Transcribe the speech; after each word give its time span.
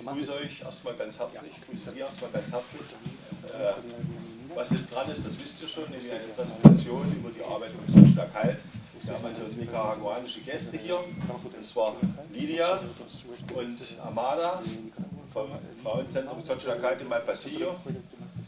Ich 0.00 0.06
grüße 0.06 0.32
euch 0.32 0.62
erstmal 0.62 0.94
ganz 0.94 1.18
herzlich, 1.18 1.52
ich 1.54 1.66
grüße 1.66 1.92
Sie 1.92 2.00
erstmal 2.00 2.30
ganz 2.30 2.50
herzlich. 2.50 2.80
Äh, 3.52 4.54
was 4.54 4.70
jetzt 4.70 4.94
dran 4.94 5.10
ist, 5.10 5.26
das 5.26 5.38
wisst 5.38 5.60
ihr 5.60 5.68
schon, 5.68 5.90
nämlich 5.90 6.10
eine 6.10 6.24
Präsentation 6.34 7.12
über 7.12 7.28
die 7.30 7.44
Arbeit 7.44 7.70
von 7.72 8.06
Sochla 8.06 8.24
Kalt. 8.24 8.60
Wir 9.02 9.14
haben 9.14 9.26
also 9.26 9.42
nicaraguanische 9.58 10.40
Gäste 10.40 10.78
hier, 10.78 10.98
und 10.98 11.66
zwar 11.66 11.96
Lydia 12.32 12.80
und 13.54 13.78
Amada 14.02 14.62
vom 15.34 15.50
Frauenzentrum 15.82 16.40
Sochla 16.46 16.76
Kalt 16.76 17.02
in 17.02 17.08
Malpasillo. 17.08 17.76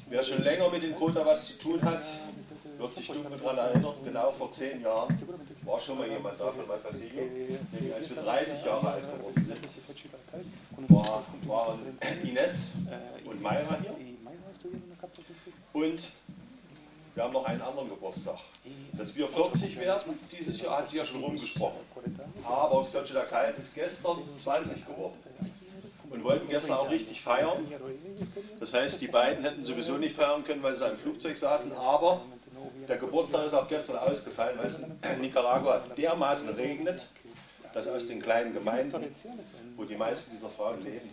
Wer 0.09 0.23
schon 0.23 0.43
länger 0.43 0.71
mit 0.71 0.83
dem 0.83 0.95
Kota 0.95 1.25
was 1.25 1.49
zu 1.49 1.59
tun 1.59 1.83
hat, 1.83 2.03
wird 2.79 2.95
sich 2.95 3.07
dunkel 3.07 3.39
daran 3.39 3.59
erinnern, 3.59 3.95
genau 4.03 4.33
vor 4.33 4.51
zehn 4.51 4.81
Jahren 4.81 5.19
war 5.65 5.79
schon 5.79 5.99
mal 5.99 6.09
jemand 6.09 6.41
da 6.41 6.51
von 6.51 6.67
Malpasillo, 6.67 7.23
nämlich 7.73 7.95
als 7.95 8.09
wir 8.09 8.23
30 8.23 8.65
Jahre 8.65 8.93
alt 8.93 9.05
geworden 9.05 9.45
sind, 9.45 9.59
war, 10.89 11.25
waren 11.47 11.79
Ines 12.23 12.71
und 13.25 13.43
Mayra 13.43 13.77
hier. 13.81 13.95
Und 15.73 16.11
wir 17.15 17.25
haben 17.25 17.33
noch 17.33 17.45
einen 17.45 17.61
anderen 17.61 17.89
Geburtstag. 17.89 18.39
Dass 18.93 19.15
wir 19.15 19.29
40 19.29 19.79
werden, 19.79 20.19
dieses 20.31 20.61
Jahr 20.61 20.79
hat 20.79 20.89
sich 20.89 20.99
ja 20.99 21.05
schon 21.05 21.23
rumgesprochen. 21.23 21.81
Aber 22.45 22.85
Xochitl 22.85 23.23
Kalt 23.29 23.59
ist 23.59 23.75
gestern 23.75 24.19
20 24.37 24.87
geworden 24.87 25.15
und 26.11 26.25
wollten 26.25 26.49
gestern 26.49 26.77
auch 26.77 26.91
richtig 26.91 27.23
feiern. 27.23 27.67
Das 28.61 28.75
heißt, 28.75 29.01
die 29.01 29.09
beiden 29.09 29.45
hätten 29.45 29.65
sowieso 29.65 29.99
nicht 29.99 30.15
feiern 30.15 30.45
können, 30.45 30.63
weil 30.63 30.75
sie 30.75 30.87
im 30.87 30.97
Flugzeug 30.97 31.37
saßen, 31.37 31.73
aber 31.73 32.23
der 32.89 32.97
Geburtstag 32.97 33.47
ist 33.47 33.55
auch 33.55 33.69
gestern 33.69 33.97
ausgefallen, 33.97 34.59
weil 34.59 34.67
es 34.67 34.79
in 34.79 35.21
Nicaragua 35.21 35.83
dermaßen 35.97 36.49
regnet, 36.51 37.07
dass 37.73 37.89
aus 37.89 38.07
den 38.07 38.21
kleinen 38.21 38.53
Gemeinden, 38.53 39.15
wo 39.77 39.85
die 39.85 39.97
meisten 39.97 40.33
dieser 40.33 40.51
Frauen 40.51 40.83
leben, 40.83 41.11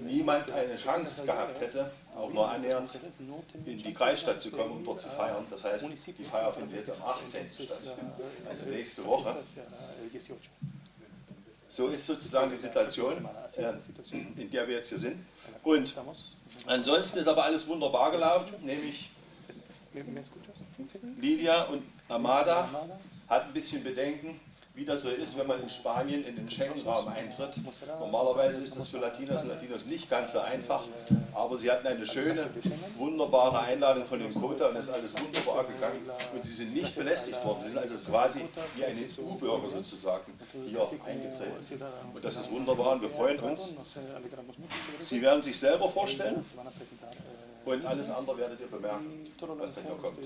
niemand 0.00 0.50
eine 0.50 0.76
Chance 0.76 1.24
gehabt 1.24 1.60
hätte, 1.60 1.90
auch 2.14 2.32
nur 2.32 2.48
annähernd 2.48 2.90
in 3.64 3.82
die 3.82 3.94
Kreisstadt 3.94 4.40
zu 4.40 4.50
kommen, 4.50 4.72
um 4.72 4.84
dort 4.84 5.00
zu 5.00 5.08
feiern. 5.08 5.46
Das 5.50 5.64
heißt, 5.64 5.86
die 6.06 6.24
Feier 6.24 6.52
findet 6.52 6.78
jetzt 6.78 6.90
am 6.90 7.02
18. 7.02 7.50
statt, 7.50 7.78
also 8.48 8.70
nächste 8.70 9.04
Woche. 9.04 9.36
So 11.68 11.88
ist 11.88 12.06
sozusagen 12.06 12.50
die 12.50 12.56
Situation, 12.56 13.28
in 14.36 14.50
der 14.50 14.68
wir 14.68 14.76
jetzt 14.76 14.90
hier 14.90 14.98
sind. 14.98 15.24
Und 15.62 15.94
ansonsten 16.66 17.18
ist 17.18 17.26
aber 17.26 17.44
alles 17.44 17.66
wunderbar 17.66 18.10
gelaufen, 18.10 18.54
nämlich 18.62 19.10
Lydia 21.20 21.64
und 21.64 21.82
Amada 22.08 22.68
hatten 23.28 23.48
ein 23.48 23.54
bisschen 23.54 23.82
Bedenken, 23.82 24.40
wie 24.74 24.84
das 24.84 25.02
so 25.02 25.08
ist, 25.08 25.38
wenn 25.38 25.46
man 25.46 25.62
in 25.62 25.70
Spanien 25.70 26.24
in 26.24 26.34
den 26.34 26.50
Schengen-Raum 26.50 27.06
eintritt. 27.06 27.52
Normalerweise 28.00 28.60
ist 28.60 28.76
das 28.76 28.88
für 28.88 28.98
Latinos 28.98 29.42
und 29.42 29.48
Latinos 29.48 29.86
nicht 29.86 30.10
ganz 30.10 30.32
so 30.32 30.40
einfach, 30.40 30.82
aber 31.32 31.56
sie 31.58 31.70
hatten 31.70 31.86
eine 31.86 32.04
schöne, 32.06 32.48
wunderbare 32.96 33.60
Einladung 33.60 34.04
von 34.04 34.18
dem 34.18 34.34
Kota 34.34 34.68
und 34.68 34.76
es 34.76 34.86
ist 34.86 34.90
alles 34.90 35.12
wunderbar 35.16 35.64
gegangen 35.64 36.00
und 36.34 36.44
sie 36.44 36.52
sind 36.52 36.74
nicht 36.74 36.96
belästigt 36.96 37.44
worden. 37.44 37.62
Sie 37.62 37.68
sind 37.68 37.78
also 37.78 37.94
quasi 37.98 38.40
wie 38.74 38.84
ein 38.84 38.98
EU-Bürger 39.16 39.68
sozusagen 39.68 40.32
hier 40.66 40.80
eingetreten. 41.06 41.84
Und 42.12 42.24
das 42.24 42.36
ist 42.36 42.50
wunderbar 42.50 42.92
und 42.92 43.02
wir 43.02 43.10
freuen 43.10 43.38
uns. 43.38 43.76
Sie 44.98 45.22
werden 45.22 45.42
sich 45.42 45.56
selber 45.56 45.88
vorstellen 45.88 46.44
und 47.64 47.86
alles 47.86 48.10
andere 48.10 48.38
werdet 48.38 48.60
ihr 48.60 48.66
bemerken, 48.66 49.26
was 49.58 49.74
dann 49.74 49.84
hier 49.84 49.94
kommt. 49.94 50.18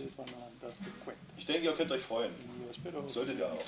Ich 1.37 1.47
denke, 1.47 1.65
ihr 1.67 1.73
könnt 1.73 1.93
euch 1.93 2.03
freuen. 2.03 2.33
Solltet 3.09 3.39
ihr 3.39 3.47
auch. 3.47 3.59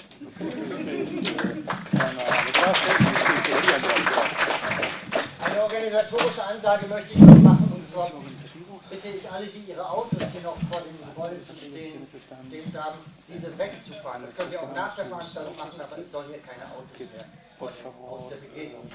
Eine 5.40 5.62
organisatorische 5.62 6.44
Ansage 6.44 6.86
möchte 6.86 7.12
ich 7.14 7.18
noch 7.18 7.34
machen 7.36 7.72
und 7.74 7.90
zwar 7.90 8.10
bitte 8.88 9.08
ich 9.08 9.30
alle, 9.30 9.46
die 9.46 9.70
ihre 9.70 9.88
Autos 9.88 10.22
hier 10.32 10.42
noch 10.42 10.56
vor 10.70 10.82
dem 10.82 10.96
Gebäude 10.98 11.42
zu 11.42 11.56
stehen, 11.56 12.06
stehen 12.06 12.80
haben, 12.80 12.98
diese 13.26 13.58
wegzufahren. 13.58 14.22
Das 14.22 14.34
könnt 14.36 14.52
ihr 14.52 14.62
auch 14.62 14.72
nach 14.74 14.94
der 14.94 15.06
Veranstaltung 15.06 15.56
machen, 15.56 15.80
aber 15.80 15.98
es 15.98 16.10
sollen 16.10 16.28
hier 16.28 16.38
keine 16.38 16.66
Autos 16.72 16.98
mehr 16.98 17.26
aus 18.08 18.28
der 18.28 18.36
Begegnung. 18.36 18.88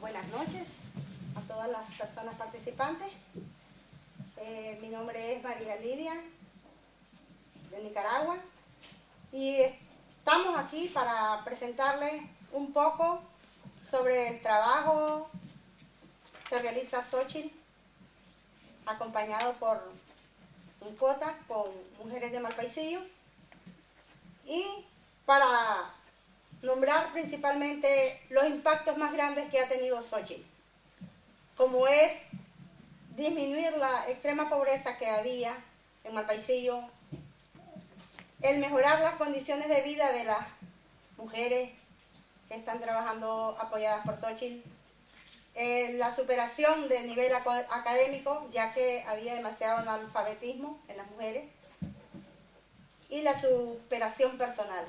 Buenas 0.00 0.26
noches 0.32 0.69
todas 1.60 1.72
las 1.72 1.94
personas 1.94 2.34
participantes. 2.36 3.08
Eh, 4.38 4.78
mi 4.80 4.88
nombre 4.88 5.34
es 5.34 5.42
María 5.42 5.76
Lidia, 5.76 6.14
de 7.70 7.82
Nicaragua, 7.82 8.38
y 9.30 9.60
estamos 9.60 10.56
aquí 10.56 10.88
para 10.88 11.44
presentarles 11.44 12.22
un 12.52 12.72
poco 12.72 13.20
sobre 13.90 14.28
el 14.28 14.40
trabajo 14.40 15.28
que 16.48 16.60
realiza 16.60 17.04
Xochitl, 17.10 17.54
acompañado 18.86 19.52
por 19.54 19.92
un 20.80 20.96
cuota 20.96 21.36
con 21.46 21.66
mujeres 22.02 22.32
de 22.32 22.40
Malpaisillo, 22.40 23.02
y 24.46 24.64
para 25.26 25.92
nombrar 26.62 27.12
principalmente 27.12 28.18
los 28.30 28.46
impactos 28.46 28.96
más 28.96 29.12
grandes 29.12 29.50
que 29.50 29.60
ha 29.60 29.68
tenido 29.68 30.00
Xochitl, 30.00 30.49
como 31.60 31.86
es 31.86 32.10
disminuir 33.16 33.76
la 33.76 34.08
extrema 34.08 34.48
pobreza 34.48 34.96
que 34.96 35.06
había 35.06 35.54
en 36.04 36.14
Malpaisillo, 36.14 36.80
el 38.40 38.60
mejorar 38.60 39.00
las 39.00 39.16
condiciones 39.16 39.68
de 39.68 39.82
vida 39.82 40.10
de 40.10 40.24
las 40.24 40.46
mujeres 41.18 41.68
que 42.48 42.54
están 42.54 42.80
trabajando 42.80 43.58
apoyadas 43.60 44.06
por 44.06 44.18
Xochitl, 44.18 44.66
eh, 45.54 45.92
la 45.98 46.16
superación 46.16 46.88
del 46.88 47.06
nivel 47.06 47.30
académico, 47.34 48.48
ya 48.50 48.72
que 48.72 49.02
había 49.02 49.34
demasiado 49.34 49.80
analfabetismo 49.80 50.80
en 50.88 50.96
las 50.96 51.10
mujeres, 51.10 51.44
y 53.10 53.20
la 53.20 53.38
superación 53.38 54.38
personal. 54.38 54.86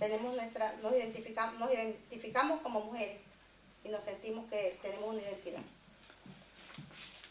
Tenemos 0.00 0.34
nuestra, 0.34 0.72
nos, 0.82 0.92
identificamos, 0.94 1.60
nos 1.60 1.72
identificamos 1.72 2.60
como 2.62 2.80
mujeres 2.80 3.18
y 3.84 3.88
nos 3.88 4.02
sentimos 4.02 4.50
que 4.50 4.76
tenemos 4.82 5.10
una 5.10 5.22
identidad. 5.22 5.62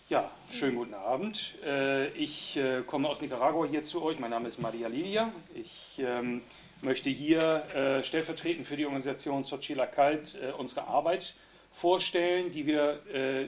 Ja, 0.08 0.30
schönen 0.52 0.76
guten 0.76 0.94
Abend. 0.94 1.56
Äh, 1.66 2.10
ich 2.10 2.56
äh, 2.58 2.84
komme 2.86 3.10
aus 3.10 3.22
Nicaragua 3.22 3.66
hier 3.66 3.82
zu 3.82 4.04
euch. 4.04 4.20
Mein 4.20 4.30
Name 4.30 4.48
ist 4.48 4.60
Maria 4.60 4.88
Lidia. 4.88 5.32
Ich 5.56 5.98
ähm, 5.98 6.44
möchte 6.84 7.10
hier 7.10 7.64
äh, 7.74 8.04
stellvertretend 8.04 8.68
für 8.68 8.78
die 8.78 8.86
Organisation 8.86 9.44
Sochila 9.44 9.88
Kalt 9.88 10.38
unsere 10.60 10.86
Arbeit 10.86 11.34
vorstellen, 11.74 12.52
die 12.52 12.68
wir 12.68 13.00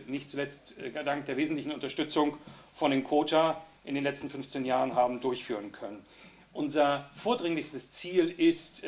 nicht 0.08 0.30
zuletzt 0.30 0.76
dank 1.06 1.28
der 1.28 1.38
wesentlichen 1.38 1.72
Unterstützung 1.72 2.38
von 2.74 2.90
den 2.90 3.04
Quota 3.04 3.64
in 3.86 3.94
den 3.94 4.04
letzten 4.04 4.30
15 4.30 4.66
Jahren 4.66 4.96
haben 4.96 5.22
durchführen 5.22 5.72
können. 5.72 6.04
Unser 6.54 7.10
vordringlichstes 7.16 7.92
Ziel 7.92 8.30
ist 8.30 8.84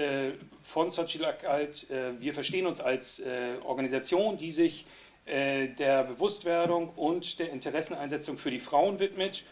von 0.63 0.89
Sochila 0.89 1.31
Kalt, 1.31 1.87
wir 2.19 2.33
verstehen 2.33 2.65
uns 2.65 2.81
als 2.81 3.23
Organisation, 3.63 4.37
die 4.37 4.51
sich 4.51 4.85
der 5.29 6.03
Bewusstwerdung 6.03 6.89
und 6.95 7.39
der 7.39 7.51
Interesseneinsetzung 7.51 8.37
für 8.37 8.51
die 8.51 8.59
Frauen 8.59 8.99
widmet 8.99 9.43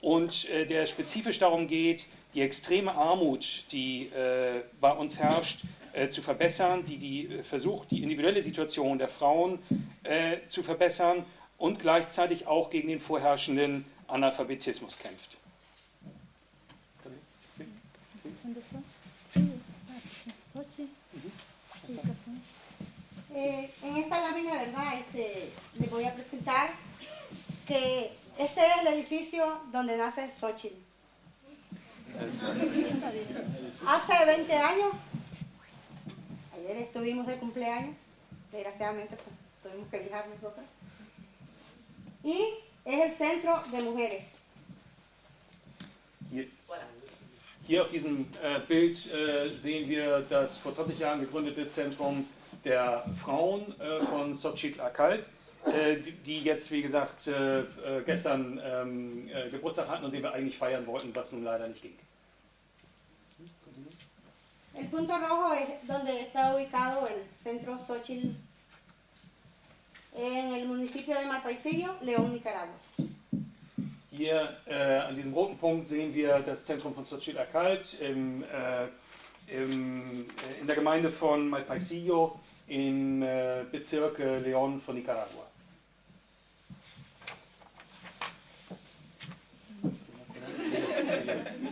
und 0.00 0.48
der 0.48 0.86
spezifisch 0.86 1.38
darum 1.38 1.68
geht, 1.68 2.06
die 2.34 2.40
extreme 2.40 2.94
Armut, 2.94 3.64
die 3.70 4.10
bei 4.80 4.92
uns 4.92 5.18
herrscht, 5.18 5.60
zu 6.10 6.22
verbessern, 6.22 6.84
die, 6.84 6.96
die 6.96 7.42
versucht, 7.42 7.90
die 7.90 8.02
individuelle 8.02 8.42
Situation 8.42 8.98
der 8.98 9.08
Frauen 9.08 9.58
zu 10.48 10.62
verbessern 10.62 11.24
und 11.58 11.80
gleichzeitig 11.80 12.46
auch 12.46 12.70
gegen 12.70 12.88
den 12.88 13.00
vorherrschenden 13.00 13.84
Analphabetismus 14.08 14.98
kämpft. 14.98 15.36
Eh, 23.38 23.70
en 23.82 23.96
esta 23.98 24.18
lámina, 24.18 24.54
¿verdad? 24.54 24.98
Este, 24.98 25.50
les 25.78 25.90
voy 25.90 26.04
a 26.04 26.14
presentar 26.14 26.70
que 27.68 28.12
este 28.38 28.60
es 28.62 28.76
el 28.80 28.86
edificio 28.94 29.60
donde 29.70 29.98
nace 29.98 30.30
Xochitl. 30.30 30.74
Hace 33.86 34.24
20 34.24 34.52
años, 34.54 34.90
ayer 36.54 36.78
estuvimos 36.78 37.26
de 37.26 37.36
cumpleaños, 37.36 37.94
desgraciadamente 38.50 39.16
pues, 39.16 39.36
tuvimos 39.62 39.90
que 39.90 39.98
viajar 39.98 40.28
nosotros, 40.28 40.64
y 42.24 42.54
es 42.86 43.00
el 43.02 43.12
centro 43.18 43.62
de 43.70 43.82
mujeres. 43.82 44.24
Hier, 46.30 46.48
hier 47.66 47.82
auf 47.82 47.90
diesem 47.90 48.26
äh, 48.42 48.60
Bild 48.60 48.96
äh, 49.12 49.58
sehen 49.58 49.90
wir 49.90 50.20
das 50.22 50.56
vor 50.56 50.72
20 50.72 50.98
Jahren 50.98 51.20
gegründete 51.20 51.68
Zentrum 51.68 52.26
der 52.66 53.04
Frauen 53.22 53.74
äh, 53.80 54.04
von 54.06 54.34
Xochitl 54.34 54.80
Akalt. 54.82 55.24
äh, 55.66 55.96
die, 55.96 56.12
die 56.12 56.40
jetzt, 56.42 56.70
wie 56.70 56.82
gesagt, 56.82 57.26
äh, 57.26 57.60
äh, 57.60 57.64
gestern 58.04 58.60
ähm, 58.64 59.28
äh, 59.28 59.50
Geburtstag 59.50 59.88
hatten 59.88 60.04
und 60.04 60.12
den 60.12 60.22
wir 60.22 60.32
eigentlich 60.32 60.56
feiern 60.56 60.86
wollten, 60.86 61.14
was 61.14 61.32
nun 61.32 61.44
leider 61.44 61.68
nicht 61.68 61.82
ging. 61.82 61.98
El 64.74 64.88
punto 64.88 65.14
rojo 65.14 65.54
es 65.54 65.88
donde 65.88 66.20
está 66.20 66.54
ubicado 66.54 67.06
el 67.08 67.22
centro 67.42 67.78
Xochitl 67.78 68.34
en 70.14 70.54
el 70.54 70.66
municipio 70.66 71.14
de 71.14 71.26
Malpaisillo, 71.26 71.94
León, 72.02 72.32
Nicaragua. 72.32 72.74
Hier 74.10 74.56
äh, 74.66 74.98
an 74.98 75.16
diesem 75.16 75.32
roten 75.32 75.56
Punkt 75.56 75.88
sehen 75.88 76.14
wir 76.14 76.40
das 76.40 76.64
Zentrum 76.66 76.94
von 76.94 77.04
Xochitl 77.04 77.38
Akalt 77.38 77.98
im, 78.00 78.44
im, 79.46 80.26
in 80.60 80.66
der 80.66 80.76
Gemeinde 80.76 81.10
von 81.10 81.48
Malpaisillo 81.48 82.38
im 82.68 83.20
Bezirk 83.70 84.18
León 84.18 84.82
von 84.84 84.94
Nicaragua. 84.94 85.46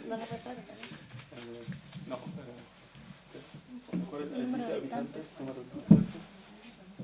No, 0.08 0.16
los 0.16 0.30
habitantes? 4.70 5.26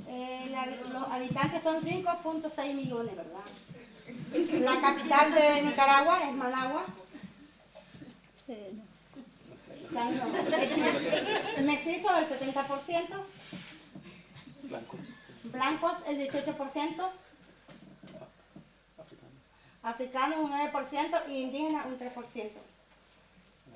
Eh, 0.09 0.49
la, 0.51 0.67
los 0.67 1.09
habitantes 1.11 1.63
son 1.63 1.83
5.6 1.83 2.75
millones, 2.75 3.17
¿verdad? 3.17 3.45
La 4.61 4.81
capital 4.81 5.33
de 5.33 5.63
Nicaragua 5.63 6.29
es 6.29 6.35
Managua. 6.35 6.85
Eh, 8.49 8.73
no. 9.91 10.01
O. 10.01 10.05
El 11.57 11.65
mestizo, 11.65 12.09
el 12.17 12.27
70%. 12.27 13.25
Blanco, 14.71 14.97
blancos 15.45 15.97
el 16.07 16.19
18%, 16.31 17.11
africano. 18.99 19.33
africanos 19.83 20.39
un 20.39 20.53
9% 20.53 21.29
y 21.29 21.43
indígenas 21.43 21.87
un 21.87 21.99
3%. 21.99 22.51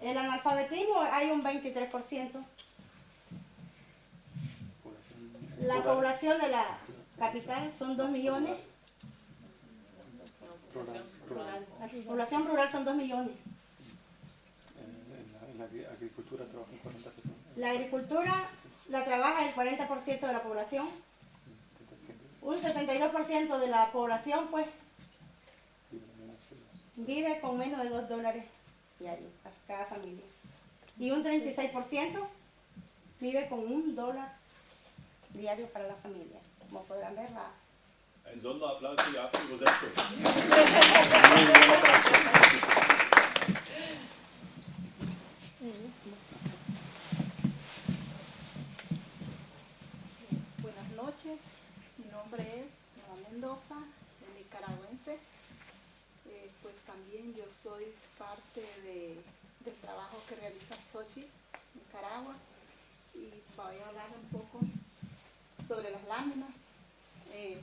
El 0.03 0.19
analfabetismo 0.19 1.01
hay 1.01 1.31
un 1.31 1.43
23%. 1.43 2.45
La 5.61 5.83
población 5.83 6.41
de 6.41 6.49
la 6.49 6.65
capital 7.19 7.73
son 7.79 7.97
2 7.97 8.11
millones. 8.11 8.57
Rural, 10.75 11.05
rural. 11.29 11.67
La 11.81 11.89
población 12.05 12.47
rural 12.47 12.71
son 12.73 12.85
2 12.85 12.97
millones. 12.97 13.33
En 14.77 15.33
la, 15.33 15.49
en 15.51 15.59
la 15.59 15.65
agri- 15.67 15.87
agricultura 15.91 16.45
trabajan 16.47 16.77
40 16.79 17.11
personas. 17.11 17.37
La 17.57 17.71
agricultura 17.71 18.49
la 18.89 19.05
trabaja 19.05 19.47
el 19.47 19.55
40% 19.55 20.21
de 20.21 20.33
la 20.33 20.43
población. 20.43 20.89
Un 22.43 22.61
72% 22.61 23.59
de 23.59 23.69
la 23.69 23.91
población 23.91 24.49
pues 24.51 24.67
vive 26.97 27.41
con 27.41 27.59
menos 27.59 27.83
de 27.83 27.89
2 27.89 28.09
dólares 28.09 28.45
diarios 28.99 29.33
a 29.45 29.51
cada 29.67 29.87
familia. 29.87 30.25
Y 30.99 31.11
un 31.11 31.25
36% 31.25 32.27
vive 33.21 33.49
con 33.49 33.61
un 33.61 33.97
dólar 33.97 34.33
diario 35.31 35.67
para 35.69 35.89
la 35.89 35.95
familia. 35.97 36.39
Como 36.61 36.83
podrán 36.85 37.17
ver, 37.17 37.31
la, 37.33 37.51
Ein 38.27 38.41
Sonderapplaus 38.41 38.99
für 39.03 39.11
die 39.11 39.19
Übersetzung 39.53 39.91
noches, 51.15 51.39
mi 51.99 52.11
nombre 52.37 52.65
Mendoza, 53.31 53.77
nicaragüense. 54.37 55.19
Eh, 56.27 56.51
pues 56.63 56.75
también 56.87 57.33
yo 57.35 57.45
soy 57.63 57.85
parte 58.19 58.61
de- 58.83 59.23
del 59.65 59.75
trabajo 59.77 60.21
que 60.29 60.35
realiza 60.37 60.75
Sochi, 60.93 61.27
Nicaragua, 61.75 62.35
y 63.15 63.31
voy 63.57 63.77
a 63.79 63.89
hablar 63.89 64.09
un 64.21 64.29
poco 64.41 64.61
sobre 65.67 65.91
las 65.93 66.03
láminas. 66.09 66.51
Eh, 67.33 67.61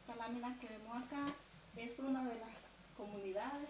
esta 0.00 0.16
lámina 0.16 0.58
que 0.60 0.66
vemos 0.68 0.96
acá 1.04 1.32
es 1.76 1.98
una 2.00 2.24
de 2.24 2.34
las 2.40 2.50
comunidades 2.96 3.68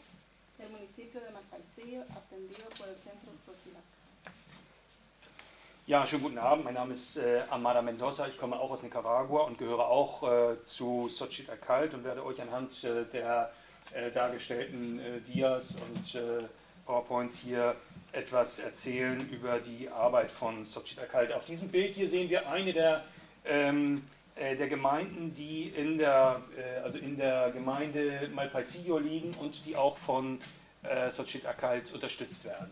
del 0.56 0.70
municipio 0.70 1.20
de 1.20 1.30
Malpaisillo, 1.30 2.02
atendido 2.16 2.68
por 2.78 2.88
el 2.88 2.96
centro 2.96 3.32
Xochitl. 3.44 3.76
Ja, 5.88 6.06
schönen 6.06 6.22
guten 6.22 6.36
Abend. 6.36 6.66
Mein 6.66 6.74
Name 6.74 6.92
ist 6.92 7.16
äh, 7.16 7.40
Amada 7.48 7.80
Mendoza. 7.80 8.26
Ich 8.26 8.36
komme 8.36 8.60
auch 8.60 8.70
aus 8.70 8.82
Nicaragua 8.82 9.44
und 9.44 9.56
gehöre 9.56 9.88
auch 9.88 10.22
äh, 10.22 10.62
zu 10.62 11.08
Xochitl 11.10 11.50
Akalt 11.50 11.94
und 11.94 12.04
werde 12.04 12.22
euch 12.26 12.42
anhand 12.42 12.84
äh, 12.84 13.06
der 13.10 13.50
äh, 13.94 14.10
dargestellten 14.10 15.00
äh, 15.00 15.20
Dias 15.22 15.76
und 15.76 16.14
äh, 16.14 16.42
PowerPoints 16.84 17.38
hier 17.38 17.74
etwas 18.12 18.58
erzählen 18.58 19.26
über 19.30 19.60
die 19.60 19.88
Arbeit 19.88 20.30
von 20.30 20.64
Xochitl 20.64 21.00
Akalt. 21.00 21.32
Auf 21.32 21.46
diesem 21.46 21.68
Bild 21.68 21.94
hier 21.94 22.06
sehen 22.06 22.28
wir 22.28 22.50
eine 22.50 22.74
der, 22.74 23.04
ähm, 23.46 24.02
äh, 24.34 24.56
der 24.56 24.68
Gemeinden, 24.68 25.32
die 25.32 25.70
in 25.70 25.96
der, 25.96 26.42
also 26.84 26.98
in 26.98 27.16
der 27.16 27.50
Gemeinde 27.52 28.28
Malpaisillo 28.34 28.98
liegen 28.98 29.32
und 29.40 29.64
die 29.64 29.74
auch 29.74 29.96
von 29.96 30.38
äh, 30.82 31.08
Xochitl 31.08 31.46
Akalt 31.46 31.94
unterstützt 31.94 32.44
werden. 32.44 32.70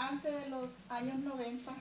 Antes 0.00 0.32
de 0.32 0.48
los 0.48 0.70
años 0.88 1.18
90, 1.18 1.72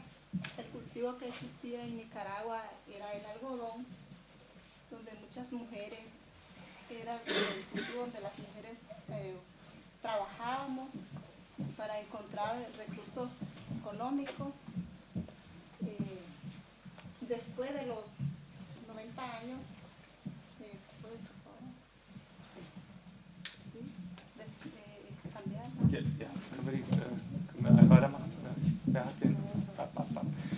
el 0.57 0.66
cultivo 0.66 1.18
que 1.18 1.30
existía 1.30 1.83
en 1.86 1.98
Nicaragua 1.98 2.63
era 2.94 3.13
el 3.13 3.25
algodón, 3.25 3.86
donde 4.92 5.13
muchas 5.21 5.50
mujeres, 5.54 6.01
era 6.89 7.16
el 7.16 7.63
cultivo 7.71 8.01
donde 8.01 8.19
las 8.19 8.38
mujeres 8.38 8.77
eh, 9.10 9.38
trabajábamos 10.01 10.89
para 11.77 12.00
encontrar 12.00 12.57
recursos 12.77 13.31
económicos. 13.80 14.54
Eh, 15.86 16.19
después 17.21 17.74
de 17.74 17.86
los 17.86 18.04
90 18.88 19.24
años, 19.24 19.60
eh, 20.60 20.77
¿puede, 21.01 21.16
por 21.16 21.36
favor? 21.45 21.63
Sí, 23.71 23.80
eh, 24.75 25.31
cambiar, 25.33 25.69
weitermachen? 27.63 28.31
Wer 28.85 29.06
hat 29.06 29.23
den? 29.23 29.38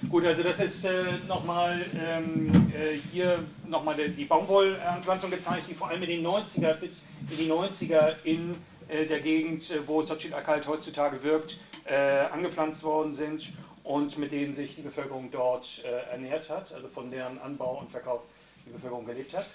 Gut, 0.09 0.25
also 0.25 0.43
das 0.43 0.59
ist 0.59 0.83
äh, 0.83 1.19
nochmal 1.27 1.85
ähm, 1.95 2.71
äh, 2.75 2.97
hier 3.11 3.45
nochmal 3.67 3.95
die, 3.95 4.09
die 4.09 4.25
Baumwollanpflanzung 4.25 5.29
gezeigt, 5.29 5.69
die 5.69 5.73
vor 5.73 5.89
allem 5.89 6.01
in 6.03 6.09
den 6.09 6.25
90er 6.25 6.73
bis 6.73 7.05
in 7.29 7.37
die 7.37 7.49
90er 7.49 8.15
in 8.23 8.55
äh, 8.89 9.05
der 9.05 9.21
Gegend, 9.21 9.69
äh, 9.69 9.87
wo 9.87 10.01
Xochitl 10.01 10.33
Akalt 10.33 10.67
heutzutage 10.67 11.23
wirkt, 11.23 11.57
äh, 11.85 11.95
angepflanzt 11.95 12.83
worden 12.83 13.13
sind 13.13 13.53
und 13.83 14.17
mit 14.17 14.31
denen 14.31 14.53
sich 14.53 14.75
die 14.75 14.81
Bevölkerung 14.81 15.29
dort 15.31 15.81
äh, 15.85 16.11
ernährt 16.11 16.49
hat, 16.49 16.73
also 16.73 16.87
von 16.89 17.09
deren 17.09 17.39
Anbau 17.39 17.79
und 17.79 17.91
Verkauf 17.91 18.21
die 18.65 18.71
Bevölkerung 18.71 19.05
gelebt 19.05 19.33
hat. 19.33 19.45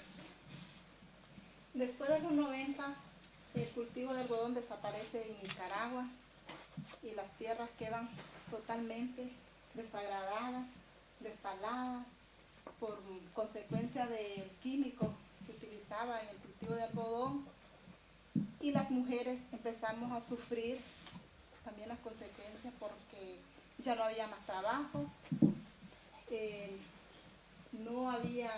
Después 1.75 2.07
de 2.09 2.19
los 2.23 2.31
90, 2.31 2.83
el 3.53 3.67
cultivo 3.75 4.11
de 4.11 4.21
algodón 4.21 4.55
desaparece 4.55 5.21
en 5.21 5.35
Nicaragua 5.43 6.07
y 7.07 7.15
las 7.15 7.31
tierras 7.37 7.69
quedan 7.79 8.09
totalmente 8.51 9.31
desagradadas, 9.73 10.65
despaladas, 11.19 12.05
por 12.79 12.99
consecuencia 13.33 14.05
del 14.07 14.49
químico 14.61 15.13
que 15.45 15.53
utilizaba 15.53 16.21
en 16.21 16.29
el 16.29 16.35
cultivo 16.37 16.75
de 16.75 16.83
algodón. 16.83 17.45
Y 18.59 18.71
las 18.71 18.89
mujeres 18.89 19.39
empezamos 19.51 20.11
a 20.11 20.27
sufrir 20.27 20.79
también 21.63 21.89
las 21.89 21.99
consecuencias 21.99 22.73
porque 22.79 23.37
ya 23.79 23.95
no 23.95 24.03
había 24.03 24.27
más 24.27 24.45
trabajos, 24.45 25.07
eh, 26.29 26.77
no 27.71 28.11
había 28.11 28.51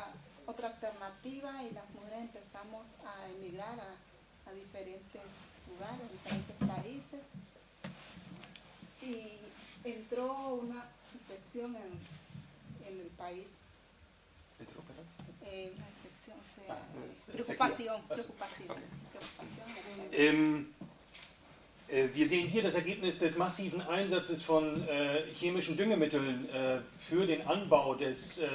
otra 0.46 0.70
alternativa 0.70 1.64
y 1.64 1.72
las 1.72 1.90
mujeres 1.92 2.22
empezamos 2.22 2.86
a 3.06 3.30
emigrar 3.30 3.80
a, 3.80 4.50
a 4.50 4.54
diferentes 4.54 5.22
lugares, 5.70 6.02
a 6.02 6.12
diferentes 6.12 6.56
países. 6.68 7.22
Y 9.02 9.88
entró 9.88 10.60
una 10.62 10.86
infección 11.14 11.76
en, 11.76 12.88
en 12.94 13.00
el 13.02 13.08
país, 13.18 13.46
eh, 15.46 15.72
una 15.76 15.86
infección, 15.88 16.38
o 16.38 16.66
sea, 16.66 16.76
Ah, 16.76 16.82
eh, 16.96 17.32
preocupación, 17.34 18.02
preocupación, 18.08 18.70
Okay. 18.72 18.84
preocupación. 19.12 20.10
Ähm, 20.12 20.68
äh, 21.88 22.10
wir 22.14 22.28
sehen 22.28 22.48
hier 22.48 22.62
das 22.62 22.76
Ergebnis 22.76 23.20
des 23.20 23.38
massiven 23.38 23.82
Einsatzes 23.82 24.44
von 24.44 24.88
äh, 24.88 25.24
chemischen 25.34 25.76
Düngemitteln 25.78 26.48
äh, 26.50 26.82
für 27.08 27.26
den 27.26 27.42
Anbau 27.48 27.96
des, 27.96 28.38
äh, 28.40 28.48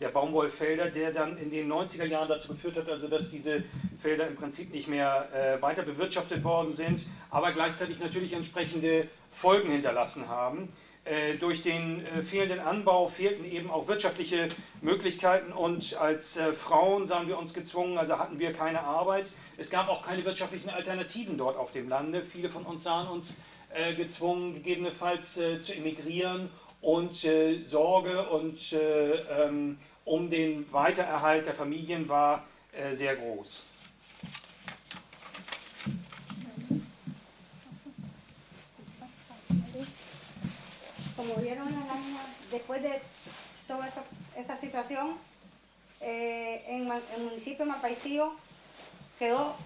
der 0.00 0.08
Baumwollfelder, 0.10 0.90
der 0.90 1.12
dann 1.12 1.36
in 1.38 1.50
den 1.50 1.70
90er 1.70 2.04
Jahren 2.06 2.28
dazu 2.28 2.48
geführt 2.48 2.76
hat, 2.76 2.88
also 2.88 3.08
dass 3.08 3.30
diese 3.30 3.64
Felder 4.00 4.28
im 4.28 4.36
Prinzip 4.36 4.72
nicht 4.72 4.86
mehr 4.88 5.28
äh, 5.34 5.60
weiter 5.60 5.82
bewirtschaftet 5.82 6.42
worden 6.44 6.72
sind, 6.72 7.04
aber 7.30 7.52
gleichzeitig 7.52 7.98
natürlich 7.98 8.32
entsprechende 8.32 9.08
Folgen 9.38 9.70
hinterlassen 9.70 10.28
haben. 10.28 10.72
Äh, 11.04 11.36
durch 11.38 11.62
den 11.62 12.04
äh, 12.04 12.22
fehlenden 12.22 12.60
Anbau 12.60 13.08
fehlten 13.08 13.44
eben 13.44 13.70
auch 13.70 13.88
wirtschaftliche 13.88 14.48
Möglichkeiten 14.82 15.52
und 15.52 15.96
als 15.96 16.36
äh, 16.36 16.52
Frauen 16.52 17.06
sahen 17.06 17.28
wir 17.28 17.38
uns 17.38 17.54
gezwungen, 17.54 17.96
also 17.96 18.18
hatten 18.18 18.38
wir 18.38 18.52
keine 18.52 18.82
Arbeit. 18.82 19.30
Es 19.56 19.70
gab 19.70 19.88
auch 19.88 20.04
keine 20.04 20.24
wirtschaftlichen 20.24 20.68
Alternativen 20.68 21.38
dort 21.38 21.56
auf 21.56 21.70
dem 21.70 21.88
Lande. 21.88 22.22
Viele 22.22 22.50
von 22.50 22.64
uns 22.64 22.82
sahen 22.82 23.08
uns 23.08 23.36
gezwungen, 23.98 24.54
gegebenenfalls 24.54 25.34
zu 25.34 25.74
emigrieren 25.74 26.48
und 26.80 27.26
Sorge 27.64 28.26
und 28.30 28.58
ähm, 28.72 29.78
um 30.06 30.30
den 30.30 30.72
Weitererhalt 30.72 31.44
der 31.44 31.52
Familien 31.52 32.08
war 32.08 32.46
sehr 32.94 33.16
groß. 33.16 33.62
Como 41.18 41.34
vieron 41.34 41.68
después 42.52 42.80
de 42.80 43.02
toda 43.66 43.90
esa, 44.36 44.60
situación, 44.60 45.18
eh, 46.00 46.62
en, 46.68 46.88
el 47.16 47.24
municipio 47.24 47.64
de 47.64 47.72
Mapaicío 47.72 48.34
quedó 49.18 49.56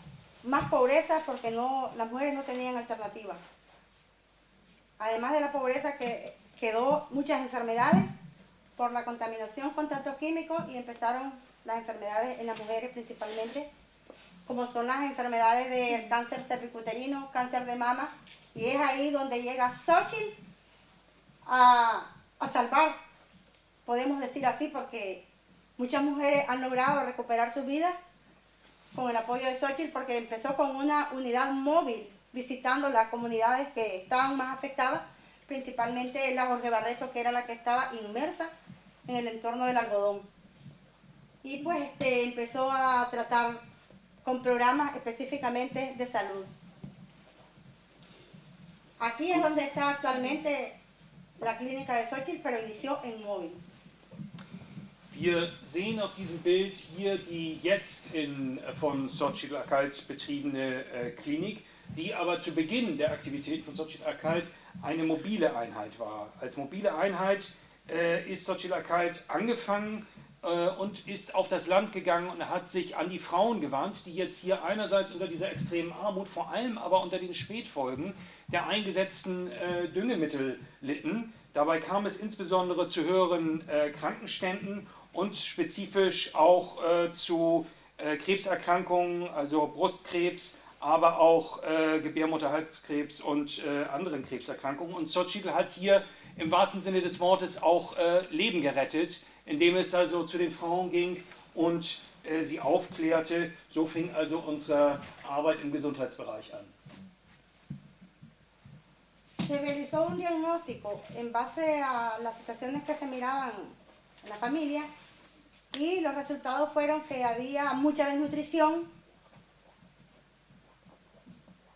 más 0.45 0.71
pobreza 0.71 1.21
porque 1.27 1.51
no, 1.51 1.93
las 1.99 2.11
mujeres 2.11 2.35
no 2.35 2.43
tenían 2.45 2.79
alternativa. 2.79 3.37
Además 4.99 5.33
de 5.33 5.41
la 5.41 5.53
pobreza 5.53 5.99
que 5.99 6.35
quedó 6.59 7.07
muchas 7.11 7.43
enfermedades 7.43 8.03
por 8.79 8.91
la 8.93 9.05
contaminación 9.05 9.71
con 9.75 9.91
tantos 9.91 10.17
químicos 10.17 10.67
y 10.71 10.79
empezaron 10.79 11.35
las 11.67 11.77
enfermedades 11.77 12.41
en 12.41 12.47
las 12.47 12.59
mujeres 12.59 12.93
principalmente, 12.93 13.69
como 14.47 14.73
son 14.73 14.87
las 14.87 15.03
enfermedades 15.03 15.69
del 15.69 16.09
cáncer 16.09 16.47
cervicuterino, 16.49 17.31
cáncer 17.31 17.67
de 17.67 17.77
mama, 17.77 18.09
y 18.55 18.65
es 18.65 18.81
ahí 18.81 19.11
donde 19.11 19.43
llega 19.43 19.71
Xochitl 19.85 20.42
a, 21.47 22.07
salvar, 22.53 22.97
podemos 23.87 24.21
decir 24.21 24.45
así, 24.47 24.69
porque 24.69 25.27
muchas 25.79 26.03
mujeres 26.03 26.45
han 26.49 26.61
logrado 26.61 27.05
recuperar 27.05 27.55
su 27.55 27.63
vida 27.65 27.93
con 28.95 29.09
el 29.09 29.17
apoyo 29.17 29.47
de 29.47 29.59
Xochitl, 29.59 29.93
porque 29.93 30.19
empezó 30.19 30.57
con 30.57 30.77
una 30.77 31.09
unidad 31.13 31.51
móvil 31.53 32.09
visitando 32.33 32.89
las 32.89 33.09
comunidades 33.09 33.69
que 33.73 34.03
estaban 34.03 34.37
más 34.37 34.57
afectadas, 34.57 35.03
principalmente 35.47 36.35
la 36.35 36.47
Jorge 36.47 36.71
Barreto, 36.71 37.11
que 37.11 37.21
era 37.21 37.33
la 37.33 37.47
que 37.47 37.53
estaba 37.53 37.91
inmersa 37.95 38.49
en 39.07 39.17
el 39.17 39.29
entorno 39.29 39.67
del 39.67 39.77
algodón. 39.77 40.23
Y 41.43 41.59
pues 41.59 41.83
este, 41.83 42.25
empezó 42.25 42.71
a 42.71 43.09
tratar 43.11 43.59
con 44.25 44.43
programas 44.43 44.95
específicamente 44.97 45.95
de 45.97 46.07
salud. 46.07 46.45
Aquí 49.01 49.33
es 49.33 49.43
donde 49.43 49.65
está 49.65 49.91
actualmente 49.91 50.79
la 51.43 51.57
clínica 51.57 51.97
de 51.97 52.07
Xochitl, 52.07 52.41
pero 52.43 52.59
inició 52.59 52.99
en 53.05 53.23
móvil. 53.23 53.51
Wir 55.15 55.53
sehen 55.67 56.01
auf 56.01 56.15
diesem 56.15 56.39
Bild 56.39 56.75
hier 56.77 57.19
die 57.19 57.59
jetzt 57.63 58.15
in, 58.15 58.59
von 58.81 59.09
Xochitl 59.09 59.57
Akalt 59.57 60.07
betriebene 60.09 60.85
äh, 60.85 61.11
Klinik, 61.11 61.65
die 61.97 62.15
aber 62.15 62.41
zu 62.41 62.53
Beginn 62.53 62.97
der 62.97 63.13
Aktivität 63.13 63.65
von 63.65 63.75
Xochitl 63.75 64.07
Akalt 64.07 64.47
eine 64.83 65.05
mobile 65.05 65.55
Einheit 65.55 65.99
war. 65.99 66.33
Als 66.41 66.57
mobile 66.57 66.95
Einheit 66.95 67.53
äh, 67.89 68.29
ist 68.31 68.47
Xochitl 68.47 68.73
Akalt 68.73 69.23
angefangen 69.29 70.07
äh, 70.43 70.69
und 70.69 71.07
ist 71.07 71.35
auf 71.35 71.49
das 71.49 71.67
Land 71.67 71.93
gegangen 71.93 72.31
und 72.31 72.49
hat 72.49 72.71
sich 72.71 72.97
an 72.97 73.11
die 73.11 73.19
Frauen 73.19 73.61
gewandt, 73.61 74.07
die 74.07 74.15
jetzt 74.15 74.39
hier 74.39 74.65
einerseits 74.65 75.11
unter 75.11 75.29
dieser 75.29 75.53
extremen 75.53 75.93
Armut, 75.93 76.29
vor 76.29 76.51
allem 76.51 76.79
aber 76.79 77.03
unter 77.03 77.19
den 77.19 77.35
Spätfolgen 77.35 78.15
der 78.53 78.67
eingesetzten 78.67 79.51
äh, 79.51 79.89
Düngemittel 79.89 80.59
litten. 80.81 81.33
Dabei 81.55 81.81
kam 81.81 82.07
es 82.07 82.19
insbesondere 82.19 82.87
zu 82.87 83.03
höheren 83.03 83.67
äh, 83.69 83.91
Krankenständen 83.91 84.87
und 85.13 85.37
spezifisch 85.37 86.35
auch 86.35 86.83
äh, 86.85 87.13
zu 87.13 87.67
äh, 87.99 88.17
Krebserkrankungen, 88.17 89.29
also 89.29 89.67
Brustkrebs, 89.67 90.55
aber 90.81 91.21
auch 91.21 91.63
äh, 91.63 92.01
Gebärmutterhalskrebs 92.01 93.21
und 93.21 93.63
äh, 93.65 93.85
anderen 93.85 94.27
Krebserkrankungen. 94.27 94.95
Und 94.95 95.13
Xochitl 95.13 95.51
hat 95.51 95.71
hier 95.73 96.03
im 96.37 96.51
wahrsten 96.51 96.81
Sinne 96.81 97.03
des 97.03 97.21
Wortes 97.21 97.63
auch 97.63 97.95
Leben 98.31 98.63
gerettet, 98.63 99.21
indem 99.45 99.77
es 99.77 99.95
also 99.95 100.25
zu 100.25 100.39
den 100.39 100.51
Frauen 100.51 100.91
ging 100.91 101.23
und 101.53 102.01
sie 102.43 102.59
aufklärte. 102.59 103.51
So 103.71 103.85
fing 103.85 104.15
also 104.15 104.39
unsere 104.39 104.99
Arbeit 105.29 105.59
im 105.63 105.71
Gesundheitsbereich 105.73 106.55
an. 106.55 106.65
Se 109.47 109.59
realizó 109.59 110.07
un 110.07 110.19
diagnóstico 110.19 111.03
en 111.17 111.33
base 111.33 111.83
a 111.83 112.19
las 112.23 112.37
situaciones 112.37 112.85
que 112.85 112.95
se 112.95 113.07
miraban 113.07 113.53
en 114.23 114.29
la 114.29 114.37
familia 114.37 114.85
y 115.79 116.01
los 116.01 116.15
resultados 116.15 116.73
fueron 116.73 117.03
que 117.03 117.25
había 117.25 117.73
mucha 117.73 118.09
desnutrición, 118.09 118.89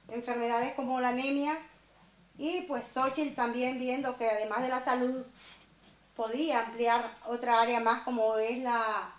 enfermedades 0.08 0.74
como 0.74 1.00
la 1.00 1.08
anemia 1.08 1.58
y 2.38 2.62
pues 2.62 2.84
Xochitl 2.92 3.34
también 3.34 3.78
viendo 3.78 4.16
que 4.16 4.30
además 4.30 4.62
de 4.62 4.68
la 4.68 4.84
salud 4.84 5.24
podía 6.14 6.66
ampliar 6.66 7.16
otra 7.26 7.60
área 7.60 7.80
más 7.80 8.02
como 8.02 8.36
es 8.36 8.58
la, 8.62 9.10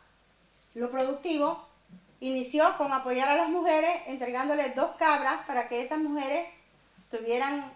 lo 0.73 0.89
productivo, 0.89 1.67
inició 2.21 2.77
con 2.77 2.93
apoyar 2.93 3.29
a 3.29 3.35
las 3.35 3.49
mujeres 3.49 4.03
entregándoles 4.07 4.75
dos 4.75 4.95
cabras 4.97 5.45
para 5.45 5.67
que 5.67 5.81
esas 5.81 5.99
mujeres 5.99 6.47
tuvieran 7.11 7.71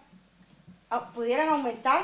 pudieran 1.14 1.48
aumentar 1.48 2.02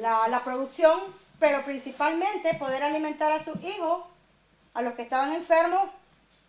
la, 0.00 0.42
producción, 0.44 1.00
pero 1.38 1.64
principalmente 1.64 2.54
poder 2.54 2.82
alimentar 2.82 3.32
a 3.32 3.44
sus 3.44 3.62
hijos, 3.62 4.04
a 4.74 4.82
los 4.82 4.94
que 4.94 5.02
estaban 5.02 5.32
enfermos, 5.32 5.90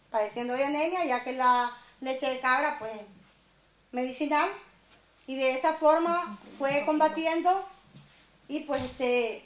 padeciendo 0.09 0.53
de 0.53 0.65
anemia, 0.65 1.05
ya 1.05 1.23
que 1.23 1.33
la 1.33 1.75
leche 2.01 2.29
de 2.29 2.39
cabra, 2.39 2.79
pues, 2.79 2.93
medicinal, 3.91 4.49
y 5.27 5.35
de 5.35 5.53
esa 5.53 5.73
forma 5.73 6.37
fue 6.57 6.83
combatiendo 6.85 7.65
y 8.47 8.61
pues 8.61 8.81
este, 8.81 9.45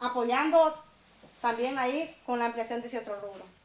apoyando 0.00 0.82
también 1.40 1.78
ahí 1.78 2.14
con 2.26 2.38
la 2.38 2.46
ampliación 2.46 2.82
de 2.82 2.88
ese 2.88 2.98
otro 2.98 3.18
rubro. 3.20 3.55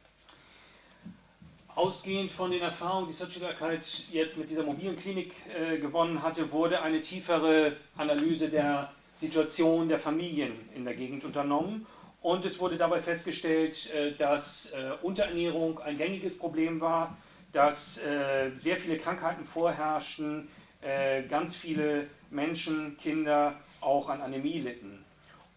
Ausgehend 1.81 2.31
von 2.31 2.51
den 2.51 2.61
Erfahrungen, 2.61 3.07
die 3.07 3.13
Sozialarbeit 3.15 4.03
jetzt 4.11 4.37
mit 4.37 4.51
dieser 4.51 4.61
mobilen 4.61 4.95
Klinik 4.95 5.33
äh, 5.49 5.79
gewonnen 5.79 6.21
hatte, 6.21 6.51
wurde 6.51 6.79
eine 6.79 7.01
tiefere 7.01 7.75
Analyse 7.97 8.49
der 8.49 8.91
Situation 9.17 9.89
der 9.89 9.97
Familien 9.97 10.51
in 10.75 10.85
der 10.85 10.93
Gegend 10.93 11.25
unternommen. 11.25 11.87
Und 12.21 12.45
es 12.45 12.59
wurde 12.59 12.77
dabei 12.77 13.01
festgestellt, 13.01 13.89
äh, 13.89 14.11
dass 14.11 14.67
äh, 14.67 14.91
Unterernährung 15.01 15.79
ein 15.79 15.97
gängiges 15.97 16.37
Problem 16.37 16.79
war, 16.81 17.17
dass 17.51 17.97
äh, 17.97 18.51
sehr 18.57 18.77
viele 18.77 18.99
Krankheiten 18.99 19.43
vorherrschten, 19.43 20.49
äh, 20.81 21.23
ganz 21.23 21.55
viele 21.55 22.05
Menschen, 22.29 22.95
Kinder 22.99 23.55
auch 23.79 24.07
an 24.07 24.21
Anämie 24.21 24.59
litten. 24.59 25.03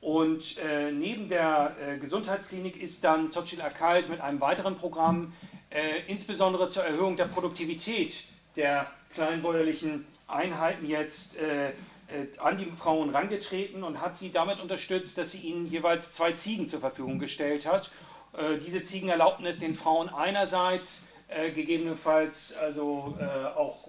Und 0.01 0.57
äh, 0.57 0.91
neben 0.91 1.29
der 1.29 1.77
Gesundheitsklinik 2.01 2.81
ist 2.81 3.05
dann 3.05 3.29
Sochil 3.29 3.61
Akalt 3.61 4.09
mit 4.09 4.23
einem 4.23 4.41
weiteren 4.41 4.77
Programm 4.77 5.35
äh, 5.75 6.01
insbesondere 6.07 6.69
zur 6.69 6.85
Erhöhung 6.85 7.17
der 7.17 7.27
Produktivität 7.27 8.15
der 8.57 8.91
kleinbäuerlichen 9.15 10.07
Einheiten 10.27 10.87
jetzt 10.87 11.37
äh, 11.37 11.69
äh, 11.69 11.73
an 12.39 12.59
die 12.59 12.67
Frauen 12.67 13.11
rangetreten 13.11 13.83
und 13.83 14.01
hat 14.01 14.17
sie 14.17 14.31
damit 14.31 14.61
unterstützt, 14.61 15.19
dass 15.19 15.33
sie 15.33 15.39
ihnen 15.39 15.67
jeweils 15.67 16.13
zwei 16.13 16.33
Ziegen 16.33 16.69
zur 16.69 16.81
Verfügung 16.81 17.19
gestellt 17.19 17.67
hat. 17.67 17.91
Äh, 18.37 18.59
diese 18.59 18.83
Ziegen 18.83 19.09
erlaubten 19.09 19.47
es 19.47 19.59
den 19.59 19.75
Frauen 19.75 20.09
einerseits, 20.09 21.07
äh, 21.29 21.51
gegebenenfalls 21.51 22.55
also 22.57 23.17
äh, 23.21 23.25
auch 23.57 23.89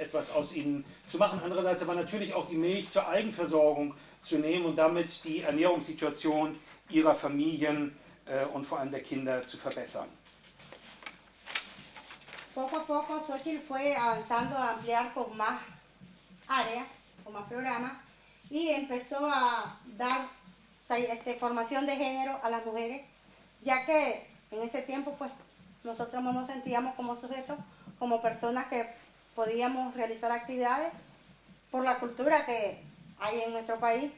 etwas 0.00 0.32
aus 0.32 0.54
ihnen 0.54 0.84
zu 1.10 1.18
machen, 1.18 1.40
andererseits 1.42 1.82
aber 1.82 1.94
natürlich 1.94 2.34
auch 2.34 2.48
die 2.48 2.56
Milch 2.56 2.90
zur 2.90 3.08
Eigenversorgung 3.08 3.94
zu 4.22 4.38
nehmen 4.38 4.66
und 4.66 4.76
damit 4.76 5.24
die 5.24 5.42
Ernährungssituation 5.42 6.58
ihrer 6.90 7.14
Familien 7.14 7.96
und 8.52 8.66
vor 8.66 8.80
allem 8.80 8.90
der 8.90 9.00
Kinder 9.00 9.46
zu 9.46 9.56
verbessern. 9.56 10.08
Poco 12.56 12.76
a 12.78 12.86
poco 12.86 13.20
Xochitl 13.26 13.66
fue 13.68 13.94
avanzando 13.94 14.56
a 14.56 14.70
ampliar 14.70 15.12
con 15.12 15.36
más 15.36 15.60
áreas, 16.48 16.86
con 17.22 17.34
más 17.34 17.44
programas, 17.48 17.92
y 18.48 18.70
empezó 18.70 19.26
a 19.30 19.78
dar 19.98 20.28
este, 20.88 21.34
formación 21.34 21.84
de 21.84 21.96
género 21.96 22.40
a 22.42 22.48
las 22.48 22.64
mujeres, 22.64 23.02
ya 23.62 23.84
que 23.84 24.26
en 24.50 24.62
ese 24.62 24.80
tiempo 24.80 25.14
pues 25.18 25.30
nosotros 25.84 26.22
no 26.22 26.32
nos 26.32 26.46
sentíamos 26.46 26.94
como 26.94 27.20
sujetos, 27.20 27.58
como 27.98 28.22
personas 28.22 28.68
que 28.68 28.90
podíamos 29.34 29.94
realizar 29.94 30.32
actividades 30.32 30.94
por 31.70 31.84
la 31.84 31.98
cultura 31.98 32.46
que 32.46 32.80
hay 33.18 33.42
en 33.42 33.52
nuestro 33.52 33.78
país. 33.78 34.10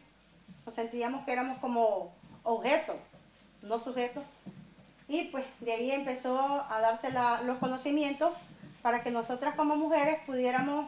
Nos 0.65 0.77
sentíamos 0.77 1.25
que 1.25 1.33
éramos 1.33 1.59
como 1.59 2.13
objetos, 2.45 2.97
no 3.63 3.81
sujetos. 3.81 4.23
Y 5.09 5.25
pues 5.25 5.45
de 5.61 5.73
ahí 5.73 5.91
empezó 5.91 6.65
a 6.69 6.81
darse 6.81 7.09
los 7.45 7.59
conocimientos 7.59 8.33
para 8.83 9.03
que 9.03 9.11
nosotras 9.11 9.55
como 9.55 9.77
mujeres 9.77 10.21
pudiéramos 10.27 10.87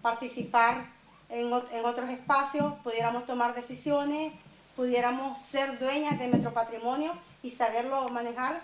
participar 0.00 0.86
en, 1.28 1.52
en 1.72 1.84
otros 1.84 2.08
espacios, 2.10 2.74
pudiéramos 2.82 3.26
tomar 3.26 3.54
decisiones, 3.54 4.32
pudiéramos 4.76 5.38
ser 5.46 5.78
dueñas 5.78 6.18
de 6.18 6.28
nuestro 6.28 6.52
patrimonio 6.52 7.12
y 7.42 7.50
saberlo 7.50 8.08
manejar, 8.08 8.62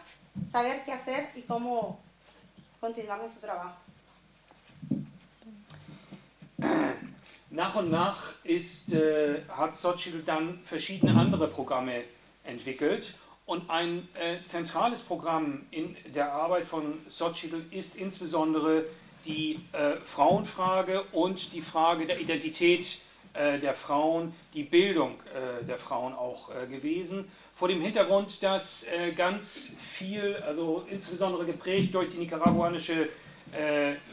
saber 0.50 0.82
qué 0.84 0.92
hacer 0.92 1.28
y 1.36 1.42
cómo 1.42 2.00
continuar 2.80 3.18
nuestro 3.18 3.40
trabajo. 3.40 3.76
Nach 7.50 7.74
und 7.74 7.90
nach 7.90 8.34
ist, 8.44 8.92
äh, 8.92 9.42
hat 9.48 9.74
Sochil 9.74 10.22
dann 10.24 10.62
verschiedene 10.64 11.18
andere 11.18 11.48
Programme 11.48 12.04
entwickelt. 12.44 13.14
Und 13.50 13.68
ein 13.68 14.06
äh, 14.14 14.44
zentrales 14.44 15.00
Programm 15.00 15.62
in 15.72 15.96
der 16.14 16.32
Arbeit 16.32 16.66
von 16.66 16.98
Sochil 17.08 17.64
ist 17.72 17.96
insbesondere 17.96 18.84
die 19.24 19.58
äh, 19.72 19.96
Frauenfrage 20.04 21.02
und 21.10 21.52
die 21.52 21.60
Frage 21.60 22.06
der 22.06 22.20
Identität 22.20 22.98
äh, 23.34 23.58
der 23.58 23.74
Frauen, 23.74 24.32
die 24.54 24.62
Bildung 24.62 25.14
äh, 25.34 25.64
der 25.64 25.78
Frauen 25.78 26.12
auch 26.12 26.52
äh, 26.54 26.68
gewesen. 26.68 27.28
Vor 27.56 27.66
dem 27.66 27.80
Hintergrund, 27.80 28.40
dass 28.44 28.84
äh, 28.84 29.10
ganz 29.10 29.72
viel, 29.80 30.36
also 30.46 30.86
insbesondere 30.88 31.44
geprägt 31.44 31.92
durch 31.92 32.08
die 32.10 32.18
nicaraguanische 32.18 33.08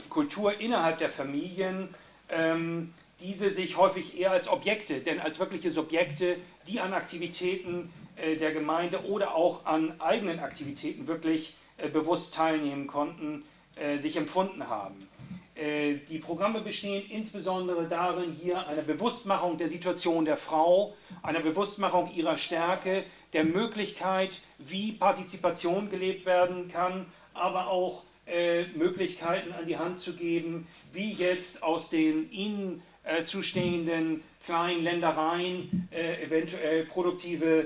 Kultur 0.10 0.60
innerhalb 0.60 0.98
der 0.98 1.12
Familien, 1.12 1.94
ähm, 2.30 2.92
diese 3.20 3.52
sich 3.52 3.78
häufig 3.78 4.20
eher 4.20 4.32
als 4.32 4.48
Objekte, 4.48 5.00
denn 5.00 5.20
als 5.20 5.38
wirkliche 5.38 5.70
Subjekte, 5.70 6.38
die 6.66 6.80
an 6.80 6.92
Aktivitäten 6.94 7.94
der 8.18 8.52
Gemeinde 8.52 9.06
oder 9.06 9.36
auch 9.36 9.66
an 9.66 10.00
eigenen 10.00 10.40
Aktivitäten 10.40 11.08
wirklich 11.08 11.56
äh, 11.78 11.90
bewusst 11.90 12.34
teilnehmen 12.34 12.88
konnten, 12.88 13.44
äh, 13.76 13.98
sich 13.98 14.16
empfunden 14.16 14.68
haben. 14.68 15.08
Äh, 15.54 15.96
Die 16.10 16.18
Programme 16.18 16.62
bestehen 16.62 17.04
insbesondere 17.10 17.88
darin, 17.88 18.32
hier 18.32 18.68
eine 18.68 18.82
Bewusstmachung 18.82 19.58
der 19.58 19.70
Situation 19.70 20.26
der 20.26 20.38
Frau, 20.38 20.96
einer 21.22 21.40
Bewusstmachung 21.42 22.12
ihrer 22.16 22.38
Stärke, 22.38 23.04
der 23.34 23.44
Möglichkeit, 23.44 24.42
wie 24.58 24.94
Partizipation 24.94 25.90
gelebt 25.92 26.26
werden 26.26 26.68
kann, 26.70 27.06
aber 27.36 27.68
auch 27.68 28.04
äh, 28.26 28.66
Möglichkeiten 28.76 29.52
an 29.54 29.68
die 29.68 29.78
Hand 29.78 30.00
zu 30.00 30.14
geben, 30.14 30.68
wie 30.94 31.14
jetzt 31.14 31.62
aus 31.62 31.90
den 31.90 32.32
ihnen 32.32 32.82
äh, 33.04 33.24
zustehenden 33.24 34.24
kleinen 34.46 34.84
Ländereien 34.84 35.88
äh, 35.92 36.24
eventuell 36.24 36.86
produktive 36.86 37.62
äh, 37.62 37.66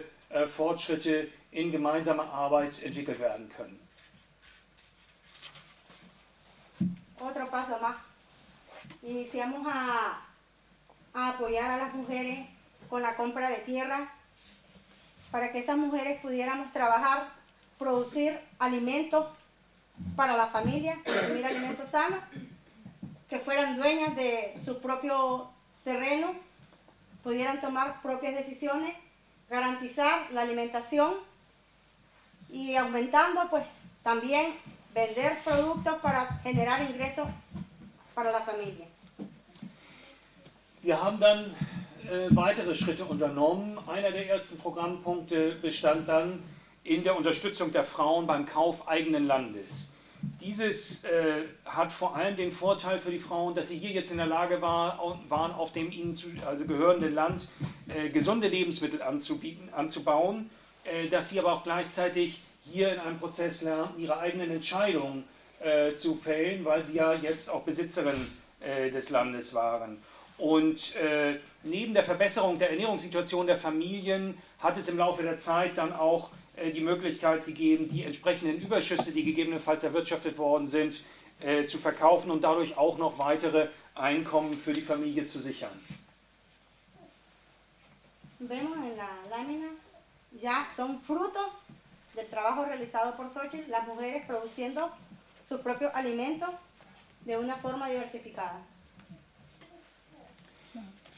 Fortschritte 0.50 1.32
in 1.52 1.72
gemeinsamer 1.72 2.24
Arbeit 2.32 2.82
entwickelt 2.84 3.20
werden 3.20 3.50
können. 3.50 3.80
Otro 7.20 7.48
paso 7.50 7.78
más. 7.80 7.98
Iniciamos 9.04 9.66
a, 9.68 10.22
a 11.14 11.30
apoyar 11.30 11.72
a 11.72 11.78
las 11.78 11.94
mujeres 11.94 12.48
con 12.90 13.02
la 13.02 13.16
compra 13.16 13.50
de 13.50 13.58
tierra 13.58 14.12
para 15.32 15.52
que 15.52 15.60
esas 15.60 15.78
mujeres 15.78 16.20
pudiéramos 16.22 16.72
trabajar, 16.74 17.30
producir 17.78 18.40
alimentos 18.60 19.28
para 20.16 20.36
la 20.36 20.48
familia, 20.48 20.98
consumir 21.06 21.46
alimentos 21.46 21.90
sanos, 21.90 22.20
que 23.30 23.40
fueran 23.40 23.78
dueñas 23.78 24.16
de 24.16 24.60
su 24.66 24.82
propio 24.82 25.50
terreno, 25.84 26.34
pudieran 27.24 27.62
tomar 27.62 28.02
propias 28.02 28.36
decisiones, 28.36 28.96
garantizar 29.52 30.32
la 30.32 30.42
alimentación 30.42 31.16
y 32.50 32.74
aumentando 32.76 33.42
pues 33.50 33.66
también 34.02 34.54
vender 34.96 35.40
productos 35.44 35.96
para 36.02 36.40
generar 36.42 36.82
ingresos 36.90 37.28
para 38.16 38.32
la 38.32 38.40
familia. 38.42 38.86
Wir 40.82 40.96
haben 41.00 41.20
dann 41.20 41.54
äh, 42.10 42.34
weitere 42.36 42.74
Schritte 42.74 43.06
unternommen. 43.06 43.78
Einer 43.88 44.12
der 44.12 44.28
ersten 44.30 44.58
Programmpunkte 44.58 45.58
bestand 45.62 46.08
dann 46.08 46.42
in 46.84 47.04
der 47.04 47.16
Unterstützung 47.16 47.72
der 47.72 47.84
Frauen 47.84 48.26
beim 48.26 48.46
Kauf 48.46 48.88
eigenen 48.88 49.28
Landes. 49.28 49.91
Dieses 50.42 51.04
äh, 51.04 51.44
hat 51.66 51.92
vor 51.92 52.16
allem 52.16 52.36
den 52.36 52.52
Vorteil 52.52 53.00
für 53.00 53.12
die 53.12 53.20
Frauen, 53.20 53.54
dass 53.54 53.68
sie 53.68 53.78
hier 53.78 53.92
jetzt 53.92 54.12
in 54.12 54.18
der 54.18 54.26
Lage 54.26 54.60
war, 54.60 55.00
waren, 55.30 55.52
auf 55.52 55.72
dem 55.72 55.92
ihnen 55.92 56.16
zu, 56.16 56.28
also 56.48 56.66
gehörenden 56.66 57.14
Land 57.14 57.48
äh, 57.88 58.10
gesunde 58.10 58.48
Lebensmittel 58.48 59.04
anzubieten, 59.04 59.70
anzubauen, 59.72 60.50
äh, 60.84 61.08
dass 61.10 61.30
sie 61.30 61.40
aber 61.40 61.54
auch 61.54 61.64
gleichzeitig 61.64 62.42
hier 62.64 62.94
in 62.94 63.00
einem 63.00 63.20
Prozess 63.20 63.62
lernten, 63.62 64.02
ihre 64.02 64.18
eigenen 64.18 64.50
Entscheidungen 64.50 65.26
äh, 65.60 65.94
zu 65.96 66.16
fällen, 66.16 66.66
weil 66.66 66.84
sie 66.84 66.96
ja 66.96 67.14
jetzt 67.14 67.48
auch 67.48 67.62
Besitzerin 67.62 68.28
äh, 68.62 68.90
des 68.90 69.12
Landes 69.12 69.54
waren. 69.54 70.02
Und 70.40 70.96
äh, 70.96 71.36
neben 71.62 71.94
der 71.94 72.04
Verbesserung 72.04 72.58
der 72.58 72.72
Ernährungssituation 72.72 73.46
der 73.46 73.58
Familien 73.58 74.40
hat 74.58 74.76
es 74.76 74.90
im 74.90 74.98
Laufe 74.98 75.22
der 75.22 75.38
Zeit 75.38 75.78
dann 75.78 75.94
auch 75.94 76.32
die 76.70 76.82
Möglichkeit 76.82 77.46
gegeben, 77.46 77.90
die 77.90 78.04
entsprechenden 78.04 78.62
Überschüsse, 78.62 79.12
die 79.12 79.24
gegebenenfalls 79.24 79.84
erwirtschaftet 79.84 80.38
worden 80.38 80.68
sind, 80.68 81.04
äh, 81.40 81.66
zu 81.66 81.78
verkaufen 81.80 82.30
und 82.30 82.44
dadurch 82.44 82.78
auch 82.78 82.98
noch 82.98 83.18
weitere 83.18 83.70
Einkommen 83.96 84.54
für 84.54 84.74
die 84.74 84.82
Familie 84.82 85.26
zu 85.26 85.40
sichern. 85.40 85.72
Vemos 88.40 88.78
en 88.78 88.98
la 88.98 89.10
lámina, 89.30 89.68
ya 90.32 90.66
son 90.76 91.00
frutos 91.02 91.52
del 92.16 92.28
trabajo 92.28 92.66
realizado 92.66 93.16
por 93.16 93.32
Xochitl, 93.32 93.70
las 93.70 93.88
mujeres 93.88 94.26
produciendo 94.26 94.90
sus 95.48 95.60
propios 95.62 95.94
alimentos 95.94 96.50
de 97.26 97.38
una 97.38 97.56
forma 97.58 97.88
diversificada. 97.88 98.60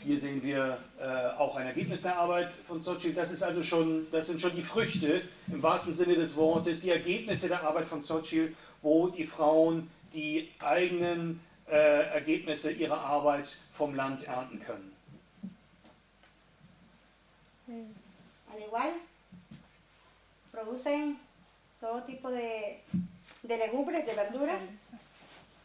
Hier 0.04 0.20
sehen 0.20 0.44
wir 0.44 0.80
äh, 1.00 1.40
auch 1.40 1.56
ein 1.56 1.66
Ergebnis 1.66 2.02
der 2.02 2.18
Arbeit 2.18 2.52
von 2.68 2.82
Sochi. 2.82 3.14
Das, 3.14 3.32
ist 3.32 3.42
also 3.42 3.64
schon, 3.64 4.06
das 4.12 4.28
sind 4.28 4.42
schon 4.42 4.54
die 4.54 4.62
Früchte 4.62 5.22
im 5.48 5.64
wahrsten 5.64 5.96
Sinne 5.96 6.16
des 6.16 6.36
Wortes, 6.36 6.82
die 6.82 6.90
Ergebnisse 6.90 7.48
der 7.48 7.64
Arbeit 7.64 7.88
von 7.88 8.02
Sochi, 8.02 8.54
wo 8.82 9.08
die 9.08 9.26
Frauen 9.26 9.90
die 10.14 10.52
eigenen 10.60 11.40
äh, 11.70 12.10
Ergebnisse 12.14 12.72
ihrer 12.72 13.00
Arbeit 13.00 13.56
vom 13.78 13.96
Land 13.96 14.26
ernten 14.26 14.60
können. 14.60 14.92
Al 17.68 18.62
igual, 18.62 18.92
producen 20.52 21.18
todo 21.80 22.02
tipo 22.02 22.30
de, 22.30 22.82
de 23.42 23.58
legumbres, 23.58 24.06
de 24.06 24.14
verduras, 24.14 24.62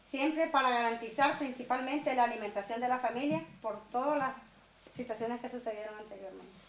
siempre 0.09 0.47
para 0.47 0.69
garantizar 0.69 1.37
principalmente 1.37 2.13
la 2.15 2.23
alimentación 2.23 2.81
de 2.81 2.87
la 2.87 2.99
familia 2.99 3.43
por 3.61 3.79
todas 3.91 4.17
las 4.17 4.35
situaciones 4.95 5.39
que 5.41 5.49
sucedieron 5.49 5.95
anteriormente. 5.99 6.59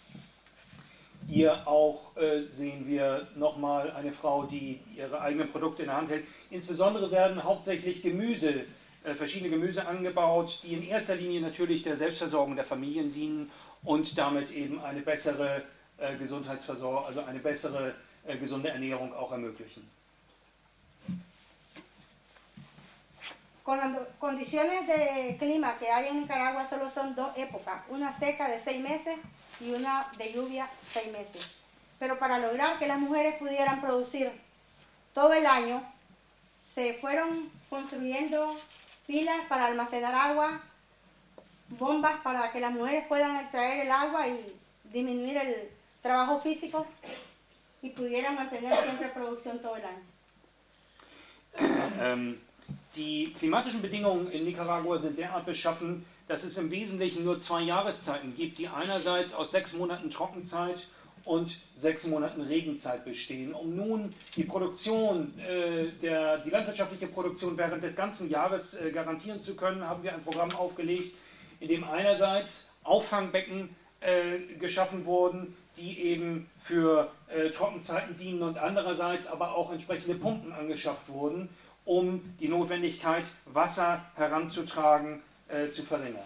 Hier 1.28 1.66
auch 1.66 2.16
äh, 2.16 2.48
sehen 2.52 2.86
wir 2.88 3.28
nochmal 3.36 3.92
eine 3.92 4.12
Frau, 4.12 4.44
die 4.44 4.80
ihre 4.96 5.20
eigenen 5.20 5.50
Produkte 5.52 5.82
in 5.82 5.88
der 5.88 5.96
Hand 5.96 6.10
hält. 6.10 6.26
Insbesondere 6.50 7.10
werden 7.10 7.44
hauptsächlich 7.44 8.02
Gemüse, 8.02 8.64
äh, 9.04 9.14
verschiedene 9.14 9.50
Gemüse 9.50 9.86
angebaut, 9.86 10.60
die 10.64 10.74
in 10.74 10.82
erster 10.82 11.14
Linie 11.14 11.40
natürlich 11.40 11.84
der 11.84 11.96
Selbstversorgung 11.96 12.56
der 12.56 12.64
Familien 12.64 13.12
dienen 13.12 13.50
und 13.84 14.18
damit 14.18 14.50
eben 14.50 14.82
eine 14.82 15.02
bessere 15.02 15.62
äh, 15.98 16.16
Gesundheitsversorgung, 16.16 17.06
also 17.06 17.22
eine 17.22 17.38
bessere 17.38 17.94
äh, 18.26 18.36
gesunde 18.36 18.70
Ernährung 18.70 19.14
auch 19.14 19.30
ermöglichen. 19.30 19.88
Con 23.70 23.78
las 23.78 23.98
condiciones 24.18 24.84
de 24.88 25.36
clima 25.38 25.78
que 25.78 25.92
hay 25.92 26.08
en 26.08 26.22
Nicaragua 26.22 26.66
solo 26.66 26.90
son 26.90 27.14
dos 27.14 27.30
épocas, 27.36 27.84
una 27.88 28.10
seca 28.18 28.48
de 28.48 28.58
seis 28.58 28.80
meses 28.82 29.16
y 29.60 29.70
una 29.70 30.08
de 30.18 30.32
lluvia 30.32 30.68
seis 30.84 31.12
meses. 31.12 31.54
Pero 32.00 32.18
para 32.18 32.40
lograr 32.40 32.80
que 32.80 32.88
las 32.88 32.98
mujeres 32.98 33.36
pudieran 33.36 33.80
producir 33.80 34.32
todo 35.14 35.32
el 35.34 35.46
año, 35.46 35.84
se 36.74 36.94
fueron 36.94 37.48
construyendo 37.68 38.58
pilas 39.06 39.40
para 39.48 39.66
almacenar 39.66 40.16
agua, 40.16 40.62
bombas 41.68 42.20
para 42.22 42.50
que 42.50 42.58
las 42.58 42.72
mujeres 42.72 43.06
puedan 43.06 43.36
extraer 43.36 43.86
el 43.86 43.92
agua 43.92 44.26
y 44.26 44.52
disminuir 44.82 45.36
el 45.36 45.70
trabajo 46.02 46.40
físico 46.40 46.88
y 47.82 47.90
pudieran 47.90 48.34
mantener 48.34 48.74
siempre 48.82 49.10
producción 49.10 49.62
todo 49.62 49.76
el 49.76 49.84
año. 49.84 50.02
Ähm, 52.00 52.40
die 52.96 53.32
klimatischen 53.38 53.82
Bedingungen 53.82 54.30
in 54.30 54.44
Nicaragua 54.44 54.98
sind 54.98 55.18
derart 55.18 55.46
beschaffen, 55.46 56.04
dass 56.28 56.44
es 56.44 56.58
im 56.58 56.70
Wesentlichen 56.70 57.24
nur 57.24 57.38
zwei 57.38 57.62
Jahreszeiten 57.62 58.34
gibt, 58.36 58.58
die 58.58 58.68
einerseits 58.68 59.34
aus 59.34 59.50
sechs 59.50 59.72
Monaten 59.72 60.10
Trockenzeit 60.10 60.86
und 61.24 61.58
sechs 61.76 62.06
Monaten 62.06 62.40
Regenzeit 62.40 63.04
bestehen. 63.04 63.52
Um 63.52 63.76
nun 63.76 64.14
die 64.36 64.44
Produktion, 64.44 65.38
äh, 65.38 65.88
der, 66.02 66.38
die 66.38 66.50
landwirtschaftliche 66.50 67.06
Produktion 67.08 67.56
während 67.58 67.82
des 67.82 67.94
ganzen 67.94 68.30
Jahres 68.30 68.74
äh, 68.74 68.90
garantieren 68.90 69.40
zu 69.40 69.54
können, 69.54 69.86
haben 69.86 70.02
wir 70.02 70.14
ein 70.14 70.22
Programm 70.22 70.50
aufgelegt, 70.52 71.14
in 71.60 71.68
dem 71.68 71.84
einerseits 71.84 72.68
Auffangbecken 72.84 73.68
äh, 74.00 74.38
geschaffen 74.58 75.04
wurden, 75.04 75.54
die 75.76 76.00
eben 76.00 76.48
für 76.58 77.10
äh, 77.28 77.50
Trockenzeiten 77.50 78.16
dienen 78.16 78.42
und 78.42 78.58
andererseits 78.58 79.26
aber 79.26 79.54
auch 79.54 79.70
entsprechende 79.72 80.14
Pumpen 80.16 80.52
angeschafft 80.52 81.08
wurden, 81.08 81.48
um 81.84 82.34
die 82.38 82.48
Notwendigkeit, 82.48 83.24
Wasser 83.46 84.04
heranzutragen, 84.14 85.22
äh, 85.48 85.70
zu 85.70 85.82
verringern. 85.82 86.22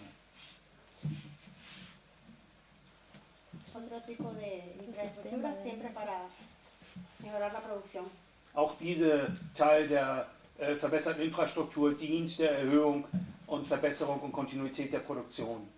Auch 8.54 8.78
dieser 8.78 9.28
Teil 9.54 9.88
der 9.88 10.26
äh, 10.58 10.76
verbesserten 10.76 11.22
Infrastruktur 11.22 11.94
dient 11.94 12.38
der 12.38 12.58
Erhöhung 12.58 13.04
und 13.46 13.66
Verbesserung 13.66 14.20
und 14.20 14.32
Kontinuität 14.32 14.92
der 14.92 15.00
Produktion. 15.00 15.68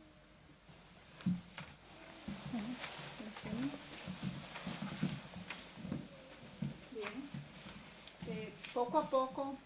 Eh, 8.29 8.51
poco 8.75 8.99
a 8.99 9.03
poco, 9.03 9.57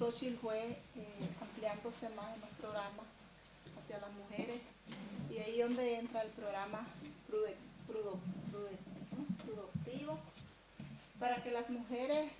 Xochitl 0.00 0.38
fue 0.38 0.78
eh, 0.96 1.28
ampliándose 1.42 2.08
más 2.16 2.34
en 2.34 2.40
los 2.40 2.48
programas 2.58 3.04
hacia 3.78 3.98
las 3.98 4.10
mujeres 4.12 4.62
y 5.30 5.36
ahí 5.36 5.60
donde 5.60 5.98
entra 5.98 6.22
el 6.22 6.30
programa 6.30 6.86
Prude-. 7.28 7.54
Productivo 9.44 10.18
para 11.18 11.42
que 11.42 11.50
las 11.50 11.68
mujeres 11.68 12.30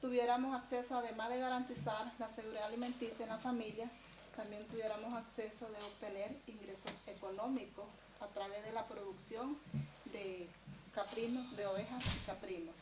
tuviéramos 0.00 0.56
acceso, 0.56 0.96
además 0.96 1.28
de 1.28 1.40
garantizar 1.40 2.10
la 2.18 2.28
seguridad 2.30 2.64
alimenticia 2.64 3.24
en 3.24 3.28
la 3.28 3.38
familia, 3.38 3.90
también 4.34 4.64
tuviéramos 4.68 5.12
acceso 5.12 5.66
de 5.66 5.82
obtener 5.82 6.36
ingresos 6.46 6.92
económicos 7.06 7.84
a 8.20 8.28
través 8.28 8.64
de 8.64 8.72
la 8.72 8.86
producción 8.86 9.58
de 10.06 10.48
caprinos, 10.94 11.54
de 11.54 11.66
ovejas 11.66 12.02
y 12.06 12.24
caprinos. 12.24 12.76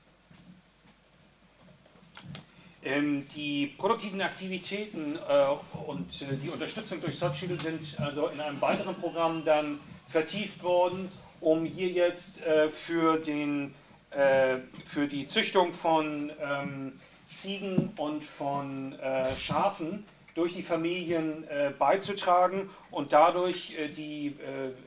Ähm, 2.87 3.27
die 3.35 3.75
produktiven 3.79 4.21
Aktivitäten 4.23 5.17
äh, 5.17 5.89
und 5.89 6.23
äh, 6.23 6.37
die 6.37 6.51
Unterstützung 6.51 7.01
durch 7.01 7.19
Sotschiedel 7.19 7.59
sind 7.59 7.81
also 7.99 8.29
in 8.29 8.41
einem 8.41 8.61
weiteren 8.61 8.95
Programm 8.95 9.45
dann 9.45 9.81
vertieft 10.09 10.63
worden, 10.63 11.11
um 11.41 11.65
hier 11.65 11.89
jetzt 11.89 12.47
äh, 12.47 12.69
für, 12.71 13.19
den, 13.19 13.75
für 14.87 15.09
die 15.09 15.27
Züchtung 15.27 15.75
von 15.75 16.31
ähm, 16.41 16.99
Ziegen 17.35 17.93
und 17.99 18.25
von 18.25 18.97
Schafen 19.37 20.07
durch 20.35 20.55
die 20.55 20.63
Familien 20.63 21.45
beizutragen 21.79 22.71
und 22.91 23.13
dadurch 23.13 23.75
die 23.95 24.35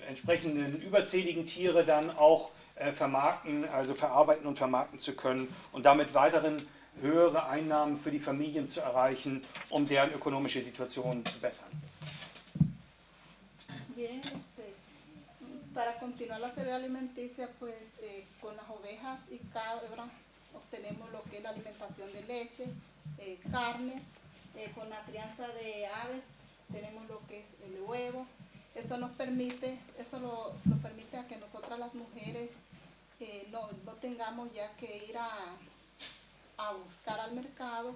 entsprechenden 0.07 0.81
überzähligen 0.81 1.45
Tiere 1.45 1.83
dann 1.83 2.09
auch 2.09 2.49
vermarkten, 2.95 3.69
also 3.69 3.93
verarbeiten 3.93 4.47
und 4.47 4.57
vermarkten 4.57 4.97
zu 4.97 5.13
können 5.13 5.53
und 5.73 5.85
damit 5.85 6.15
weiteren 6.15 6.65
höhere 7.01 7.47
Einnahmen 7.47 7.97
für 7.97 8.11
die 8.11 8.19
Familien 8.19 8.67
zu 8.67 8.81
erreichen, 8.81 9.43
um 9.69 9.85
deren 9.85 10.13
ökonomische 10.13 10.61
Situation 10.61 11.25
zu 11.25 11.39
bessern. 11.39 11.69
Bien, 13.95 14.19
este, 14.19 14.73
para 15.73 15.97
continuar 15.99 16.39
la 16.39 16.49
seguridad 16.49 16.77
alimenticia, 16.77 17.49
pues 17.59 17.75
eh, 18.01 18.25
con 18.41 18.55
las 18.55 18.69
ovejas 18.69 19.19
y 19.29 19.37
cabras 19.51 20.09
obtenemos 20.55 21.11
lo 21.11 21.21
que 21.23 21.37
es 21.37 21.43
la 21.43 21.49
alimentación 21.49 22.11
de 22.13 22.21
leche, 22.23 22.65
eh, 23.17 23.37
carnes, 23.51 24.01
eh, 24.55 24.71
con 24.73 24.89
la 24.89 25.01
crianza 25.03 25.47
de 25.47 25.87
aves 25.87 26.23
tenemos 26.71 27.07
lo 27.07 27.21
que 27.27 27.39
es 27.39 27.45
el 27.65 27.81
huevo. 27.81 28.25
Esto 28.75 28.97
nos 28.97 29.11
permite, 29.11 29.79
esto 29.97 30.19
lo, 30.19 30.53
lo 30.65 30.77
permite 30.81 31.17
a 31.17 31.27
que 31.27 31.37
nosotras 31.37 31.79
las 31.79 31.93
mujeres 31.93 32.51
eh, 33.19 33.47
no, 33.51 33.69
no 33.85 33.93
tengamos 33.93 34.51
ya 34.53 34.71
que 34.77 35.05
ir 35.09 35.17
a, 35.17 35.29
a 36.59 36.73
buscar 36.73 37.19
al 37.19 37.33
mercado, 37.33 37.95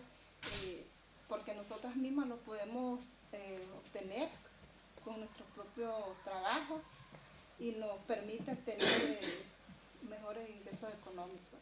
eh, 0.64 0.84
porque 1.28 1.54
nosotras 1.54 1.96
mismas 1.96 2.28
lo 2.28 2.38
podemos 2.38 3.06
eh, 3.32 3.60
obtener 3.78 4.30
con 5.04 5.20
nuestros 5.20 5.48
propios 5.50 5.94
trabajos 6.24 6.82
y 7.60 7.72
nos 7.74 7.98
permite 8.08 8.56
tener 8.56 8.88
eh, 8.88 9.44
mejores 10.10 10.50
ingresos 10.50 10.90
económicos. 10.94 11.60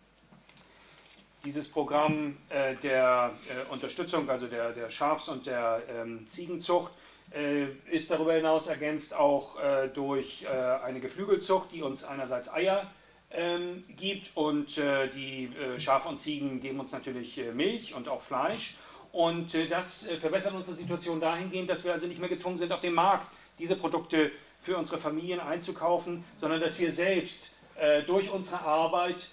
Dieses 1.44 1.68
Programm 1.68 2.38
äh, 2.50 2.76
der 2.76 3.32
äh, 3.50 3.72
Unterstützung, 3.74 4.30
also 4.30 4.48
der, 4.48 4.74
der 4.74 4.92
Schafs- 4.92 5.28
und 5.28 5.48
der 5.48 5.82
ähm, 5.90 6.30
Ziegenzucht, 6.30 6.92
äh, 7.34 7.66
ist 7.90 8.12
darüber 8.12 8.34
hinaus 8.34 8.68
ergänzt 8.68 9.16
auch 9.16 9.60
äh, 9.60 9.88
durch 9.88 10.44
äh, 10.44 10.48
eine 10.48 11.00
Geflügelzucht, 11.00 11.72
die 11.72 11.82
uns 11.82 12.04
einerseits 12.04 12.48
Eier 12.54 12.92
ähm, 13.34 13.84
gibt 13.98 14.32
und 14.36 14.78
äh, 14.78 15.10
die 15.10 15.46
äh, 15.46 15.80
Schafe 15.80 16.10
und 16.10 16.20
Ziegen 16.20 16.60
geben 16.60 16.80
uns 16.80 16.92
natürlich 16.92 17.38
äh, 17.38 17.52
Milch 17.52 17.94
und 17.94 18.10
auch 18.10 18.22
Fleisch. 18.22 18.76
Und 19.12 19.54
äh, 19.56 19.68
das 19.68 20.08
äh, 20.08 20.18
verbessert 20.18 20.54
unsere 20.54 20.76
Situation 20.76 21.20
dahingehend, 21.20 21.70
dass 21.70 21.84
wir 21.84 21.92
also 21.92 22.08
nicht 22.08 22.20
mehr 22.20 22.30
gezwungen 22.30 22.58
sind, 22.58 22.72
auf 22.72 22.80
dem 22.80 22.94
Markt 22.94 23.28
diese 23.60 23.76
Produkte 23.76 24.32
für 24.62 24.78
unsere 24.78 25.00
Familien 25.00 25.40
einzukaufen, 25.40 26.24
sondern 26.40 26.62
dass 26.62 26.80
wir 26.80 26.92
selbst 26.92 27.52
äh, 27.80 28.04
durch 28.04 28.30
unsere 28.30 28.62
Arbeit 28.62 29.30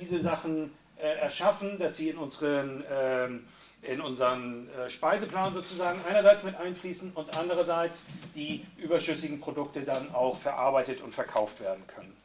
diese 0.00 0.20
Sachen 0.20 0.72
erschaffen, 0.96 1.78
dass 1.78 1.96
sie 1.96 2.08
in 2.08 2.16
unseren, 2.16 2.82
ähm, 2.90 3.46
in 3.82 4.00
unseren 4.00 4.68
Speiseplan 4.88 5.52
sozusagen 5.52 6.00
einerseits 6.08 6.42
mit 6.42 6.56
einfließen 6.56 7.12
und 7.14 7.38
andererseits 7.38 8.04
die 8.34 8.66
überschüssigen 8.78 9.38
Produkte 9.38 9.82
dann 9.82 10.12
auch 10.12 10.38
verarbeitet 10.38 11.02
und 11.02 11.14
verkauft 11.14 11.60
werden 11.60 11.86
können. 11.86 12.19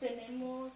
Tenemos 0.00 0.72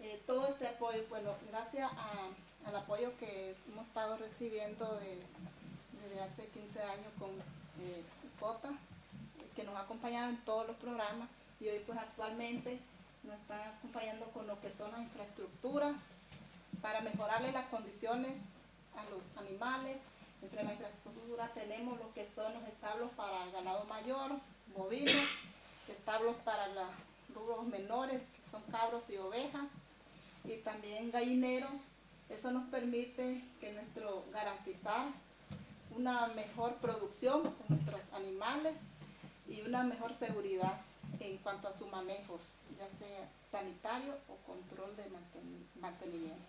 eh, 0.00 0.22
todo 0.26 0.46
este 0.48 0.68
apoyo, 0.68 1.04
bueno, 1.08 1.34
gracias 1.50 1.90
a- 1.92 2.68
al 2.68 2.76
apoyo 2.76 3.16
que 3.18 3.54
hemos 3.68 3.86
estado 3.86 4.16
recibiendo 4.16 4.94
de- 5.00 5.22
desde 6.02 6.22
hace 6.22 6.46
15 6.48 6.82
años 6.82 7.12
con 7.18 7.30
eh, 7.80 8.02
COTA, 8.40 8.70
que 9.56 9.64
nos 9.64 9.74
ha 9.76 9.80
acompañado 9.80 10.30
en 10.30 10.36
todos 10.44 10.66
los 10.66 10.76
programas 10.76 11.28
y 11.60 11.68
hoy 11.68 11.80
pues 11.86 11.98
actualmente 11.98 12.78
nos 13.24 13.36
están 13.40 13.60
acompañando 13.76 14.26
con 14.26 14.46
lo 14.46 14.60
que 14.60 14.72
son 14.76 14.90
las 14.92 15.00
infraestructuras 15.00 15.96
para 16.80 17.00
mejorarle 17.00 17.50
las 17.52 17.66
condiciones 17.66 18.34
a 18.96 19.02
los 19.10 19.22
animales. 19.48 19.96
Entre 20.42 20.62
la 20.62 20.72
infraestructura 20.72 21.48
tenemos 21.54 21.98
lo 21.98 22.12
que 22.14 22.26
son 22.34 22.52
los 22.54 22.62
establos 22.68 23.10
para 23.16 23.46
ganado 23.50 23.84
mayor, 23.86 24.32
bovinos, 24.76 25.26
establos 25.88 26.36
para 26.44 26.68
los 26.68 26.86
rubros 27.38 27.66
menores, 27.66 28.20
que 28.20 28.50
son 28.50 28.62
cabros 28.70 29.08
y 29.10 29.16
ovejas, 29.16 29.66
y 30.44 30.56
también 30.58 31.10
gallineros. 31.10 31.70
Eso 32.28 32.50
nos 32.50 32.68
permite 32.68 33.42
que 33.60 33.72
nuestro 33.72 34.24
garantizar 34.32 35.06
una 35.96 36.28
mejor 36.28 36.74
producción 36.74 37.42
con 37.42 37.54
nuestros 37.68 38.00
animales 38.14 38.74
y 39.48 39.62
una 39.62 39.82
mejor 39.82 40.12
seguridad 40.18 40.80
en 41.20 41.38
cuanto 41.38 41.68
a 41.68 41.72
su 41.72 41.86
manejo, 41.86 42.38
ya 42.78 42.86
sea 42.98 43.28
sanitario 43.50 44.14
o 44.28 44.36
control 44.46 44.94
de 44.96 45.04
manten- 45.04 45.80
mantenimiento. 45.80 46.44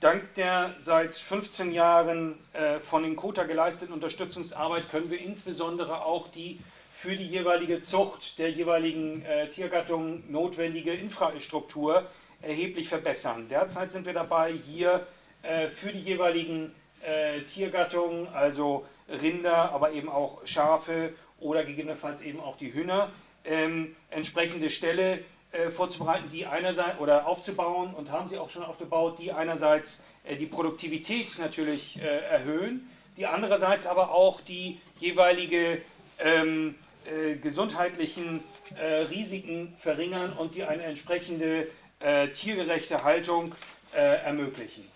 Dank 0.00 0.34
der 0.34 0.76
seit 0.80 1.14
15 1.14 1.72
Jahren 1.72 2.38
äh, 2.54 2.80
von 2.80 3.02
den 3.04 3.14
Kota 3.14 3.44
geleisteten 3.44 3.92
Unterstützungsarbeit 3.92 4.88
können 4.90 5.10
wir 5.10 5.20
insbesondere 5.20 6.02
auch 6.04 6.28
die 6.28 6.58
für 7.02 7.16
die 7.16 7.26
jeweilige 7.26 7.80
Zucht 7.80 8.38
der 8.38 8.52
jeweiligen 8.52 9.24
äh, 9.24 9.48
Tiergattung 9.48 10.22
notwendige 10.30 10.94
Infrastruktur 10.94 12.06
erheblich 12.40 12.88
verbessern. 12.88 13.48
Derzeit 13.50 13.90
sind 13.90 14.06
wir 14.06 14.12
dabei, 14.12 14.52
hier 14.52 15.04
äh, 15.42 15.66
für 15.66 15.92
die 15.92 15.98
jeweiligen 15.98 16.72
äh, 17.00 17.40
Tiergattungen, 17.40 18.28
also 18.28 18.86
Rinder, 19.08 19.72
aber 19.72 19.90
eben 19.90 20.08
auch 20.08 20.46
Schafe 20.46 21.12
oder 21.40 21.64
gegebenenfalls 21.64 22.22
eben 22.22 22.38
auch 22.38 22.56
die 22.56 22.72
Hühner, 22.72 23.10
ähm, 23.44 23.96
entsprechende 24.10 24.70
Ställe 24.70 25.24
äh, 25.50 25.70
vorzubereiten, 25.70 26.30
die 26.32 26.46
einerseits 26.46 27.00
oder 27.00 27.26
aufzubauen 27.26 27.94
und 27.94 28.12
haben 28.12 28.28
sie 28.28 28.38
auch 28.38 28.50
schon 28.50 28.62
aufgebaut, 28.62 29.18
die 29.18 29.32
einerseits 29.32 30.04
äh, 30.22 30.36
die 30.36 30.46
Produktivität 30.46 31.36
natürlich 31.40 32.00
äh, 32.00 32.06
erhöhen, 32.06 32.88
die 33.16 33.26
andererseits 33.26 33.88
aber 33.88 34.12
auch 34.12 34.40
die 34.40 34.80
jeweilige 35.00 35.82
ähm, 36.20 36.76
äh, 37.06 37.36
gesundheitlichen 37.36 38.42
äh, 38.76 39.02
Risiken 39.02 39.74
verringern 39.80 40.32
und 40.36 40.54
die 40.54 40.64
eine 40.64 40.82
entsprechende 40.84 41.68
äh, 42.00 42.28
tiergerechte 42.28 43.02
Haltung 43.02 43.54
äh, 43.94 43.98
ermöglichen. 44.24 44.90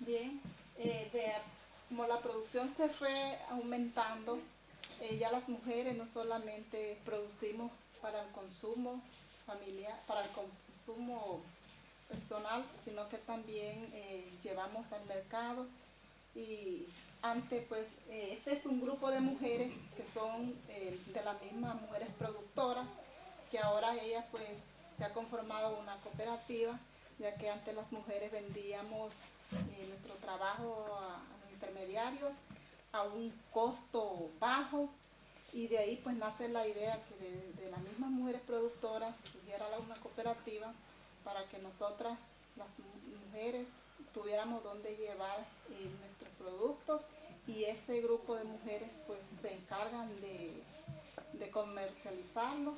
Bien, 0.00 0.40
eh, 0.78 1.06
de- 1.12 1.40
como 1.88 2.06
la 2.06 2.16
producción 2.20 2.68
se 2.68 2.88
fue 2.88 3.36
aumentando, 3.50 4.38
eh, 5.00 5.16
ya 5.18 5.30
las 5.30 5.46
mujeres 5.48 5.94
no 5.96 6.06
solamente 6.06 6.96
producimos 7.04 7.70
para 8.00 8.22
el 8.22 8.30
consumo 8.32 9.00
familiar, 9.46 9.98
para 10.06 10.22
el 10.24 10.30
consumo 10.30 11.40
personal, 12.08 12.64
sino 12.84 13.08
que 13.08 13.18
también 13.18 13.90
eh, 13.92 14.24
llevamos 14.42 14.90
al 14.92 15.04
mercado 15.06 15.66
y 16.34 16.84
antes 17.22 17.64
pues 17.68 17.86
eh, 18.08 18.34
este 18.36 18.52
es 18.54 18.64
un 18.66 18.80
grupo 18.80 19.10
de 19.10 19.20
mujeres 19.20 19.72
que 19.96 20.04
son 20.14 20.54
eh, 20.68 20.98
de 21.06 21.22
las 21.22 21.40
mismas 21.42 21.80
mujeres 21.80 22.08
productoras 22.18 22.86
que 23.50 23.58
ahora 23.58 23.94
ellas 23.96 24.24
pues 24.30 24.44
se 24.96 25.04
ha 25.04 25.12
conformado 25.12 25.78
una 25.78 25.96
cooperativa 25.98 26.78
ya 27.18 27.34
que 27.34 27.50
antes 27.50 27.74
las 27.74 27.90
mujeres 27.92 28.32
vendíamos 28.32 29.12
eh, 29.52 29.86
nuestro 29.88 30.14
trabajo 30.14 30.86
a, 30.98 31.18
los 31.42 31.52
intermediarios 31.52 32.32
a 32.92 33.02
un 33.02 33.32
costo 33.52 34.30
bajo 34.38 34.88
y 35.52 35.66
de 35.68 35.78
ahí 35.78 36.00
pues 36.02 36.16
nace 36.16 36.48
la 36.48 36.66
idea 36.66 37.02
que 37.08 37.62
de, 37.62 37.70
las 37.70 37.80
mismas 37.82 38.10
mujeres 38.10 38.40
productoras 38.46 39.14
surgiera 39.32 39.66
una 39.78 39.94
cooperativa 39.96 40.72
para 41.24 41.44
que 41.44 41.58
nosotras, 41.58 42.18
las 42.56 42.68
mu- 42.78 43.26
mujeres, 43.26 43.66
tuviéramos 44.12 44.62
donde 44.64 44.96
llevar 44.96 45.38
nuestros 45.68 46.19
productos 46.40 47.02
y 47.46 47.64
ese 47.64 48.00
grupo 48.00 48.36
de 48.36 48.44
mujeres 48.44 48.88
pues 49.06 49.18
se 49.42 49.52
encargan 49.52 50.08
de, 50.20 50.62
de 51.32 51.50
comercializarlos 51.50 52.76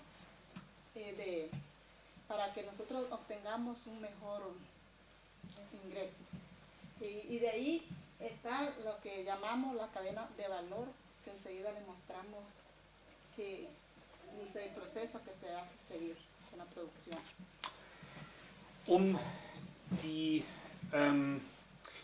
eh, 0.95 1.15
de, 1.17 1.51
para 2.29 2.53
que 2.53 2.63
nosotros 2.63 3.07
obtengamos 3.11 3.87
un 3.87 4.01
mejor 4.01 4.43
ingreso. 5.85 6.21
Y, 7.01 7.39
de 7.39 7.51
ahí 7.51 7.87
está 8.21 8.71
lo 8.85 9.01
que 9.03 9.25
llamamos 9.25 9.75
la 9.75 9.89
cadena 9.89 10.29
de 10.37 10.47
valor, 10.47 10.87
que 11.25 11.33
enseguida 11.33 11.73
le 11.73 11.81
mostramos 11.81 12.45
que 13.35 13.69
el 14.39 14.71
proceso 14.71 15.21
que 15.25 15.33
se 15.41 15.53
hace 15.53 15.71
seguir 15.89 16.17
con 16.49 16.59
la 16.59 16.65
producción. 16.67 17.19
um 18.87 19.17
die, 20.03 20.45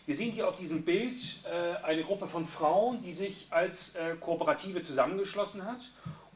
wir 0.09 0.15
sehen 0.15 0.31
hier 0.31 0.47
auf 0.47 0.55
diesem 0.55 0.81
Bild 0.81 1.19
äh, 1.43 1.85
eine 1.85 2.01
Gruppe 2.01 2.27
von 2.27 2.47
Frauen, 2.47 3.03
die 3.03 3.13
sich 3.13 3.45
als 3.51 3.93
äh, 3.93 4.15
Kooperative 4.19 4.81
zusammengeschlossen 4.81 5.63
hat, 5.65 5.81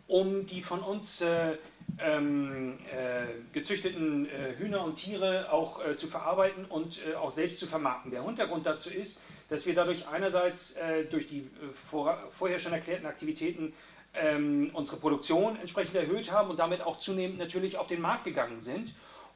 um 0.05 0.45
die 0.45 0.62
von 0.62 0.81
uns 0.81 1.21
äh, 1.21 1.57
ähm, 1.97 2.77
äh, 2.95 3.25
gezüchteten 3.51 4.27
äh, 4.27 4.55
Hühner 4.59 4.83
und 4.83 4.93
Tiere 4.97 5.51
auch 5.51 5.83
äh, 5.83 5.95
zu 5.95 6.07
verarbeiten 6.07 6.65
und 6.65 6.99
auch 7.19 7.31
selbst 7.31 7.57
zu 7.57 7.65
vermarkten. 7.65 8.12
Der 8.12 8.23
Hintergrund 8.23 8.67
dazu 8.67 8.91
ist, 8.91 9.19
dass 9.49 9.65
wir 9.65 9.73
dadurch 9.73 10.07
einerseits 10.07 10.75
durch 11.09 11.25
die 11.25 11.49
vor, 11.73 12.19
vorher 12.29 12.59
schon 12.59 12.73
erklärten 12.73 13.07
Aktivitäten 13.07 13.73
ähm, 14.13 14.69
unsere 14.73 14.97
Produktion 14.97 15.57
entsprechend 15.59 15.95
erhöht 15.95 16.31
haben 16.31 16.51
und 16.51 16.59
damit 16.59 16.81
auch 16.81 16.97
zunehmend 16.97 17.39
natürlich 17.39 17.77
auf 17.77 17.88
den 17.88 18.01
Markt 18.01 18.23
gegangen 18.23 18.62
sind. 18.62 18.93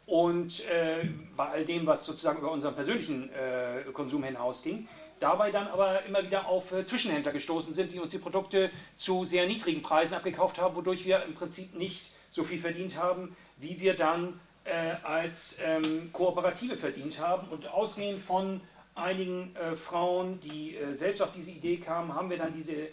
Und 0.07 0.65
äh, 0.65 1.05
bei 1.35 1.49
all 1.49 1.65
dem, 1.65 1.85
was 1.85 2.05
sozusagen 2.05 2.39
über 2.39 2.51
unseren 2.51 2.73
persönlichen 2.73 3.29
äh, 3.33 3.83
Konsum 3.91 4.23
hinausging, 4.23 4.87
dabei 5.19 5.51
dann 5.51 5.67
aber 5.67 6.05
immer 6.05 6.23
wieder 6.23 6.47
auf 6.47 6.71
äh, 6.71 6.85
Zwischenhändler 6.85 7.33
gestoßen 7.33 7.73
sind, 7.73 7.91
die 7.91 7.99
uns 7.99 8.13
die 8.13 8.17
Produkte 8.17 8.71
zu 8.95 9.25
sehr 9.25 9.45
niedrigen 9.45 9.81
Preisen 9.81 10.13
abgekauft 10.13 10.59
haben, 10.59 10.77
wodurch 10.77 11.05
wir 11.05 11.23
im 11.23 11.35
Prinzip 11.35 11.75
nicht 11.75 12.09
so 12.29 12.45
viel 12.45 12.57
verdient 12.57 12.95
haben, 12.97 13.35
wie 13.57 13.81
wir 13.81 13.95
dann 13.95 14.39
äh, 14.63 14.95
als 15.03 15.59
ähm, 15.61 16.09
Kooperative 16.13 16.77
verdient 16.77 17.19
haben. 17.19 17.49
Und 17.49 17.67
ausgehend 17.67 18.21
von 18.21 18.61
einigen 18.95 19.53
äh, 19.57 19.75
Frauen, 19.75 20.39
die 20.39 20.77
äh, 20.77 20.93
selbst 20.93 21.21
auf 21.21 21.31
diese 21.31 21.51
Idee 21.51 21.77
kamen, 21.77 22.15
haben 22.15 22.29
wir 22.29 22.37
dann 22.37 22.53
diese 22.53 22.87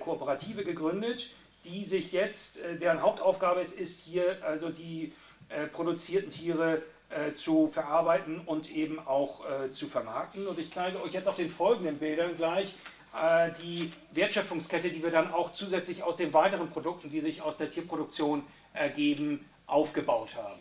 Kooperative 0.00 0.64
gegründet, 0.64 1.30
die 1.64 1.84
sich 1.84 2.10
jetzt, 2.10 2.58
deren 2.80 3.00
Hauptaufgabe 3.00 3.60
es 3.60 3.72
ist, 3.72 4.00
hier 4.00 4.44
also 4.44 4.68
die 4.68 5.12
äh, 5.50 5.66
produzierten 5.66 6.30
Tiere 6.30 6.82
äh, 7.10 7.32
zu 7.32 7.68
verarbeiten 7.68 8.40
und 8.46 8.70
eben 8.70 8.98
auch 9.00 9.44
äh, 9.48 9.70
zu 9.70 9.88
vermarkten. 9.88 10.46
Und 10.46 10.58
ich 10.58 10.72
zeige 10.72 11.02
euch 11.02 11.12
jetzt 11.12 11.28
auf 11.28 11.36
den 11.36 11.50
folgenden 11.50 11.98
Bildern 11.98 12.36
gleich 12.36 12.74
äh, 13.14 13.50
die 13.60 13.92
Wertschöpfungskette, 14.12 14.90
die 14.90 15.02
wir 15.02 15.10
dann 15.10 15.32
auch 15.32 15.52
zusätzlich 15.52 16.02
aus 16.02 16.16
den 16.16 16.32
weiteren 16.32 16.70
Produkten, 16.70 17.10
die 17.10 17.20
sich 17.20 17.42
aus 17.42 17.58
der 17.58 17.68
Tierproduktion 17.68 18.44
ergeben, 18.72 19.44
aufgebaut 19.66 20.34
haben. 20.36 20.60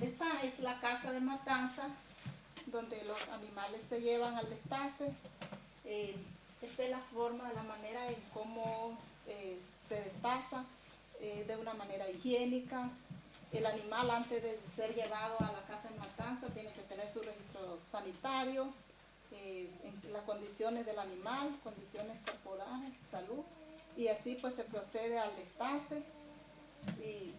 Esta 0.00 0.26
es 0.44 0.58
la 0.62 0.74
casa 0.80 1.10
de 1.12 1.20
matanza 1.20 1.90
donde 2.66 3.02
los 3.04 3.18
animales 3.32 3.82
se 3.88 4.00
llevan 4.00 4.34
al 4.36 4.48
destace. 4.48 5.12
Eh, 5.84 6.14
esta 6.60 6.82
es 6.82 6.90
la 6.90 7.00
forma, 7.14 7.50
la 7.54 7.62
manera 7.62 8.06
en 8.08 8.16
cómo 8.34 8.98
eh, 9.26 9.58
se 9.88 9.94
destaza 9.94 10.64
eh, 11.20 11.44
de 11.46 11.56
una 11.56 11.74
manera 11.74 12.08
higiénica. 12.10 12.90
El 13.52 13.64
animal 13.66 14.10
antes 14.10 14.42
de 14.42 14.58
ser 14.74 14.94
llevado 14.94 15.36
a 15.40 15.52
la 15.52 15.62
casa 15.66 15.88
de 15.88 15.98
matanza 15.98 16.46
tiene 16.48 16.70
que 16.72 16.82
tener 16.82 17.08
sus 17.12 17.24
registros 17.24 17.80
sanitarios, 17.90 18.74
eh, 19.32 19.68
en 19.84 20.12
las 20.12 20.22
condiciones 20.24 20.84
del 20.86 20.98
animal, 20.98 21.50
condiciones 21.62 22.18
corporales, 22.24 22.92
salud. 23.10 23.44
Y 23.96 24.08
así 24.08 24.36
pues 24.40 24.54
se 24.54 24.64
procede 24.64 25.18
al 25.18 25.30
destace 25.36 26.02
y 27.02 27.32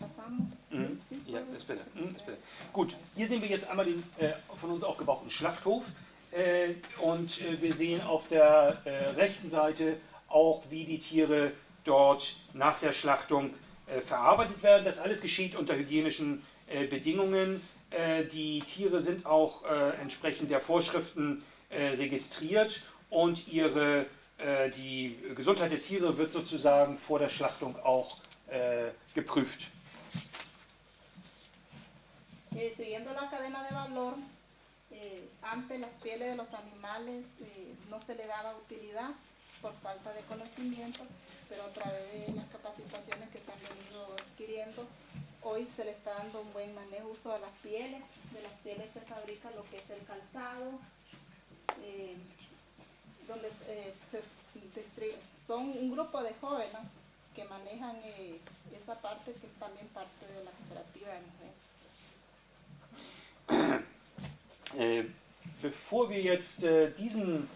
pasamos. 0.00 0.50
Mhm. 0.70 1.00
Sí, 1.08 1.22
Ja, 1.26 1.40
Mhm, 1.40 1.52
das 1.52 1.64
procede. 1.64 1.84
bitte. 1.94 2.38
Gut, 2.72 2.96
hier 3.16 3.28
sehen 3.28 3.40
wir 3.40 3.48
jetzt 3.48 3.66
einmal 3.68 3.86
den 3.86 4.02
äh, 4.18 4.34
von 4.60 4.70
uns 4.72 4.84
aufgebauten 4.84 5.30
Schlachthof 5.30 5.84
äh, 6.32 6.74
und 7.00 7.40
äh, 7.40 7.60
wir 7.62 7.74
sehen 7.74 8.00
auf 8.02 8.26
der 8.28 8.78
äh, 8.84 9.10
rechten 9.10 9.48
Seite 9.48 9.98
auch, 10.28 10.62
wie 10.70 10.84
die 10.84 10.98
Tiere 10.98 11.52
dort 11.84 12.36
nach 12.52 12.78
der 12.80 12.92
Schlachtung 12.92 13.54
äh, 13.86 14.00
verarbeitet 14.00 14.62
werden. 14.62 14.84
Das 14.84 14.98
alles 14.98 15.20
geschieht 15.20 15.56
unter 15.56 15.76
hygienischen 15.76 16.42
äh, 16.68 16.86
Bedingungen. 16.86 17.60
Äh, 17.90 18.24
die 18.24 18.60
Tiere 18.60 19.00
sind 19.00 19.26
auch 19.26 19.64
entsprechend 20.00 20.50
der 20.50 20.60
Vorschriften 20.60 21.44
registriert 21.70 22.82
und 23.08 23.48
ihre, 23.48 24.04
die 24.76 25.16
Gesundheit 25.34 25.72
der 25.72 25.80
Tiere 25.80 26.18
wird 26.18 26.30
sozusagen 26.30 26.98
vor 26.98 27.18
der 27.18 27.30
Schlachtung 27.30 27.76
auch 27.82 28.18
geprüft. 29.14 29.68
Eh, 32.54 32.72
siguiendo 32.76 33.12
la 33.14 33.30
cadena 33.30 33.62
de 33.62 33.74
valor, 33.74 34.14
eh, 34.90 35.22
antes 35.40 35.80
las 35.80 35.90
pieles 36.02 36.28
de 36.28 36.36
los 36.36 36.52
animales 36.52 37.24
eh, 37.40 37.74
no 37.88 37.98
se 38.06 38.14
le 38.14 38.26
daba 38.26 38.54
utilidad 38.56 39.12
por 39.62 39.72
falta 39.80 40.12
de 40.12 40.20
conocimiento, 40.22 41.00
pero 41.48 41.62
a 41.64 41.72
través 41.72 42.26
de 42.26 42.34
las 42.34 42.46
capacitaciones 42.48 43.30
que 43.30 43.38
se 43.38 43.52
han 43.52 43.62
venido 43.62 44.12
adquiriendo, 44.18 44.86
hoy 45.42 45.68
se 45.76 45.84
le 45.84 45.92
está 45.92 46.14
dando 46.14 46.42
un 46.42 46.52
buen 46.52 46.74
manejo 46.74 47.14
a 47.32 47.38
las 47.38 47.52
pieles. 47.62 48.02
De 48.34 48.42
las 48.42 48.52
pieles 48.64 48.90
se 48.92 49.00
fabrica 49.00 49.50
lo 49.52 49.64
que 49.70 49.78
es 49.78 49.88
el 49.90 50.04
calzado, 50.04 50.72
eh, 51.82 52.16
donde 53.28 53.48
eh, 53.68 53.94
se 54.10 54.22
son 55.46 55.70
un 55.70 55.90
grupo 55.90 56.22
de 56.22 56.34
jóvenes 56.34 56.82
que 57.34 57.44
manejan 57.44 57.96
eh, 58.04 58.38
esa 58.80 58.94
parte 59.00 59.32
que 59.32 59.48
también 59.58 59.86
parte 59.88 60.26
de 60.26 60.44
la 60.44 60.50
cooperativa 60.50 61.08
de 61.12 61.20
mujeres. 61.20 61.62
Äh, 64.78 65.04
bevor 65.60 66.08
wir 66.08 66.22
jetzt 66.22 66.62
äh, 66.64 66.90
diesen, 66.92 67.48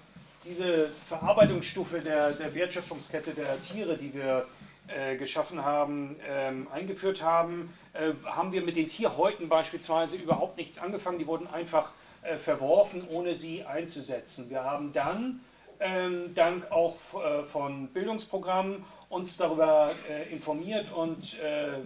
diese 0.49 0.91
Verarbeitungsstufe 1.09 2.01
der, 2.01 2.33
der 2.33 2.55
Wertschöpfungskette 2.55 3.33
der 3.33 3.61
Tiere, 3.63 3.97
die 3.97 4.15
wir 4.15 4.47
äh, 4.89 5.17
geschaffen 5.17 5.65
haben, 5.65 6.17
ähm, 6.29 6.69
eingeführt 6.73 7.23
haben, 7.23 7.75
äh, 7.93 8.13
haben 8.25 8.53
wir 8.53 8.63
mit 8.63 8.77
den 8.77 8.89
Tierhäuten 8.89 9.49
beispielsweise 9.49 10.17
überhaupt 10.17 10.57
nichts 10.57 10.79
angefangen. 10.79 11.19
Die 11.19 11.27
wurden 11.27 11.47
einfach 11.49 11.91
äh, 12.23 12.37
verworfen, 12.37 13.07
ohne 13.11 13.35
sie 13.35 13.65
einzusetzen. 13.65 14.49
Wir 14.49 14.65
haben 14.65 14.93
dann, 14.93 15.41
ähm, 15.81 16.35
dank 16.35 16.71
auch 16.71 16.97
äh, 17.15 17.43
von 17.45 17.89
Bildungsprogrammen, 17.89 18.85
uns 19.09 19.37
darüber 19.37 19.93
äh, 20.09 20.33
informiert 20.33 20.91
und 20.93 21.39
äh, 21.41 21.79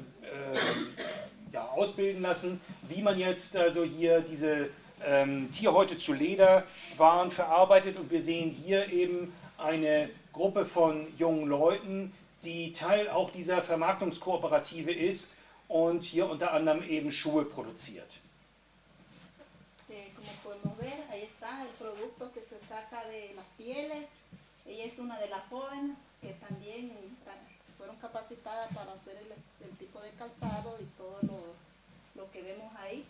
ja, 1.52 1.66
ausbilden 1.68 2.22
lassen, 2.22 2.60
wie 2.88 3.02
man 3.02 3.18
jetzt 3.18 3.56
also 3.56 3.82
hier 3.82 4.20
diese 4.20 4.70
ähm, 5.04 5.50
Tierhäute 5.52 5.96
zu 5.96 6.12
Lederwaren 6.12 7.30
verarbeitet. 7.30 7.96
Und 7.98 8.10
wir 8.10 8.22
sehen 8.22 8.50
hier 8.50 8.90
eben 8.92 9.32
eine 9.58 10.10
Gruppe 10.32 10.64
von 10.64 11.06
jungen 11.18 11.46
Leuten, 11.48 12.12
die 12.42 12.72
Teil 12.72 13.08
auch 13.08 13.30
dieser 13.30 13.62
Vermarktungskooperative 13.62 14.92
ist 14.92 15.36
und 15.68 16.02
hier 16.02 16.28
unter 16.28 16.52
anderem 16.52 16.82
eben 16.82 17.12
Schuhe 17.12 17.44
produziert. 17.44 18.10
Eh, 19.88 20.10
capacitadas 28.00 28.72
para 28.74 28.92
hacer 28.92 29.16
el, 29.16 29.32
el 29.66 29.76
tipo 29.76 30.00
de 30.00 30.10
calzado 30.12 30.76
y 30.80 30.84
todo 30.96 31.18
lo, 31.22 32.20
lo 32.20 32.30
que 32.30 32.42
vemos 32.42 32.74
ahí. 32.76 33.04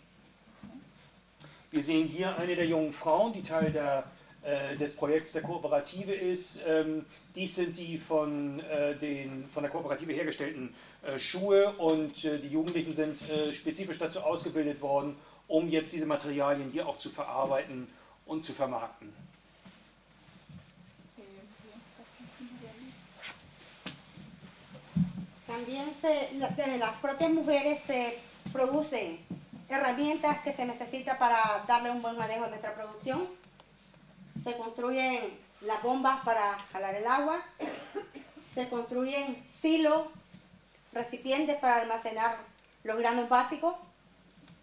Wir 1.71 1.81
sehen 1.81 2.05
hier 2.05 2.37
eine 2.37 2.53
der 2.53 2.65
jungen 2.65 2.91
Frauen, 2.91 3.31
die 3.31 3.43
Teil 3.43 3.71
der, 3.71 4.03
äh, 4.43 4.75
des 4.75 4.93
Projekts 4.93 5.31
der 5.31 5.41
Kooperative 5.41 6.13
ist. 6.13 6.59
Ähm, 6.67 7.05
dies 7.33 7.55
sind 7.55 7.77
die 7.77 7.97
von, 7.97 8.59
äh, 8.59 8.93
den, 8.97 9.47
von 9.53 9.63
der 9.63 9.71
Kooperative 9.71 10.11
hergestellten 10.11 10.75
äh, 11.01 11.17
Schuhe 11.17 11.71
und 11.77 12.25
äh, 12.25 12.39
die 12.39 12.49
Jugendlichen 12.49 12.93
sind 12.93 13.21
äh, 13.29 13.53
spezifisch 13.53 13.99
dazu 13.99 14.19
ausgebildet 14.19 14.81
worden, 14.81 15.15
um 15.47 15.69
jetzt 15.69 15.93
diese 15.93 16.05
Materialien 16.05 16.69
hier 16.71 16.85
auch 16.85 16.97
zu 16.97 17.09
verarbeiten 17.09 17.87
und 18.25 18.43
zu 18.43 18.51
vermarkten. 18.51 19.13
También 25.47 25.85
se, 26.01 26.57
desde 26.57 26.77
las 26.79 26.95
propias 27.01 27.31
mujeres 27.31 27.79
se 27.85 28.13
producen 28.51 29.19
herramientas 29.71 30.41
que 30.41 30.53
se 30.53 30.65
necesita 30.65 31.17
para 31.17 31.63
darle 31.67 31.91
un 31.91 32.01
buen 32.01 32.17
manejo 32.17 32.45
a 32.45 32.49
nuestra 32.49 32.73
producción. 32.73 33.27
se 34.43 34.57
construyen 34.57 35.19
las 35.61 35.83
bombas 35.83 36.23
para 36.23 36.57
jalar 36.71 36.95
el 36.95 37.05
agua, 37.05 37.43
se 38.55 38.67
construyen 38.69 39.43
silos, 39.61 40.07
recipientes 40.93 41.57
para 41.57 41.81
almacenar 41.81 42.37
los 42.83 42.97
granos 42.97 43.29
básicos 43.29 43.75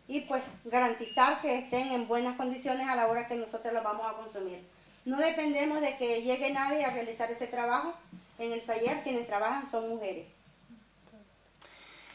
y 0.09 0.21
pues 0.23 0.43
garantizar 0.65 1.41
que 1.41 1.59
estén 1.59 1.93
en 1.93 2.09
buenas 2.09 2.37
condiciones 2.37 2.89
a 2.89 2.97
la 2.97 3.07
hora 3.07 3.29
que 3.29 3.37
nosotros 3.37 3.73
los 3.73 3.85
vamos 3.85 4.07
a 4.07 4.17
consumir. 4.17 4.61
No 5.05 5.19
dependemos 5.19 5.81
de 5.81 5.97
que 5.97 6.23
llegue 6.23 6.53
nadie 6.53 6.85
a 6.85 6.91
realizar 6.91 7.31
ese 7.31 7.47
trabajo. 7.47 7.95
En 8.39 8.53
el 8.53 8.63
taller 8.63 9.03
quienes 9.03 9.27
trabajan 9.27 9.71
son 9.71 9.89
mujeres. 9.89 10.27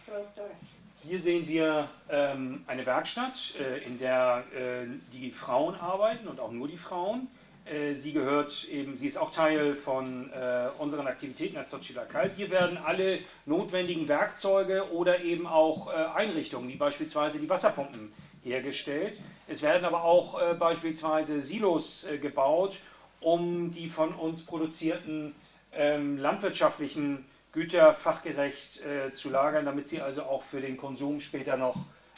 Productoras. 0.05 0.72
Hier 1.05 1.19
sehen 1.19 1.49
wir 1.49 1.89
ähm, 2.09 2.63
eine 2.65 2.85
Werkstatt, 2.85 3.55
äh, 3.59 3.83
in 3.83 3.97
der 3.97 4.45
äh, 4.55 4.85
die 5.11 5.31
Frauen 5.31 5.75
arbeiten 5.75 6.29
und 6.29 6.39
auch 6.39 6.51
nur 6.51 6.69
die 6.69 6.77
Frauen. 6.77 7.27
Äh, 7.65 7.95
sie 7.95 8.13
gehört 8.13 8.63
eben, 8.69 8.95
sie 8.95 9.09
ist 9.09 9.17
auch 9.17 9.29
Teil 9.29 9.75
von 9.75 10.31
äh, 10.31 10.69
unseren 10.79 11.05
Aktivitäten 11.05 11.57
als 11.57 11.71
Sochila 11.71 12.05
Kalt. 12.05 12.31
Hier 12.37 12.49
werden 12.49 12.77
alle 12.77 13.19
notwendigen 13.45 14.07
Werkzeuge 14.07 14.93
oder 14.93 15.21
eben 15.21 15.45
auch 15.45 15.91
äh, 15.91 15.95
Einrichtungen, 16.15 16.69
wie 16.69 16.77
beispielsweise 16.77 17.37
die 17.37 17.49
Wasserpumpen, 17.49 18.13
hergestellt. 18.41 19.19
Es 19.49 19.61
werden 19.61 19.83
aber 19.83 20.05
auch 20.05 20.41
äh, 20.41 20.53
beispielsweise 20.53 21.41
Silos 21.41 22.07
gebaut, 22.21 22.77
um 23.19 23.71
die 23.71 23.89
von 23.89 24.13
uns 24.13 24.45
produzierten 24.45 25.35
ähm, 25.73 26.17
landwirtschaftlichen 26.17 27.25
Güter 27.53 27.93
fachgerecht 27.93 28.81
äh, 28.81 29.13
zu 29.13 29.29
lagern, 29.29 29.65
damit 29.65 29.87
sie 29.87 30.01
also 30.01 30.23
auch 30.23 30.43
für 30.43 30.59
den 30.59 30.75
Konsum 30.77 31.19
später 31.19 31.57
noch 31.57 31.75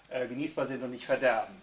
genießbar 0.08 0.68
sind 0.68 0.84
und 0.84 0.92
nicht 0.92 1.06
verderben. 1.06 1.60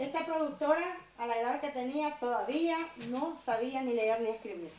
Esta 0.00 0.24
productora, 0.24 0.96
a 1.18 1.26
la 1.26 1.38
edad 1.38 1.60
que 1.60 1.68
tenía, 1.68 2.16
todavía 2.18 2.78
no 3.10 3.36
sabía 3.44 3.82
ni 3.82 3.92
leer 3.92 4.20
ni 4.22 4.30
escribir. 4.30 4.70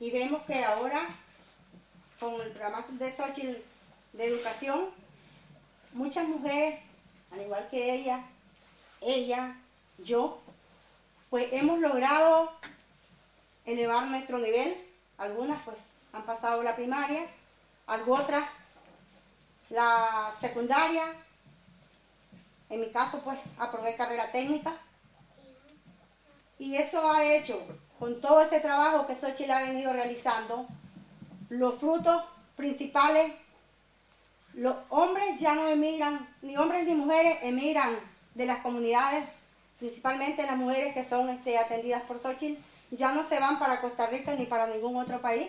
Y 0.00 0.10
vemos 0.10 0.42
que 0.42 0.64
ahora, 0.64 1.06
con 2.18 2.40
el 2.40 2.50
programa 2.50 2.84
de 2.88 3.12
Xochitl 3.12 3.62
de 4.14 4.24
educación, 4.24 4.86
muchas 5.92 6.26
mujeres, 6.26 6.80
al 7.30 7.42
igual 7.42 7.68
que 7.70 7.94
ella, 7.94 8.24
ella, 9.00 9.54
yo, 9.98 10.42
pues 11.30 11.52
hemos 11.52 11.78
logrado 11.78 12.52
elevar 13.64 14.06
nuestro 14.06 14.38
nivel. 14.38 14.76
Algunas 15.18 15.60
pues 15.62 15.78
han 16.12 16.22
pasado 16.22 16.62
la 16.62 16.76
primaria, 16.76 17.26
otras 18.06 18.44
la 19.70 20.34
secundaria, 20.40 21.04
en 22.70 22.80
mi 22.80 22.90
caso, 22.90 23.20
pues, 23.22 23.38
aprobé 23.58 23.96
carrera 23.96 24.30
técnica. 24.30 24.76
Y 26.58 26.76
eso 26.76 27.10
ha 27.10 27.24
hecho, 27.24 27.60
con 27.98 28.20
todo 28.20 28.42
ese 28.42 28.60
trabajo 28.60 29.06
que 29.06 29.14
Xochitl 29.14 29.50
ha 29.50 29.62
venido 29.62 29.92
realizando, 29.92 30.66
los 31.48 31.78
frutos 31.78 32.24
principales, 32.56 33.32
los 34.54 34.76
hombres 34.90 35.38
ya 35.38 35.54
no 35.54 35.68
emigran, 35.68 36.28
ni 36.42 36.56
hombres 36.56 36.86
ni 36.86 36.94
mujeres 36.94 37.38
emigran 37.42 37.96
de 38.34 38.46
las 38.46 38.58
comunidades, 38.58 39.28
principalmente 39.78 40.44
las 40.44 40.56
mujeres 40.56 40.94
que 40.94 41.04
son 41.04 41.28
este, 41.30 41.58
atendidas 41.58 42.02
por 42.02 42.20
Xochitl, 42.20 42.60
ya 42.90 43.12
no 43.12 43.28
se 43.28 43.38
van 43.38 43.58
para 43.58 43.80
Costa 43.80 44.06
Rica 44.06 44.34
ni 44.34 44.46
para 44.46 44.66
ningún 44.66 44.96
otro 44.96 45.20
país, 45.20 45.48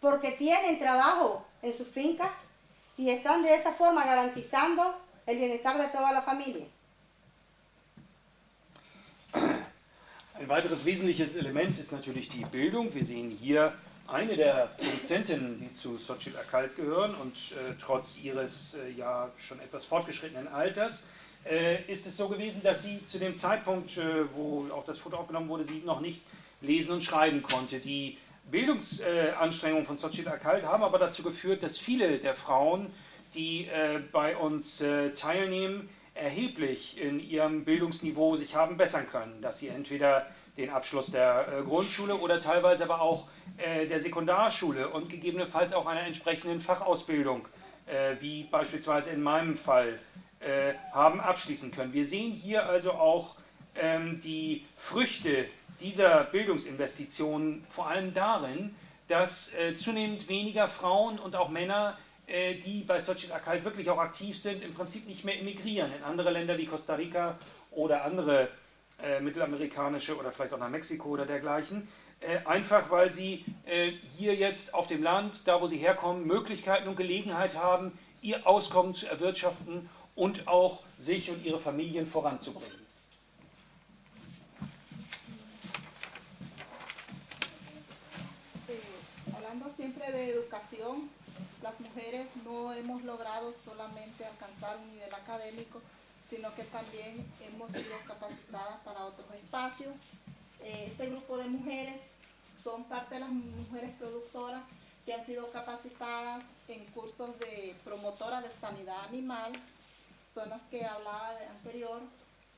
porque 0.00 0.32
tienen 0.32 0.78
trabajo 0.78 1.44
en 1.62 1.72
sus 1.72 1.88
fincas 1.88 2.30
y 2.96 3.10
están 3.10 3.42
de 3.42 3.54
esa 3.54 3.72
forma 3.72 4.04
garantizando 4.04 4.96
el 5.26 5.38
bienestar 5.38 5.78
de 5.78 5.88
toda 5.88 6.12
la 6.12 6.22
familia. 6.22 6.66
Ein 10.38 10.48
weiteres 10.48 10.84
wesentliches 10.84 11.36
Element 11.36 11.78
ist 11.78 11.92
natürlich 11.92 12.28
die 12.28 12.44
Bildung. 12.44 12.92
Wir 12.92 13.04
sehen 13.04 13.30
hier 13.30 13.74
eine 14.08 14.36
der 14.36 14.70
Produzentinnen, 14.78 15.60
die 15.60 15.72
zu 15.74 15.96
Sochit 15.96 16.36
Akalt 16.36 16.74
gehören 16.74 17.14
und 17.14 17.36
äh, 17.52 17.74
trotz 17.80 18.16
ihres 18.16 18.74
äh, 18.74 18.90
ja 18.90 19.30
schon 19.38 19.60
etwas 19.60 19.84
fortgeschrittenen 19.84 20.48
Alters 20.48 21.04
ist 21.88 22.06
es 22.06 22.16
so 22.16 22.28
gewesen, 22.28 22.62
dass 22.62 22.84
sie 22.84 23.04
zu 23.06 23.18
dem 23.18 23.36
Zeitpunkt, 23.36 23.96
äh, 23.96 24.24
wo 24.34 24.66
auch 24.72 24.84
das 24.84 24.98
Foto 24.98 25.16
aufgenommen 25.16 25.48
wurde, 25.48 25.64
sie 25.64 25.82
noch 25.84 26.00
nicht 26.00 26.22
lesen 26.60 26.92
und 26.92 27.02
schreiben 27.02 27.42
konnte. 27.42 27.80
Die 27.80 28.18
Bildungsanstrengungen 28.50 29.86
von 29.86 29.96
Sochit 29.96 30.28
Akalt 30.28 30.64
haben 30.64 30.82
aber 30.82 30.98
dazu 30.98 31.22
geführt, 31.22 31.62
dass 31.62 31.78
viele 31.78 32.18
der 32.18 32.34
Frauen 32.34 32.92
die 33.34 33.66
äh, 33.66 34.00
bei 34.12 34.36
uns 34.36 34.80
äh, 34.80 35.10
teilnehmen, 35.10 35.88
erheblich 36.14 37.00
in 37.00 37.18
ihrem 37.20 37.64
Bildungsniveau 37.64 38.36
sich 38.36 38.54
haben 38.54 38.76
bessern 38.76 39.08
können, 39.08 39.40
dass 39.40 39.58
sie 39.58 39.68
entweder 39.68 40.26
den 40.56 40.68
Abschluss 40.68 41.10
der 41.10 41.60
äh, 41.60 41.62
Grundschule 41.62 42.14
oder 42.16 42.38
teilweise 42.38 42.84
aber 42.84 43.00
auch 43.00 43.28
äh, 43.56 43.86
der 43.86 44.00
Sekundarschule 44.00 44.90
und 44.90 45.08
gegebenenfalls 45.08 45.72
auch 45.72 45.86
einer 45.86 46.02
entsprechenden 46.02 46.60
Fachausbildung, 46.60 47.48
äh, 47.86 48.16
wie 48.20 48.44
beispielsweise 48.44 49.10
in 49.10 49.22
meinem 49.22 49.56
Fall, 49.56 49.98
äh, 50.42 50.74
haben 50.92 51.20
abschließen 51.20 51.70
können. 51.72 51.92
Wir 51.92 52.06
sehen 52.06 52.32
hier 52.32 52.66
also 52.66 52.92
auch 52.92 53.36
ähm, 53.74 54.20
die 54.20 54.64
Früchte 54.76 55.46
dieser 55.80 56.24
Bildungsinvestitionen 56.24 57.64
vor 57.70 57.88
allem 57.88 58.14
darin, 58.14 58.74
dass 59.08 59.52
zunehmend 59.76 60.28
weniger 60.28 60.68
Frauen 60.68 61.18
und 61.18 61.34
auch 61.34 61.48
Männer 61.50 61.98
äh, 62.26 62.54
die 62.54 62.82
bei 62.82 63.00
Sochi 63.00 63.30
Akalt 63.32 63.64
wirklich 63.64 63.90
auch 63.90 63.98
aktiv 63.98 64.38
sind, 64.38 64.62
im 64.62 64.74
Prinzip 64.74 65.06
nicht 65.06 65.24
mehr 65.24 65.38
emigrieren 65.38 65.92
in 65.92 66.02
andere 66.02 66.30
Länder 66.30 66.56
wie 66.56 66.66
Costa 66.66 66.94
Rica 66.94 67.36
oder 67.72 68.04
andere 68.04 68.48
äh, 69.02 69.20
mittelamerikanische 69.20 70.16
oder 70.16 70.30
vielleicht 70.32 70.54
auch 70.54 70.58
nach 70.58 70.70
Mexiko 70.70 71.10
oder 71.10 71.26
dergleichen. 71.26 71.88
Äh, 72.20 72.46
einfach 72.46 72.90
weil 72.90 73.12
sie 73.12 73.44
äh, 73.66 73.92
hier 74.16 74.34
jetzt 74.34 74.72
auf 74.72 74.86
dem 74.86 75.02
Land, 75.02 75.42
da 75.46 75.60
wo 75.60 75.66
sie 75.66 75.78
herkommen, 75.78 76.26
Möglichkeiten 76.26 76.88
und 76.88 76.96
Gelegenheit 76.96 77.56
haben, 77.56 77.98
ihr 78.20 78.46
Auskommen 78.46 78.94
zu 78.94 79.08
erwirtschaften 79.08 79.90
und 80.14 80.46
auch 80.46 80.82
sich 80.98 81.30
und 81.30 81.44
ihre 81.44 81.58
Familien 81.58 82.06
voranzubringen. 82.06 82.82
Hablando 89.34 89.70
siempre 89.76 90.10
de 90.12 90.30
educación, 90.30 91.10
las 91.62 91.78
mujeres 91.80 92.26
no 92.44 92.72
hemos 92.72 93.02
logrado 93.04 93.52
solamente 93.64 94.24
alcanzar 94.24 94.78
un 94.78 94.92
nivel 94.92 95.14
académico, 95.14 95.80
sino 96.28 96.54
que 96.54 96.64
también 96.64 97.24
hemos 97.40 97.70
sido 97.70 97.96
capacitadas 98.06 98.80
para 98.84 99.04
otros 99.04 99.26
espacios. 99.34 99.94
Eh, 100.60 100.86
este 100.88 101.10
grupo 101.10 101.36
de 101.36 101.44
mujeres 101.44 102.00
son 102.62 102.84
parte 102.84 103.14
de 103.16 103.20
las 103.20 103.30
mujeres 103.30 103.90
productoras 103.98 104.62
que 105.04 105.12
han 105.12 105.26
sido 105.26 105.50
capacitadas 105.50 106.44
en 106.68 106.84
cursos 106.86 107.38
de 107.40 107.74
promotora 107.84 108.40
de 108.40 108.50
sanidad 108.50 109.04
animal, 109.06 109.52
son 110.34 110.50
que 110.70 110.84
hablaba 110.84 111.36
anterior, 111.50 112.00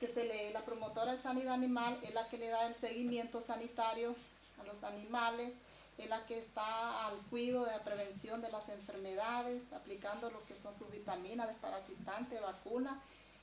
que 0.01 0.07
se 0.07 0.25
le, 0.25 0.53
la 0.53 0.65
promotora 0.65 1.13
de 1.13 1.23
sanidad 1.23 1.55
animal 1.55 1.99
es 2.03 2.15
la 2.15 2.29
que 2.29 2.39
le 2.39 2.49
da 2.49 2.67
el 2.67 2.75
seguimiento 2.77 3.41
sanitario 3.41 4.15
a 4.61 4.65
los 4.65 4.83
animales, 4.85 5.53
es 5.99 6.09
la 6.09 6.27
que 6.27 6.39
está 6.39 7.07
al 7.07 7.17
cuidado 7.31 7.67
de 7.67 7.73
la 7.73 7.85
prevención 7.85 8.41
de 8.41 8.51
las 8.51 8.69
enfermedades, 8.69 9.63
aplicando 9.73 10.31
lo 10.31 10.45
que 10.47 10.57
son 10.57 10.75
sus 10.75 10.91
vitaminas, 10.91 11.49
desparasitantes, 11.49 12.41
vacunas. 12.41 12.99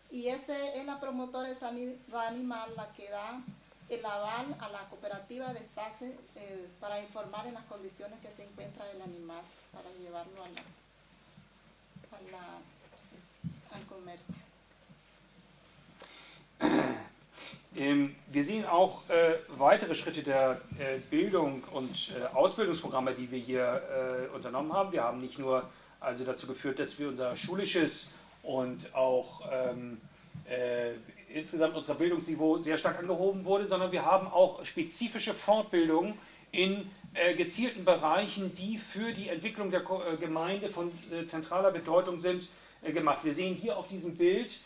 Y 0.09 0.27
ese 0.27 0.77
es 0.77 0.85
la 0.85 0.99
promotora 0.99 1.47
de 1.47 1.55
sanidad 1.55 2.27
animal 2.27 2.75
la 2.75 2.91
que 2.93 3.09
da 3.09 3.41
el 3.87 4.05
aval 4.05 4.55
a 4.59 4.69
la 4.69 4.89
cooperativa 4.89 5.53
de 5.53 5.59
Estase 5.59 6.17
eh, 6.35 6.69
para 6.79 7.01
informar 7.01 7.47
en 7.47 7.53
las 7.53 7.65
condiciones 7.65 8.19
que 8.19 8.31
se 8.31 8.43
encuentra 8.43 8.89
el 8.91 9.01
animal, 9.01 9.41
para 9.73 9.89
llevarlo 9.93 10.43
a 10.43 10.49
la. 12.31 12.59
Ähm, 17.75 18.15
wir 18.31 18.43
sehen 18.43 18.65
auch 18.65 19.09
äh, 19.09 19.35
weitere 19.57 19.95
Schritte 19.95 20.23
der 20.23 20.61
äh, 20.77 20.99
Bildung 21.09 21.63
und 21.73 22.11
äh, 22.15 22.35
Ausbildungsprogramme, 22.35 23.13
die 23.13 23.31
wir 23.31 23.39
hier 23.39 23.81
äh, 24.31 24.35
unternommen 24.35 24.73
haben. 24.73 24.91
Wir 24.91 25.03
haben 25.03 25.21
nicht 25.21 25.39
nur 25.39 25.69
also 25.99 26.25
dazu 26.25 26.47
geführt, 26.47 26.79
dass 26.79 26.99
wir 26.99 27.07
unser 27.07 27.35
schulisches 27.35 28.11
und 28.43 28.93
auch 28.93 29.41
ähm, 29.51 30.01
äh, 30.49 30.91
insgesamt 31.33 31.75
unser 31.75 31.95
Bildungsniveau 31.95 32.57
sehr 32.57 32.77
stark 32.77 32.99
angehoben 32.99 33.45
wurde, 33.45 33.65
sondern 33.67 33.91
wir 33.91 34.05
haben 34.05 34.27
auch 34.27 34.65
spezifische 34.65 35.33
Fortbildungen 35.33 36.15
in 36.51 36.89
äh, 37.13 37.35
gezielten 37.35 37.85
Bereichen, 37.85 38.53
die 38.53 38.77
für 38.77 39.13
die 39.13 39.29
Entwicklung 39.29 39.71
der 39.71 39.81
Ko 39.81 40.01
Gemeinde 40.19 40.69
von 40.69 40.91
zentraler 41.25 41.71
Bedeutung 41.71 42.19
sind, 42.19 42.49
gemacht. 42.83 43.19
Wir 43.23 43.33
sehen 43.33 43.55
hier 43.55 43.77
auf 43.77 43.87
diesem 43.87 44.15
Bild 44.17 44.59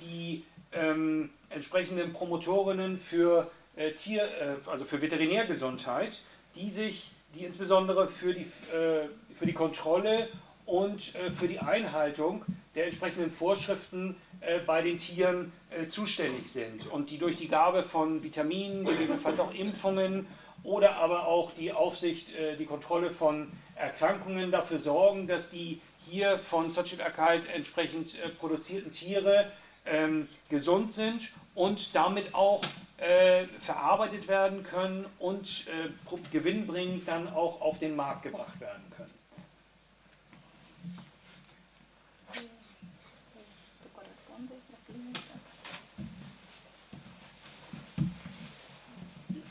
die 0.00 0.44
ähm, 0.72 1.30
entsprechenden 1.50 2.12
Promotorinnen 2.12 2.98
für 2.98 3.50
äh, 3.76 3.92
Tier, 3.92 4.22
äh, 4.22 4.70
also 4.70 4.84
für 4.84 5.00
Veterinärgesundheit, 5.00 6.20
die 6.54 6.70
sich, 6.70 7.10
die 7.34 7.44
insbesondere 7.44 8.08
für 8.08 8.34
die, 8.34 8.42
äh, 8.72 9.08
für 9.38 9.46
die 9.46 9.52
Kontrolle 9.52 10.28
und 10.66 11.14
äh, 11.14 11.30
für 11.30 11.48
die 11.48 11.58
Einhaltung 11.58 12.44
der 12.74 12.86
entsprechenden 12.86 13.30
Vorschriften 13.30 14.16
äh, 14.40 14.58
bei 14.60 14.82
den 14.82 14.98
Tieren 14.98 15.52
äh, 15.70 15.86
zuständig 15.86 16.50
sind 16.50 16.86
und 16.90 17.10
die 17.10 17.18
durch 17.18 17.36
die 17.36 17.48
Gabe 17.48 17.82
von 17.82 18.22
Vitaminen, 18.22 18.84
gegebenenfalls 18.84 19.40
auch 19.40 19.54
Impfungen 19.54 20.26
oder 20.64 20.96
aber 20.96 21.26
auch 21.26 21.52
die 21.52 21.72
Aufsicht, 21.72 22.34
äh, 22.34 22.56
die 22.56 22.66
Kontrolle 22.66 23.10
von 23.10 23.50
Erkrankungen 23.76 24.50
dafür 24.50 24.80
sorgen, 24.80 25.26
dass 25.26 25.50
die 25.50 25.80
hier 26.10 26.38
von 26.38 26.70
Sochit 26.70 27.00
Akait 27.00 27.46
entsprechend 27.52 28.14
äh, 28.18 28.28
produzierten 28.28 28.92
Tiere 28.92 29.50
ähm, 29.86 30.28
gesund 30.48 30.92
sind 30.92 31.30
und 31.54 31.94
damit 31.94 32.34
auch 32.34 32.62
äh, 32.98 33.46
verarbeitet 33.60 34.28
werden 34.28 34.62
können 34.62 35.06
und 35.18 35.66
äh, 35.68 35.90
gewinnbringend 36.32 37.06
dann 37.06 37.28
auch 37.28 37.60
auf 37.60 37.78
den 37.78 37.94
Markt 37.96 38.22
gebracht 38.22 38.60
werden 38.60 38.84
können. 38.96 39.14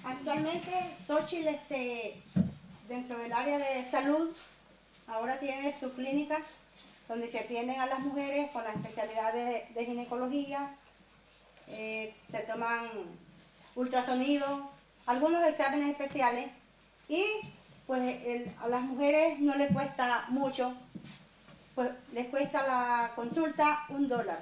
Actualmente 0.10 0.72
Xochitl 1.05 1.47
este, 1.47 2.14
dentro 2.88 3.16
del 3.16 3.32
área 3.32 3.58
de 3.58 3.89
salud 3.91 4.36
ahora 5.08 5.39
tiene 5.39 5.78
su 5.80 5.91
clínica 5.93 6.39
donde 7.08 7.30
se 7.30 7.39
atienden 7.39 7.80
a 7.80 7.86
las 7.86 7.99
mujeres 7.99 8.51
con 8.51 8.64
las 8.64 8.76
especialidades 8.76 9.74
de, 9.74 9.86
ginecología, 9.86 10.76
eh, 11.68 12.14
se 12.30 12.39
toman 12.39 12.89
ultrasonido, 13.76 14.70
algunos 15.05 15.43
exámenes 15.45 15.89
especiales. 15.89 16.49
Y 17.08 17.24
pues 17.86 18.49
a 18.62 18.68
las 18.68 18.82
mujeres 18.82 19.39
no 19.39 19.55
les 19.55 19.72
cuesta 19.72 20.26
mucho, 20.28 20.76
pues 21.74 21.89
les 22.12 22.28
cuesta 22.28 22.68
la 22.68 23.12
consulta 23.16 23.86
un 23.89 24.10
dólar. 24.10 24.41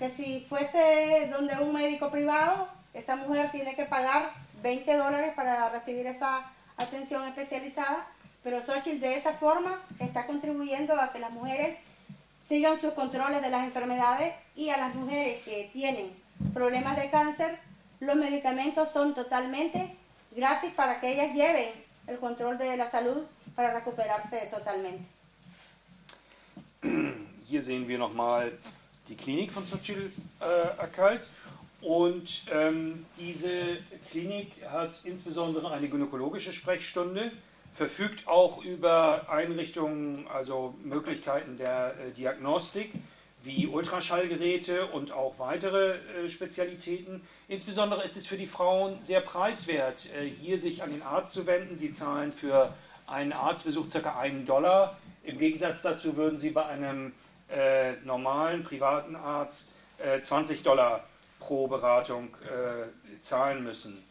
Que 0.00 0.10
si 0.10 0.40
fuese 0.48 1.28
donde 1.30 1.56
un 1.58 1.72
médico 1.72 2.10
privado, 2.10 2.68
esa 2.92 3.14
mujer 3.14 3.52
tiene 3.52 3.76
que 3.76 3.84
pagar 3.84 4.32
20 4.62 4.96
dólares 4.96 5.32
para 5.36 5.68
recibir 5.68 6.06
esa 6.08 6.50
atención 6.76 7.28
especializada, 7.28 8.06
pero 8.44 8.62
Xochitl 8.62 9.00
de 9.00 9.16
esa 9.16 9.32
forma 9.32 9.80
está 9.98 10.26
contribuyendo 10.26 10.94
a 11.00 11.10
que 11.10 11.18
las 11.18 11.32
mujeres 11.32 11.78
sigan 12.46 12.78
sus 12.80 12.92
controles 12.92 13.42
de 13.42 13.50
las 13.50 13.64
enfermedades 13.64 14.34
y 14.54 14.68
a 14.68 14.76
las 14.76 14.94
mujeres 14.94 15.42
que 15.44 15.70
tienen 15.72 16.12
problemas 16.52 16.96
de 16.96 17.10
cáncer, 17.10 17.58
los 18.00 18.16
medicamentos 18.16 18.90
son 18.90 19.14
totalmente 19.14 19.96
gratis 20.30 20.72
para 20.74 21.00
que 21.00 21.12
ellas 21.14 21.34
lleven 21.34 21.70
el 22.06 22.18
control 22.18 22.58
de 22.58 22.76
la 22.76 22.90
salud 22.90 23.24
para 23.56 23.72
recuperarse 23.72 24.48
totalmente. 24.50 25.04
Hier 27.48 27.62
sehen 27.62 27.88
wir 27.88 27.98
nochmal 27.98 28.52
die 29.08 29.16
Klinik 29.16 29.52
von 29.52 29.64
Sochil 29.64 30.12
äh, 30.40 30.44
Akalt. 30.78 31.22
Und 31.80 32.44
ähm, 32.50 33.04
diese 33.18 33.78
Klinik 34.10 34.52
hat 34.66 34.92
insbesondere 35.04 35.70
eine 35.70 35.86
gynäkologische 35.86 36.54
Sprechstunde, 36.54 37.30
verfügt 37.74 38.26
auch 38.28 38.64
über 38.64 39.28
Einrichtungen, 39.28 40.26
also 40.28 40.74
Möglichkeiten 40.82 41.56
der 41.56 41.94
äh, 41.98 42.10
Diagnostik 42.12 42.92
wie 43.42 43.66
Ultraschallgeräte 43.66 44.86
und 44.86 45.12
auch 45.12 45.38
weitere 45.38 45.96
äh, 45.96 46.28
Spezialitäten. 46.28 47.20
Insbesondere 47.48 48.02
ist 48.02 48.16
es 48.16 48.26
für 48.26 48.38
die 48.38 48.46
Frauen 48.46 49.02
sehr 49.02 49.20
preiswert, 49.20 50.06
äh, 50.14 50.26
hier 50.26 50.58
sich 50.58 50.82
an 50.82 50.90
den 50.90 51.02
Arzt 51.02 51.32
zu 51.32 51.46
wenden. 51.46 51.76
Sie 51.76 51.90
zahlen 51.90 52.32
für 52.32 52.72
einen 53.06 53.32
Arztbesuch 53.32 53.86
ca. 53.92 54.18
einen 54.18 54.46
Dollar. 54.46 54.96
Im 55.24 55.38
Gegensatz 55.38 55.82
dazu 55.82 56.16
würden 56.16 56.38
sie 56.38 56.50
bei 56.50 56.64
einem 56.64 57.12
äh, 57.50 57.92
normalen 58.04 58.64
privaten 58.64 59.16
Arzt 59.16 59.72
äh, 59.98 60.20
20 60.20 60.62
Dollar 60.62 61.04
pro 61.38 61.66
Beratung 61.66 62.28
äh, 62.44 63.20
zahlen 63.20 63.62
müssen. 63.62 64.02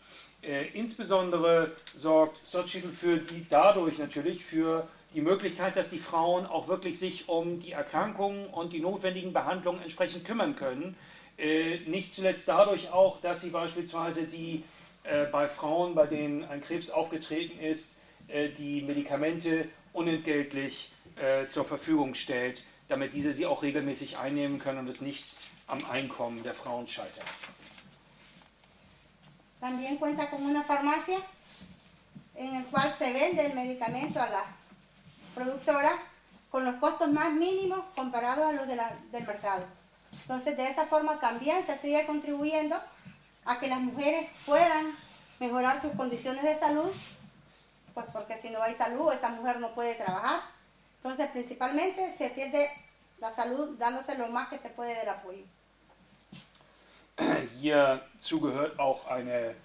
Äh, 0.43 0.67
insbesondere 0.73 1.71
sorgt 1.95 2.45
Sochitl 2.45 2.89
für 2.89 3.17
die, 3.17 3.45
dadurch 3.49 3.97
natürlich 3.97 4.43
für 4.43 4.87
die 5.13 5.21
Möglichkeit, 5.21 5.77
dass 5.77 5.89
die 5.89 5.99
Frauen 5.99 6.45
auch 6.45 6.67
wirklich 6.67 6.99
sich 6.99 7.29
um 7.29 7.59
die 7.59 7.71
Erkrankungen 7.71 8.47
und 8.47 8.73
die 8.73 8.79
notwendigen 8.79 9.31
Behandlungen 9.31 9.81
entsprechend 9.81 10.25
kümmern 10.25 10.55
können. 10.55 10.97
Äh, 11.37 11.79
nicht 11.87 12.13
zuletzt 12.13 12.47
dadurch 12.47 12.91
auch, 12.91 13.21
dass 13.21 13.41
sie 13.41 13.49
beispielsweise 13.49 14.23
die 14.23 14.63
äh, 15.03 15.25
bei 15.25 15.47
Frauen, 15.47 15.95
bei 15.95 16.07
denen 16.07 16.43
ein 16.43 16.61
Krebs 16.61 16.89
aufgetreten 16.89 17.59
ist, 17.59 17.95
äh, 18.27 18.49
die 18.49 18.81
Medikamente 18.81 19.67
unentgeltlich 19.93 20.91
äh, 21.15 21.47
zur 21.47 21.65
Verfügung 21.65 22.15
stellt, 22.15 22.63
damit 22.89 23.13
diese 23.13 23.33
sie 23.33 23.45
auch 23.45 23.63
regelmäßig 23.63 24.17
einnehmen 24.17 24.59
können 24.59 24.79
und 24.79 24.89
es 24.89 25.01
nicht 25.01 25.25
am 25.67 25.79
Einkommen 25.89 26.43
der 26.43 26.53
Frauen 26.53 26.87
scheitert. 26.87 27.25
También 29.63 29.95
cuenta 29.95 30.29
con 30.29 30.45
una 30.45 30.63
farmacia 30.63 31.19
en 32.35 32.53
el 32.53 32.65
cual 32.65 32.93
se 32.99 33.13
vende 33.13 33.45
el 33.45 33.55
medicamento 33.55 34.21
a 34.21 34.27
las 34.27 34.43
productoras 35.33 35.93
con 36.49 36.65
los 36.65 36.75
costos 36.81 37.09
más 37.09 37.31
mínimos 37.31 37.79
comparados 37.95 38.45
a 38.45 38.51
los 38.51 38.67
de 38.67 38.77
del 39.13 39.25
mercado. 39.25 39.65
Entonces, 40.11 40.57
de 40.57 40.67
esa 40.67 40.87
forma 40.87 41.17
también 41.21 41.65
se 41.65 41.77
sigue 41.77 42.05
contribuyendo 42.05 42.77
a 43.45 43.57
que 43.61 43.69
las 43.69 43.79
mujeres 43.79 44.29
puedan 44.45 44.97
mejorar 45.39 45.81
sus 45.81 45.93
condiciones 45.93 46.43
de 46.43 46.59
salud, 46.59 46.91
pues 47.93 48.05
porque 48.11 48.39
si 48.39 48.49
no 48.49 48.61
hay 48.61 48.75
salud, 48.75 49.13
esa 49.13 49.29
mujer 49.29 49.61
no 49.61 49.73
puede 49.73 49.95
trabajar. 49.95 50.41
Entonces, 50.97 51.31
principalmente 51.31 52.13
se 52.17 52.25
atiende 52.25 52.69
la 53.21 53.33
salud 53.33 53.77
dándose 53.77 54.17
lo 54.17 54.27
más 54.27 54.49
que 54.49 54.59
se 54.59 54.67
puede 54.67 54.99
del 54.99 55.07
apoyo. 55.07 55.45
Hierzu 57.59 58.39
gehört 58.39 58.79
auch 58.79 59.07
eine 59.07 59.55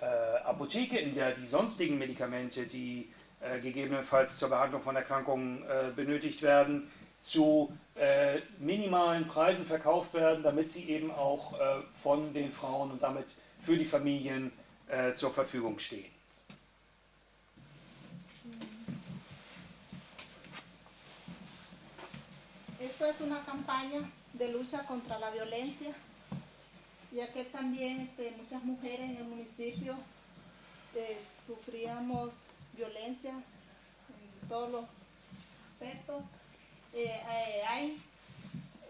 äh, 0.00 0.04
Apotheke, 0.44 0.98
in 0.98 1.14
der 1.14 1.32
die 1.32 1.46
sonstigen 1.46 1.98
Medikamente, 1.98 2.66
die 2.66 3.10
äh, 3.40 3.60
gegebenenfalls 3.60 4.38
zur 4.38 4.48
Behandlung 4.48 4.82
von 4.82 4.96
Erkrankungen 4.96 5.62
äh, 5.64 5.90
benötigt 5.94 6.42
werden, 6.42 6.90
zu 7.20 7.76
äh, 7.94 8.40
minimalen 8.58 9.26
Preisen 9.26 9.66
verkauft 9.66 10.14
werden, 10.14 10.42
damit 10.42 10.72
sie 10.72 10.84
eben 10.88 11.10
auch 11.10 11.58
äh, 11.58 11.82
von 12.02 12.32
den 12.32 12.52
Frauen 12.52 12.90
und 12.90 13.02
damit 13.02 13.26
für 13.62 13.76
die 13.76 13.84
Familien 13.84 14.52
äh, 14.88 15.14
zur 15.14 15.32
Verfügung 15.32 15.78
stehen. 15.78 16.12
Esto 22.78 23.06
es 23.06 23.20
una 23.22 23.42
campaña 23.42 24.06
de 24.34 24.52
lucha 24.52 24.82
contra 24.86 25.18
la 25.18 25.32
violencia, 25.32 25.94
ya 27.14 27.32
que 27.32 27.44
también 27.44 28.00
este, 28.00 28.32
muchas 28.32 28.64
mujeres 28.64 29.10
en 29.10 29.16
el 29.16 29.24
municipio 29.24 29.94
eh, 30.96 31.18
sufríamos 31.46 32.34
violencia 32.76 33.30
en 33.30 34.48
todos 34.48 34.70
los 34.70 34.84
aspectos. 35.72 36.22
Eh, 36.92 37.06
eh, 37.06 37.62
hay 37.68 38.02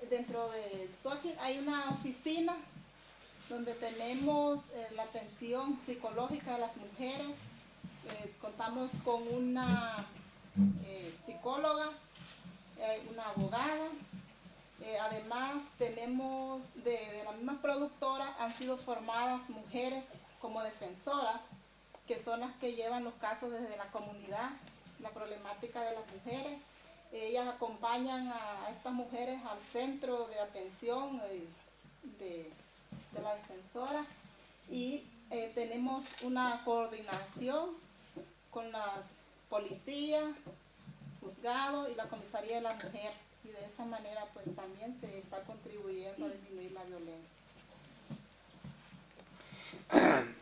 dentro 0.08 0.50
de 0.50 0.88
Xochitl 1.02 1.38
hay 1.38 1.58
una 1.58 1.90
oficina 1.90 2.56
donde 3.48 3.74
tenemos 3.74 4.62
la 4.94 5.02
atención 5.02 5.78
psicológica 5.86 6.54
de 6.54 6.60
las 6.60 6.76
mujeres. 6.76 7.28
Contamos 8.40 8.90
con 9.04 9.26
una 9.28 10.06
psicóloga 11.26 11.90
una 13.10 13.28
abogada. 13.28 13.88
Eh, 14.84 14.98
además, 15.00 15.62
tenemos 15.78 16.62
de, 16.74 16.90
de 16.90 17.24
la 17.24 17.32
misma 17.32 17.58
productora, 17.62 18.36
han 18.38 18.54
sido 18.54 18.76
formadas 18.76 19.48
mujeres 19.48 20.04
como 20.42 20.62
defensoras, 20.62 21.40
que 22.06 22.22
son 22.22 22.40
las 22.40 22.54
que 22.56 22.74
llevan 22.74 23.02
los 23.02 23.14
casos 23.14 23.50
desde 23.50 23.78
la 23.78 23.86
comunidad, 23.86 24.50
la 25.00 25.08
problemática 25.08 25.80
de 25.80 25.94
las 25.94 26.04
mujeres. 26.12 26.60
Ellas 27.12 27.48
acompañan 27.48 28.28
a, 28.28 28.68
estas 28.70 28.92
mujeres 28.92 29.40
al 29.46 29.58
centro 29.72 30.26
de 30.26 30.38
atención 30.38 31.18
eh, 31.30 31.46
de, 32.18 32.52
de 33.12 33.22
la 33.22 33.36
defensora 33.36 34.04
y 34.70 35.04
eh, 35.30 35.50
tenemos 35.54 36.04
una 36.20 36.62
coordinación 36.62 37.70
con 38.50 38.70
las 38.70 39.06
policías, 39.48 40.34
juzgado 41.20 41.88
y 41.88 41.94
la 41.94 42.04
comisaría 42.04 42.56
de 42.56 42.62
la 42.62 42.74
mujer 42.74 43.23
y 43.44 43.48
de 43.48 43.64
esa 43.66 43.84
manera 43.84 44.26
pues 44.32 44.46
también 44.56 44.94
se 45.00 45.18
está 45.18 45.40
contribuyendo 45.42 46.26
a 46.26 46.30
disminuir 46.30 46.72
la 46.72 46.84
violencia. 46.84 47.44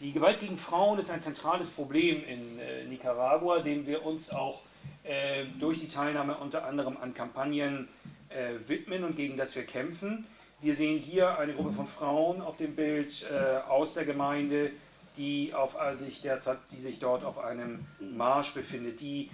Die 0.00 0.12
Gewalt 0.12 0.40
gegen 0.40 0.56
Frauen 0.56 0.98
ist 1.00 1.10
ein 1.10 1.20
zentrales 1.20 1.68
Problem 1.68 2.24
in 2.24 2.58
äh, 2.60 2.84
Nicaragua, 2.84 3.58
dem 3.58 3.86
wir 3.86 4.06
uns 4.06 4.30
auch 4.30 4.62
äh, 5.02 5.44
durch 5.58 5.80
die 5.80 5.88
Teilnahme 5.88 6.36
unter 6.36 6.64
anderem 6.64 6.96
an 6.96 7.12
Kampagnen 7.12 7.88
äh, 8.28 8.54
widmen 8.68 9.02
und 9.04 9.16
gegen 9.16 9.36
das 9.36 9.56
wir 9.56 9.64
kämpfen. 9.64 10.26
Wir 10.60 10.76
sehen 10.76 10.98
hier 10.98 11.38
eine 11.38 11.54
Gruppe 11.54 11.72
von 11.72 11.88
Frauen 11.88 12.40
auf 12.40 12.56
dem 12.56 12.76
Bild 12.76 13.26
äh, 13.28 13.58
aus 13.68 13.94
der 13.94 14.04
Gemeinde, 14.04 14.70
die, 15.16 15.52
auf, 15.52 15.76
also 15.76 16.04
sich 16.04 16.22
derzeit, 16.22 16.58
die 16.70 16.80
sich 16.80 17.00
dort 17.00 17.24
auf 17.24 17.38
einem 17.38 17.84
Marsch 17.98 18.54
befindet, 18.54 19.00
die 19.00 19.28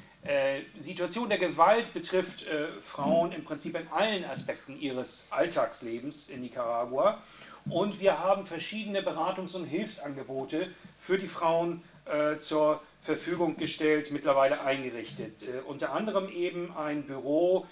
Situation 0.81 1.29
der 1.29 1.39
Gewalt 1.39 1.93
betrifft 1.95 2.43
äh, 2.43 2.69
Frauen 2.83 3.33
im 3.33 3.45
Prinzip 3.45 3.79
in 3.79 3.87
allen 3.89 4.25
Aspekten 4.25 4.79
ihres 4.79 5.27
Alltagslebens 5.31 6.29
in 6.29 6.41
Nicaragua. 6.41 7.23
Und 7.69 8.01
wir 8.01 8.19
haben 8.19 8.47
verschiedene 8.47 9.01
Beratungs- 9.01 9.55
und 9.55 9.65
Hilfsangebote 9.65 10.71
für 11.01 11.19
die 11.19 11.29
Frauen 11.29 11.83
äh, 12.05 12.39
zur 12.39 12.81
Verfügung 13.03 13.57
gestellt, 13.57 14.11
mittlerweile 14.11 14.63
eingerichtet. 14.63 15.43
Äh, 15.43 15.61
unter 15.67 15.93
anderem 15.93 16.29
eben 16.31 16.75
ein 16.77 17.05
Büro, 17.05 17.67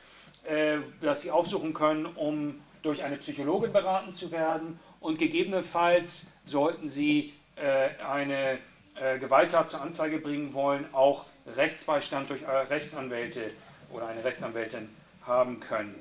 äh, 0.45 0.79
das 1.01 1.23
sie 1.23 1.31
aufsuchen 1.31 1.75
können, 1.75 2.07
um 2.07 2.61
durch 2.83 3.03
eine 3.03 3.17
Psychologin 3.17 3.73
beraten 3.73 4.13
zu 4.13 4.31
werden. 4.31 4.79
Und 5.01 5.19
gegebenenfalls 5.19 6.27
sollten 6.45 6.89
sie 6.89 7.33
äh, 7.57 8.03
eine 8.05 8.59
äh, 8.95 9.19
Gewalttat 9.19 9.71
zur 9.71 9.81
Anzeige 9.81 10.19
bringen 10.19 10.55
wollen, 10.55 10.87
auch 10.93 11.25
Rechtsbeistand 11.55 12.31
durch 12.31 12.43
äh, 12.43 12.51
Rechtsanwälte 12.51 13.51
oder 13.91 14.09
eine 14.09 14.25
Rechtsanwältin 14.25 14.89
haben 15.27 15.61
können. 15.61 15.95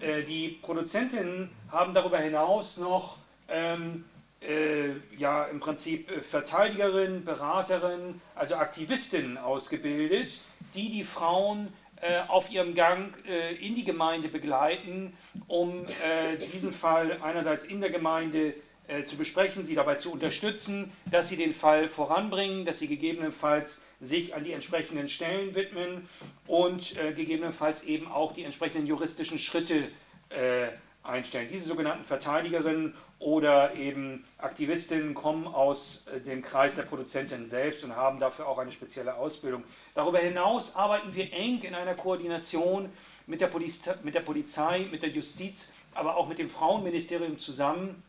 Äh, 0.00 0.22
die 0.22 0.58
Produzentinnen 0.62 1.50
haben 1.70 1.94
darüber 1.94 2.18
hinaus 2.18 2.78
noch 2.78 3.18
ähm, 3.48 4.04
äh, 4.40 4.90
ja 5.16 5.44
im 5.44 5.60
Prinzip 5.60 6.10
äh, 6.10 6.20
Verteidigerinnen, 6.20 7.24
Beraterinnen, 7.24 8.20
also 8.34 8.54
Aktivistinnen 8.56 9.36
ausgebildet, 9.36 10.40
die 10.74 10.90
die 10.90 11.04
Frauen 11.04 11.72
äh, 12.00 12.20
auf 12.28 12.50
ihrem 12.50 12.74
Gang 12.74 13.12
äh, 13.26 13.54
in 13.54 13.74
die 13.74 13.84
Gemeinde 13.84 14.28
begleiten, 14.28 15.16
um 15.48 15.86
diesen 16.52 16.72
Fall 16.72 17.18
einerseits 17.22 17.64
in 17.64 17.80
der 17.80 17.90
Gemeinde 17.90 18.54
zu 19.04 19.16
besprechen, 19.16 19.64
sie 19.64 19.74
dabei 19.74 19.96
zu 19.96 20.10
unterstützen, 20.10 20.92
dass 21.10 21.28
sie 21.28 21.36
den 21.36 21.52
Fall 21.52 21.90
voranbringen, 21.90 22.64
dass 22.64 22.78
sie 22.78 22.88
gegebenenfalls 22.88 23.82
sich 24.00 24.34
an 24.34 24.44
die 24.44 24.52
entsprechenden 24.52 25.08
Stellen 25.08 25.54
widmen 25.54 26.08
und 26.46 26.96
äh, 26.96 27.12
gegebenenfalls 27.12 27.82
eben 27.82 28.10
auch 28.10 28.32
die 28.32 28.44
entsprechenden 28.44 28.86
juristischen 28.86 29.38
Schritte 29.38 29.88
äh, 30.30 30.68
einstellen. 31.02 31.48
Diese 31.50 31.66
sogenannten 31.66 32.04
Verteidigerinnen 32.04 32.94
oder 33.18 33.74
eben 33.74 34.24
Aktivistinnen 34.36 35.14
kommen 35.14 35.46
aus 35.46 36.06
äh, 36.14 36.20
dem 36.20 36.42
Kreis 36.42 36.76
der 36.76 36.82
Produzentinnen 36.82 37.46
selbst 37.46 37.82
und 37.82 37.96
haben 37.96 38.20
dafür 38.20 38.46
auch 38.46 38.58
eine 38.58 38.72
spezielle 38.72 39.14
Ausbildung. 39.14 39.64
Darüber 39.94 40.18
hinaus 40.18 40.76
arbeiten 40.76 41.14
wir 41.14 41.32
eng 41.32 41.62
in 41.62 41.74
einer 41.74 41.94
Koordination 41.94 42.90
mit 43.26 43.40
der, 43.40 43.48
Poliz 43.48 43.88
mit 44.02 44.14
der 44.14 44.20
Polizei, 44.20 44.86
mit 44.90 45.02
der 45.02 45.10
Justiz, 45.10 45.70
aber 45.94 46.16
auch 46.16 46.28
mit 46.28 46.38
dem 46.38 46.50
Frauenministerium 46.50 47.38
zusammen, 47.38 48.02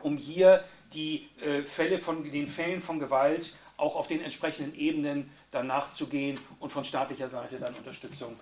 um 0.00 0.16
hier 0.16 0.64
die 0.92 1.28
äh, 1.40 1.62
Fälle 1.62 1.98
von 1.98 2.24
den 2.30 2.46
Fällen 2.46 2.80
von 2.80 2.98
Gewalt 2.98 3.52
auch 3.76 3.96
auf 3.96 4.06
den 4.06 4.20
entsprechenden 4.20 4.74
Ebenen 4.78 5.30
dann 5.50 5.66
nachzugehen 5.66 6.38
und 6.60 6.70
von 6.70 6.84
staatlicher 6.84 7.28
Seite 7.28 7.58
dann 7.58 7.74
Unterstützung 7.74 8.38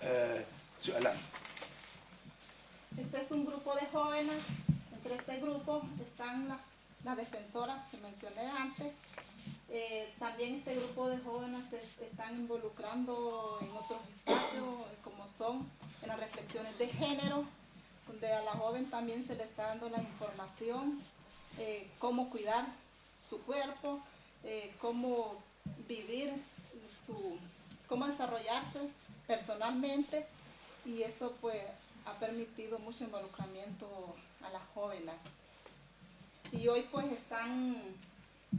äh, 0.00 0.42
zu 0.78 0.92
erlangen. 0.92 1.20
Este 2.96 3.22
es 3.22 3.30
un 3.30 3.44
grupo 3.44 3.74
de 3.74 3.86
jóvenes. 3.92 4.44
Entre 4.94 5.16
este 5.16 5.40
grupo 5.40 5.82
están 6.00 6.48
las, 6.48 6.60
las 7.04 7.16
defensoras 7.16 7.80
que 7.90 7.96
mencioné 7.98 8.48
antes. 8.50 8.92
Eh, 9.68 10.12
también 10.18 10.54
este 10.56 10.76
grupo 10.76 11.08
de 11.08 11.18
jóvenes 11.18 11.64
se 11.68 12.06
están 12.06 12.36
involucrando 12.36 13.58
en 13.60 13.70
otros 13.70 13.98
espacios, 14.18 14.64
como 15.02 15.26
son 15.26 15.68
en 16.02 16.08
las 16.08 16.20
reflexiones 16.20 16.78
de 16.78 16.86
género, 16.86 17.44
donde 18.06 18.32
a 18.32 18.42
la 18.42 18.52
joven 18.52 18.88
también 18.90 19.26
se 19.26 19.34
le 19.34 19.42
está 19.44 19.68
dando 19.68 19.88
la 19.88 19.98
información, 19.98 21.00
eh, 21.58 21.90
cómo 21.98 22.30
cuidar 22.30 22.66
su 23.28 23.40
cuerpo, 23.42 24.00
eh, 24.44 24.74
cómo 24.80 25.42
vivir, 25.88 26.32
su, 27.06 27.38
cómo 27.88 28.06
desarrollarse 28.06 28.90
personalmente 29.26 30.26
y 30.84 31.02
eso 31.02 31.32
pues 31.40 31.62
ha 32.04 32.12
permitido 32.14 32.78
mucho 32.78 33.04
involucramiento 33.04 34.14
a 34.42 34.50
las 34.50 34.62
jóvenes. 34.74 35.14
Y 36.52 36.68
hoy 36.68 36.86
pues 36.92 37.10
están 37.10 37.80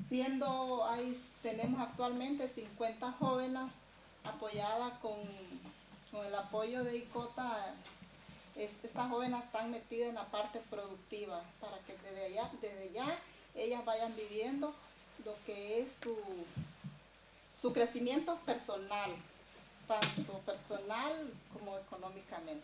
siendo, 0.10 0.86
ahí 0.88 1.22
tenemos 1.44 1.80
actualmente 1.80 2.48
50 2.48 3.12
jóvenes 3.14 3.72
apoyadas 4.24 4.94
con, 5.00 5.20
con 6.12 6.26
el 6.26 6.36
apoyo 6.36 6.84
de 6.84 6.98
ICOTA. 6.98 7.76
Estas 8.56 9.10
jóvenes 9.10 9.44
están 9.44 9.70
metidas 9.70 10.10
en 10.10 10.16
la 10.16 10.26
parte 10.26 10.62
productiva 10.70 11.44
para 11.60 11.78
que 11.80 11.96
desde 11.98 12.26
allá, 12.26 12.50
desde 12.62 12.92
ya 12.92 13.20
ellas 13.54 13.86
vayan 13.86 14.16
viviendo 14.16 14.74
lo 15.24 15.36
que 15.46 15.82
es 15.82 15.88
su, 16.02 16.16
su 17.56 17.74
crecimiento 17.74 18.38
personal, 18.46 19.12
tanto 19.88 20.34
personal 20.46 21.30
como 21.54 21.78
económicamente. 21.78 22.64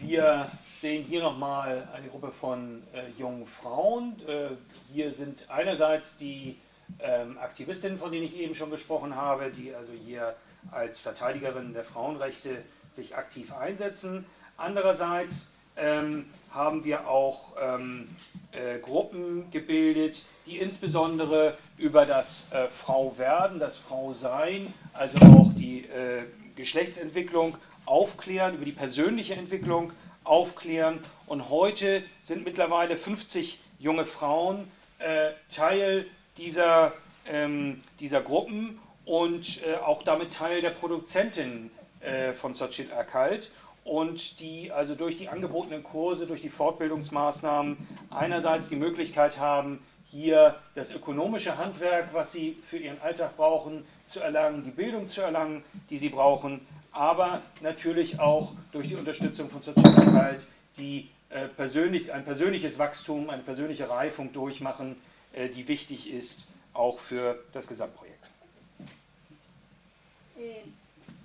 Wir 0.00 0.50
sehen 0.80 1.04
hier 1.04 1.22
nochmal 1.22 1.88
eine 1.92 2.08
Gruppe 2.08 2.30
von 2.30 2.82
äh, 2.92 3.10
jungen 3.18 3.46
Frauen. 3.46 4.16
Äh, 4.26 4.50
hier 4.92 5.12
sind 5.12 5.44
einerseits 5.50 6.16
die 6.16 6.56
ähm, 7.00 7.36
Aktivistinnen, 7.38 7.98
von 7.98 8.12
denen 8.12 8.24
ich 8.24 8.36
eben 8.36 8.54
schon 8.54 8.70
gesprochen 8.70 9.14
habe, 9.14 9.50
die 9.50 9.74
also 9.74 9.92
hier 9.92 10.36
als 10.70 10.98
Verteidigerinnen 11.00 11.74
der 11.74 11.84
Frauenrechte 11.84 12.62
sich 12.92 13.16
aktiv 13.16 13.52
einsetzen. 13.52 14.24
Andererseits 14.56 15.50
ähm, 15.76 16.30
haben 16.50 16.84
wir 16.84 17.08
auch 17.08 17.52
ähm, 17.60 18.08
äh, 18.52 18.78
Gruppen 18.78 19.50
gebildet, 19.50 20.24
die 20.46 20.58
insbesondere 20.58 21.58
über 21.76 22.06
das 22.06 22.50
äh, 22.52 22.68
Frauwerden, 22.68 23.58
das 23.58 23.76
Frausein, 23.76 24.72
also 24.92 25.18
auch 25.18 25.50
die 25.54 25.84
äh, 25.84 26.24
Geschlechtsentwicklung 26.56 27.56
aufklären, 27.84 28.54
über 28.54 28.64
die 28.64 28.72
persönliche 28.72 29.34
Entwicklung 29.34 29.92
aufklären. 30.24 31.00
Und 31.26 31.48
heute 31.50 32.02
sind 32.22 32.44
mittlerweile 32.44 32.96
50 32.96 33.60
junge 33.78 34.06
Frauen 34.06 34.70
äh, 34.98 35.30
Teil 35.54 36.06
dieser, 36.36 36.92
ähm, 37.26 37.82
dieser 38.00 38.20
Gruppen 38.20 38.78
und 39.04 39.62
äh, 39.62 39.76
auch 39.76 40.02
damit 40.02 40.32
Teil 40.32 40.60
der 40.60 40.70
Produzentin 40.70 41.70
äh, 42.00 42.32
von 42.32 42.54
Sochit 42.54 42.92
Akalt 42.92 43.50
und 43.88 44.38
die 44.40 44.70
also 44.70 44.94
durch 44.94 45.16
die 45.16 45.28
angebotenen 45.28 45.82
Kurse, 45.82 46.26
durch 46.26 46.42
die 46.42 46.50
Fortbildungsmaßnahmen 46.50 47.78
einerseits 48.10 48.68
die 48.68 48.76
Möglichkeit 48.76 49.38
haben, 49.38 49.80
hier 50.10 50.56
das 50.74 50.92
ökonomische 50.92 51.56
Handwerk, 51.56 52.12
was 52.12 52.32
sie 52.32 52.58
für 52.68 52.78
ihren 52.78 53.00
Alltag 53.00 53.36
brauchen, 53.36 53.84
zu 54.06 54.20
erlangen, 54.20 54.62
die 54.64 54.70
Bildung 54.70 55.08
zu 55.08 55.22
erlangen, 55.22 55.64
die 55.90 55.98
sie 55.98 56.10
brauchen, 56.10 56.60
aber 56.92 57.42
natürlich 57.60 58.20
auch 58.20 58.52
durch 58.72 58.88
die 58.88 58.96
Unterstützung 58.96 59.50
von 59.50 59.62
Sozialarbeit, 59.62 60.40
die 60.76 61.08
äh, 61.30 61.48
persönlich, 61.48 62.12
ein 62.12 62.24
persönliches 62.24 62.78
Wachstum, 62.78 63.30
eine 63.30 63.42
persönliche 63.42 63.88
Reifung 63.88 64.32
durchmachen, 64.32 64.96
äh, 65.32 65.48
die 65.48 65.66
wichtig 65.68 66.10
ist, 66.10 66.48
auch 66.72 66.98
für 66.98 67.38
das 67.52 67.66
Gesamtprojekt. 67.66 68.24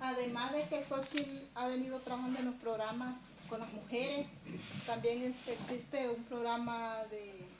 Además 0.04 0.52
de 0.52 0.64
que 0.64 0.84
Xochitl 0.84 1.46
ha 1.54 1.66
venido 1.66 1.98
trabajando 2.00 2.38
en 2.38 2.44
los 2.44 2.54
programas 2.56 3.16
con 3.48 3.60
las 3.60 3.72
mujeres, 3.72 4.26
también 4.86 5.22
este, 5.22 5.54
existe 5.54 6.10
un 6.10 6.22
programa 6.24 6.98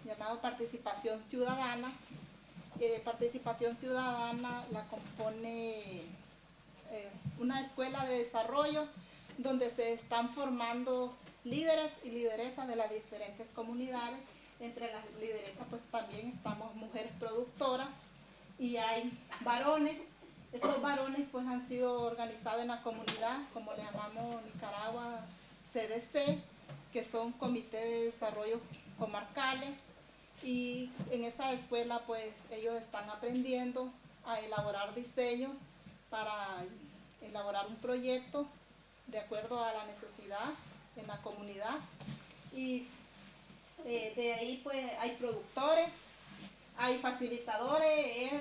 llamado 0.04 0.42
Participación 0.42 1.24
Ciudadana. 1.24 1.90
Eh, 2.80 3.00
participación 3.02 3.78
Ciudadana 3.78 4.66
la 4.72 4.84
compone 4.88 6.02
eh, 6.90 7.08
una 7.38 7.62
escuela 7.62 8.04
de 8.04 8.24
desarrollo 8.24 8.88
donde 9.38 9.70
se 9.70 9.94
están 9.94 10.34
formando 10.34 11.16
líderes 11.44 11.92
y 12.02 12.10
lideresas 12.10 12.68
de 12.68 12.76
las 12.76 12.90
diferentes 12.90 13.48
comunidades. 13.54 14.20
Entre 14.60 14.92
las 14.92 15.04
lideresas 15.18 15.66
pues 15.70 15.80
también 15.90 16.28
estamos 16.28 16.74
mujeres 16.74 17.12
productoras 17.18 17.88
y 18.58 18.76
hay 18.76 19.18
varones 19.40 19.96
estos 20.54 20.80
varones 20.80 21.26
pues 21.32 21.46
han 21.46 21.66
sido 21.68 22.02
organizados 22.02 22.62
en 22.62 22.68
la 22.68 22.80
comunidad, 22.82 23.40
como 23.52 23.74
le 23.74 23.82
llamamos 23.82 24.40
Nicaragua 24.44 25.26
CDC, 25.72 26.38
que 26.92 27.04
son 27.04 27.32
comités 27.32 27.82
de 27.82 28.04
desarrollo 28.04 28.60
comarcales. 28.98 29.70
Y 30.44 30.90
en 31.10 31.24
esa 31.24 31.52
escuela 31.52 32.02
pues 32.06 32.32
ellos 32.52 32.76
están 32.76 33.10
aprendiendo 33.10 33.90
a 34.24 34.38
elaborar 34.40 34.94
diseños 34.94 35.58
para 36.08 36.64
elaborar 37.20 37.66
un 37.66 37.76
proyecto 37.76 38.46
de 39.08 39.18
acuerdo 39.18 39.62
a 39.62 39.72
la 39.72 39.84
necesidad 39.86 40.50
en 40.96 41.06
la 41.08 41.16
comunidad. 41.22 41.78
Y 42.54 42.86
eh, 43.84 44.12
de 44.14 44.34
ahí 44.34 44.60
pues 44.62 44.86
hay 45.00 45.16
productores, 45.16 45.88
hay 46.78 46.98
facilitadores, 46.98 48.32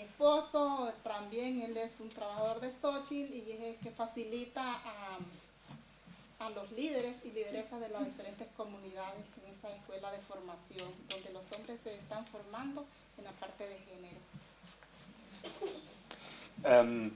mi 0.00 0.06
esposo, 0.06 0.90
también 1.02 1.60
él 1.60 1.76
es 1.76 1.92
un 2.00 2.08
trabajador 2.08 2.60
de 2.60 2.70
Xochitl 2.70 3.34
y 3.34 3.52
es 3.52 3.60
el 3.60 3.76
que 3.76 3.90
facilita 3.90 4.62
a, 4.62 5.18
a 6.38 6.50
los 6.50 6.70
líderes 6.72 7.14
y 7.22 7.32
lideresas 7.32 7.80
de 7.80 7.90
las 7.90 8.06
diferentes 8.06 8.48
comunidades 8.56 9.24
en 9.36 9.50
esa 9.52 9.68
escuela 9.68 10.10
de 10.10 10.18
formación, 10.20 10.88
donde 11.10 11.30
los 11.32 11.52
hombres 11.52 11.78
se 11.84 11.94
están 11.94 12.24
formando 12.28 12.86
en 13.18 13.24
la 13.24 13.32
parte 13.32 13.64
de 13.68 13.76
género. 13.78 14.20
Ähm, 16.64 17.12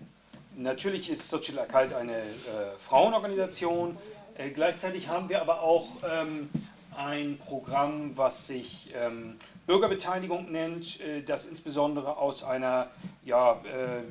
natürlich 0.57 1.09
ist 1.09 1.29
Sochil 1.29 1.59
Akalt 1.59 1.93
eine 1.95 2.19
äh, 2.19 2.77
Frauenorganisation. 2.87 3.97
Äh, 4.37 4.51
gleichzeitig 4.51 5.09
haben 5.09 5.29
wir 5.31 5.41
aber 5.41 5.63
auch 5.63 5.89
ähm, 6.03 6.51
ein 6.97 7.39
Programm, 7.39 8.17
was 8.17 8.47
sich 8.47 8.91
ähm, 8.95 9.39
Bürgerbeteiligung 9.67 10.53
nennt, 10.53 11.01
äh, 11.01 11.23
das 11.23 11.47
insbesondere 11.47 12.17
aus 12.17 12.43
einer 12.43 12.91
ja, 13.25 13.53
äh, 13.53 14.03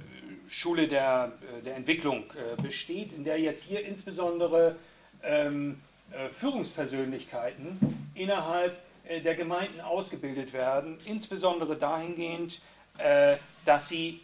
Schule 0.50 0.88
der, 0.88 1.34
äh, 1.60 1.64
der 1.64 1.76
Entwicklung 1.76 2.26
besteht, 2.62 3.14
in 3.14 3.24
der 3.24 3.40
jetzt 3.40 3.64
hier 3.64 3.86
insbesondere 3.86 4.76
ähm, 5.24 5.80
Führungspersönlichkeiten 6.40 7.80
innerhalb 8.14 8.78
der 9.24 9.36
Gemeinden 9.36 9.82
ausgebildet 9.82 10.54
werden, 10.54 10.98
insbesondere 11.06 11.76
dahingehend, 11.76 12.62
dass 13.66 13.90
sie, 13.90 14.22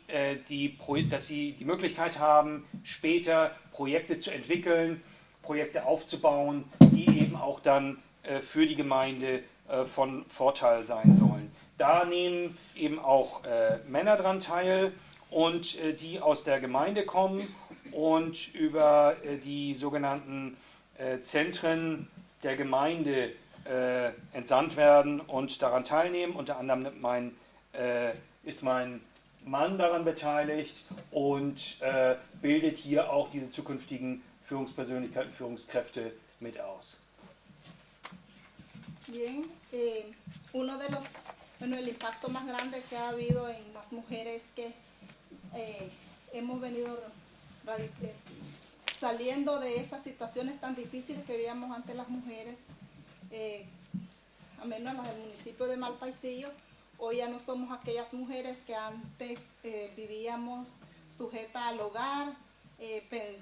die, 0.49 0.77
dass 1.09 1.27
sie 1.27 1.53
die 1.53 1.65
Möglichkeit 1.65 2.19
haben, 2.19 2.65
später 2.83 3.55
Projekte 3.71 4.19
zu 4.19 4.29
entwickeln, 4.29 5.01
Projekte 5.41 5.85
aufzubauen, 5.85 6.63
die 6.79 7.23
eben 7.23 7.35
auch 7.35 7.59
dann 7.59 7.97
für 8.43 8.67
die 8.67 8.75
Gemeinde 8.75 9.41
von 9.85 10.25
Vorteil 10.29 10.85
sein 10.85 11.17
sollen. 11.19 11.51
Da 11.77 12.05
nehmen 12.05 12.57
eben 12.75 12.99
auch 12.99 13.41
Männer 13.87 14.17
dran 14.17 14.39
teil 14.39 14.91
und 15.29 15.77
äh, 15.79 15.93
die 15.93 16.19
aus 16.19 16.43
der 16.43 16.59
Gemeinde 16.59 17.05
kommen 17.05 17.47
und 17.91 18.53
über 18.53 19.15
äh, 19.23 19.37
die 19.37 19.73
sogenannten 19.75 20.57
äh, 20.97 21.19
Zentren 21.19 22.07
der 22.43 22.55
Gemeinde 22.55 23.31
äh, 23.65 24.11
entsandt 24.33 24.75
werden 24.75 25.19
und 25.19 25.61
daran 25.61 25.83
teilnehmen. 25.83 26.35
Unter 26.35 26.57
anderem 26.57 26.87
mein, 26.99 27.35
äh, 27.73 28.11
ist 28.43 28.63
mein 28.63 29.01
Mann 29.45 29.77
daran 29.77 30.05
beteiligt 30.05 30.83
und 31.11 31.77
äh, 31.81 32.15
bildet 32.41 32.77
hier 32.77 33.11
auch 33.11 33.29
diese 33.31 33.51
zukünftigen 33.51 34.23
Führungspersönlichkeiten, 34.45 35.33
Führungskräfte 35.33 36.11
mit 36.39 36.59
aus. 36.59 36.98
Bien, 39.11 39.49
eh, 39.71 40.11
uno 40.53 40.77
de 40.77 40.87
los, 40.89 41.03
bueno, 41.57 41.77
el 41.77 41.89
impacto 41.89 42.29
más 42.29 42.45
grande 42.45 42.83
que 42.91 42.95
ha 42.95 43.09
habido 43.09 43.49
en 43.49 43.73
las 43.73 43.91
mujeres 43.91 44.43
que 44.55 44.71
eh, 45.55 45.89
hemos 46.31 46.61
venido 46.61 46.95
eh, 47.79 48.13
saliendo 48.99 49.59
de 49.59 49.77
esas 49.77 50.03
situaciones 50.03 50.61
tan 50.61 50.75
difíciles 50.75 51.25
que 51.25 51.37
vivíamos 51.37 51.75
antes 51.75 51.95
las 51.95 52.07
mujeres, 52.07 52.59
eh, 53.31 53.65
a 54.61 54.65
menos 54.65 54.93
las 54.93 55.07
del 55.07 55.21
municipio 55.21 55.65
de 55.65 55.77
Malpaisillo, 55.77 56.51
hoy 56.99 57.17
ya 57.17 57.29
no 57.29 57.39
somos 57.39 57.75
aquellas 57.75 58.13
mujeres 58.13 58.59
que 58.67 58.75
antes 58.75 59.39
vivíamos 59.95 60.75
sujetas 61.09 61.63
al 61.63 61.79
hogar, 61.79 62.35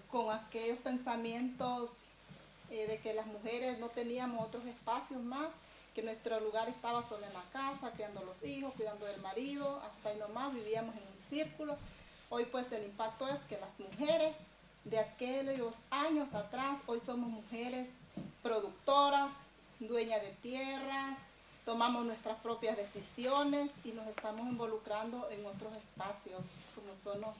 con 0.07 0.33
aquellos 0.33 0.79
pensamientos 0.79 1.89
de 2.69 2.99
que 3.01 3.13
las 3.13 3.25
mujeres 3.27 3.79
no 3.79 3.89
teníamos 3.89 4.45
otros 4.45 4.65
espacios 4.65 5.21
más, 5.21 5.49
que 5.95 6.03
nuestro 6.03 6.39
lugar 6.39 6.69
estaba 6.69 7.01
solo 7.01 7.25
en 7.25 7.33
la 7.33 7.43
casa, 7.51 7.91
criando 7.91 8.23
los 8.23 8.43
hijos, 8.43 8.73
cuidando 8.75 9.05
del 9.05 9.21
marido, 9.21 9.81
hasta 9.83 10.09
ahí 10.09 10.17
nomás 10.17 10.53
vivíamos 10.53 10.95
en 10.95 11.01
un 11.01 11.29
círculo 11.29 11.77
Hoy 12.29 12.43
pues 12.45 12.69
el 12.73 12.83
impacto 12.83 13.27
es 13.29 13.39
que 13.41 13.57
las 13.57 13.79
mujeres 13.79 14.35
de 14.83 14.99
aquellos 14.99 15.73
años 15.89 16.33
atrás, 16.33 16.77
hoy 16.85 16.99
somos 16.99 17.29
mujeres 17.29 17.87
productoras, 18.43 19.31
dueñas 19.79 20.21
de 20.21 20.31
tierras, 20.41 21.17
tomamos 21.63 22.05
nuestras 22.05 22.37
propias 22.39 22.75
decisiones 22.75 23.71
y 23.85 23.93
nos 23.93 24.07
estamos 24.07 24.45
involucrando 24.45 25.29
en 25.29 25.45
otros 25.45 25.71
espacios, 25.77 26.43
como 26.75 26.93
son 26.95 27.21
los 27.21 27.35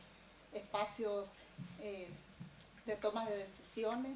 espacios 0.53 1.28
eh, 1.82 2.09
de 2.86 2.95
toma 2.95 3.25
de 3.25 3.45
decisiones. 3.45 4.15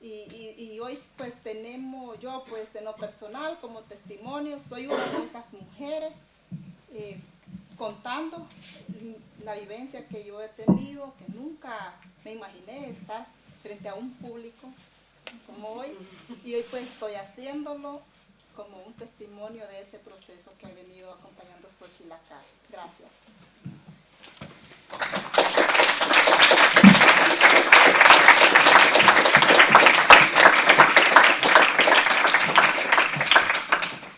Y, 0.00 0.78
hoy 0.78 0.98
pues 1.16 1.34
tenemos, 1.42 2.18
yo 2.20 2.44
pues 2.48 2.74
en 2.74 2.84
lo 2.84 2.94
personal 2.96 3.58
como 3.60 3.80
testimonio, 3.82 4.60
soy 4.60 4.86
una 4.86 5.04
de 5.04 5.24
esas 5.24 5.52
mujeres 5.52 6.12
eh, 6.92 7.18
contando 7.76 8.46
la 9.42 9.54
vivencia 9.54 10.06
que 10.06 10.24
yo 10.24 10.40
he 10.42 10.48
tenido, 10.48 11.14
que 11.18 11.32
nunca 11.32 11.94
me 12.24 12.32
imaginé 12.32 12.90
estar 12.90 13.26
frente 13.62 13.88
a 13.88 13.94
un 13.94 14.12
público 14.14 14.68
como 15.46 15.68
hoy, 15.68 15.96
y 16.44 16.54
hoy 16.54 16.64
pues 16.70 16.84
estoy 16.84 17.14
haciéndolo 17.14 18.00
como 18.54 18.82
un 18.82 18.92
testimonio 18.94 19.66
de 19.68 19.80
ese 19.80 19.98
proceso 19.98 20.52
que 20.58 20.66
ha 20.66 20.72
venido 20.72 21.12
acompañando 21.12 21.68
Xochitl 21.78 22.12
acá. 22.12 22.40
Gracias. 22.70 23.10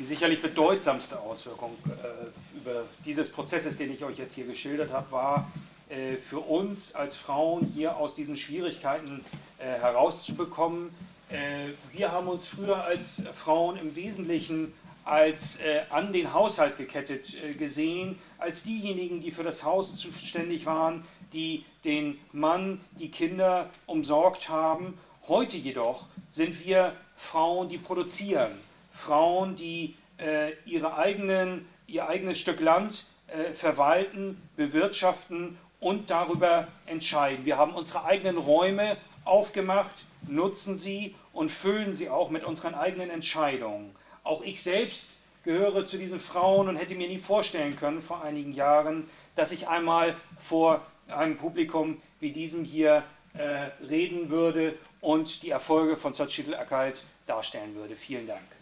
Sicherlich 0.09 0.41
bedeutsamste 0.43 1.21
Auswirkung 1.21 1.77
äh, 1.87 2.57
über 2.57 2.85
dieses 3.05 3.31
Prozesses, 3.31 3.77
den 3.77 3.93
ich 3.93 4.03
euch 4.03 4.19
jetzt 4.19 4.35
hier 4.35 4.47
geschildert 4.47 4.91
habe, 4.93 5.13
war 5.13 5.53
äh, 5.89 6.17
für 6.17 6.41
uns 6.41 6.95
als 6.95 7.15
Frauen 7.15 7.67
hier 7.75 7.97
aus 7.97 8.15
diesen 8.15 8.37
Schwierigkeiten 8.37 9.25
äh, 9.59 9.65
herauszubekommen. 9.65 10.91
Äh, 11.29 11.69
wir 11.93 12.11
haben 12.11 12.27
uns 12.27 12.47
früher 12.47 12.83
als 12.83 13.23
Frauen 13.37 13.77
im 13.77 13.95
Wesentlichen 13.95 14.73
als 15.05 15.57
äh, 15.61 15.83
an 15.89 16.13
den 16.13 16.35
Haushalt 16.35 16.77
gekettet 16.77 17.35
äh, 17.35 17.55
gesehen, 17.55 18.19
als 18.39 18.63
diejenigen, 18.63 19.21
die 19.23 19.31
für 19.31 19.43
das 19.43 19.65
Haus 19.65 19.97
zuständig 19.97 20.67
waren, 20.67 21.03
die 21.33 21.65
den 21.85 22.19
Mann, 22.33 22.81
die 22.99 23.11
Kinder 23.11 23.71
umsorgt 23.87 24.51
haben. 24.51 24.99
Heute 25.27 25.57
jedoch 25.57 26.07
sind 26.29 26.65
wir 26.65 26.95
Frauen, 27.17 27.71
die 27.71 27.79
produzieren, 27.79 28.51
Frauen, 28.99 29.57
die 29.57 29.95
äh, 30.19 30.53
ihre 30.67 30.97
eigenen 30.97 31.67
ihr 31.89 32.09
eigenes 32.09 32.39
Stück 32.39 32.61
Land 32.61 33.05
äh, 33.27 33.53
verwalten, 33.53 34.41
bewirtschaften 34.57 35.59
und 35.81 36.11
darüber 36.11 36.69
entscheiden. 36.87 37.45
Wir 37.45 37.57
haben 37.57 37.73
unsere 37.75 38.05
eigenen 38.05 38.37
Räume 38.37 38.97
aufgemacht, 39.25 40.05
nutzen 40.27 40.77
sie 40.77 41.15
und 41.33 41.51
füllen 41.51 41.95
sie 41.95 42.11
auch 42.11 42.31
mit 42.31 42.45
unseren 42.45 42.75
eigenen 42.75 43.11
Entscheidungen. 43.11 43.95
Auch 44.23 44.43
ich 44.43 44.63
selbst 44.63 45.17
gehöre 45.45 45.85
zu 45.85 45.97
diesen 45.97 46.21
Frauen 46.21 46.69
und 46.69 46.77
hätte 46.77 46.95
mir 46.95 47.09
nie 47.09 47.19
vorstellen 47.19 47.77
können 47.77 48.03
vor 48.03 48.23
einigen 48.23 48.53
Jahren, 48.53 49.09
dass 49.35 49.53
ich 49.53 49.69
einmal 49.69 50.15
vor 50.41 50.83
einem 51.09 51.39
Publikum 51.39 52.03
wie 52.21 52.33
diesem 52.33 52.65
hier 52.65 53.03
äh, 53.35 53.71
reden 53.87 54.29
würde 54.29 54.75
und 55.01 55.43
die 55.43 55.51
Erfolge 55.51 55.97
von 55.97 56.13
Xochitl 56.13 56.55
Akalt 56.55 57.03
darstellen 57.27 57.75
würde. 57.77 57.95
Vielen 57.95 58.27
Dank. 58.27 58.58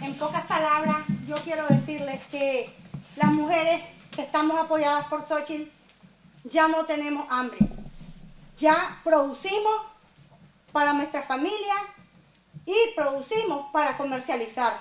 En 0.00 0.14
pocas 0.18 0.44
palabras, 0.46 0.96
yo 1.26 1.36
quiero 1.36 1.66
decirles 1.68 2.20
que 2.30 2.74
las 3.16 3.30
mujeres 3.30 3.82
que 4.14 4.22
estamos 4.22 4.58
apoyadas 4.58 5.06
por 5.06 5.26
Xochitl 5.26 5.70
ya 6.44 6.68
no 6.68 6.84
tenemos 6.84 7.26
hambre. 7.30 7.58
Ya 8.58 9.00
producimos 9.02 9.82
para 10.72 10.92
nuestra 10.92 11.22
familia 11.22 11.74
y 12.66 12.76
producimos 12.94 13.70
para 13.72 13.96
comercializar. 13.96 14.78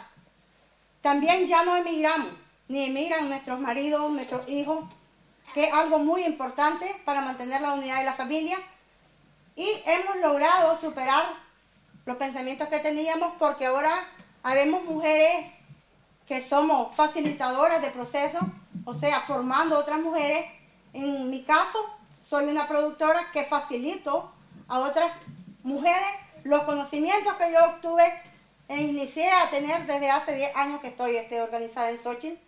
También 1.02 1.48
ya 1.48 1.64
no 1.64 1.78
emigramos, 1.78 2.34
ni 2.68 2.86
emigran 2.86 3.30
nuestros 3.30 3.60
maridos, 3.60 4.12
nuestros 4.12 4.48
hijos, 4.50 4.86
que 5.54 5.66
es 5.66 5.74
algo 5.74 6.00
muy 6.00 6.24
importante 6.24 7.02
para 7.06 7.22
mantener 7.22 7.62
la 7.62 7.74
unidad 7.74 8.00
de 8.00 8.06
la 8.06 8.14
familia. 8.14 8.58
Y 9.56 9.68
hemos 9.86 10.18
logrado 10.18 10.78
superar 10.78 11.26
los 12.06 12.18
pensamientos 12.18 12.68
que 12.68 12.80
teníamos 12.80 13.34
porque 13.40 13.66
ahora 13.66 14.06
habemos 14.44 14.84
mujeres 14.84 15.52
que 16.28 16.42
somos 16.42 16.96
facilitadoras 16.96 17.82
de 17.82 17.90
procesos, 17.90 18.42
o 18.86 18.94
sea, 18.94 19.22
formando 19.22 19.78
otras 19.78 20.00
mujeres. 20.00 20.46
En 20.94 21.30
mi 21.30 21.44
caso, 21.44 21.80
soy 22.22 22.46
una 22.46 22.68
productora 22.68 23.32
que 23.32 23.46
facilito 23.46 24.32
a 24.68 24.80
otras 24.80 25.12
mujeres 25.64 26.08
los 26.44 26.64
conocimientos 26.64 27.34
que 27.36 27.52
yo 27.52 27.60
obtuve 27.66 28.04
e 28.68 28.82
inicié 28.82 29.30
a 29.32 29.50
tener 29.50 29.86
desde 29.86 30.10
hace 30.10 30.36
10 30.36 30.56
años 30.56 30.82
que 30.82 30.88
estoy 30.90 31.16
este, 31.16 31.42
organizada 31.42 31.90
en 31.90 31.98
Xochitl. 31.98 32.40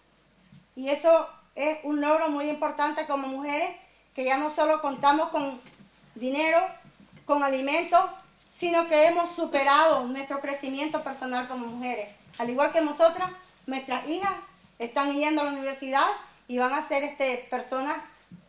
Y 0.76 0.90
eso 0.90 1.28
es 1.60 1.78
un 1.84 2.00
logro 2.00 2.30
muy 2.30 2.50
importante 2.50 3.06
como 3.06 3.28
mujeres, 3.28 3.76
que 4.16 4.24
ya 4.24 4.38
no 4.38 4.50
solo 4.50 4.82
contamos 4.82 5.28
con 5.28 5.60
dinero, 6.16 6.62
con 7.26 7.44
alimentos, 7.44 8.00
sino 8.56 8.88
que 8.88 9.08
hemos 9.08 9.32
superado 9.32 10.06
nuestro 10.06 10.40
crecimiento 10.40 11.04
personal 11.04 11.50
como 11.50 11.68
mujeres. 11.68 12.08
Al 12.38 12.50
igual 12.50 12.72
que 12.72 12.80
nosotras, 12.80 13.30
nuestras 13.68 14.08
hijas 14.08 14.32
están 14.80 15.14
yendo 15.14 15.42
a 15.42 15.44
la 15.44 15.52
universidad 15.52 16.08
y 16.48 16.58
van 16.58 16.72
a 16.72 16.88
ser 16.88 17.04
este, 17.04 17.46
personas 17.50 17.98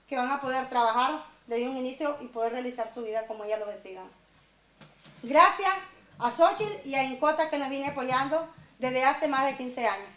que 0.08 0.16
van 0.16 0.30
a 0.30 0.40
poder 0.40 0.68
trabajar 0.68 1.24
desde 1.48 1.68
un 1.68 1.78
inicio 1.78 2.16
y 2.20 2.28
poder 2.28 2.52
realizar 2.52 2.92
su 2.94 3.02
vida 3.02 3.26
como 3.26 3.42
ellas 3.42 3.58
lo 3.58 3.66
decidan. 3.66 4.06
Gracias 5.24 5.72
a 6.20 6.30
Xochitl 6.30 6.88
y 6.88 6.94
a 6.94 7.02
Incota 7.02 7.50
que 7.50 7.58
nos 7.58 7.70
viene 7.70 7.88
apoyando 7.88 8.48
desde 8.78 9.04
hace 9.04 9.26
más 9.26 9.46
de 9.46 9.56
15 9.56 9.88
años. 9.88 10.08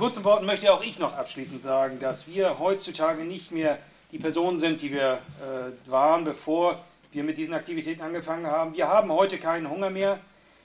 Kurzen 0.00 0.24
Worten 0.24 0.46
möchte 0.46 0.72
auch 0.72 0.82
ich 0.82 0.98
noch 0.98 1.12
abschließend 1.12 1.60
sagen, 1.60 2.00
dass 2.00 2.26
wir 2.26 2.58
heutzutage 2.58 3.22
nicht 3.22 3.52
mehr 3.52 3.76
die 4.12 4.18
Personen 4.18 4.58
sind, 4.58 4.80
die 4.80 4.92
wir 4.92 5.20
äh, 5.42 5.90
waren, 5.90 6.24
bevor 6.24 6.82
wir 7.12 7.22
mit 7.22 7.36
diesen 7.36 7.52
Aktivitäten 7.52 8.00
angefangen 8.00 8.46
haben. 8.46 8.74
Wir 8.74 8.88
haben 8.88 9.12
heute 9.12 9.36
keinen 9.36 9.68
Hunger 9.68 9.90
mehr. 9.90 10.18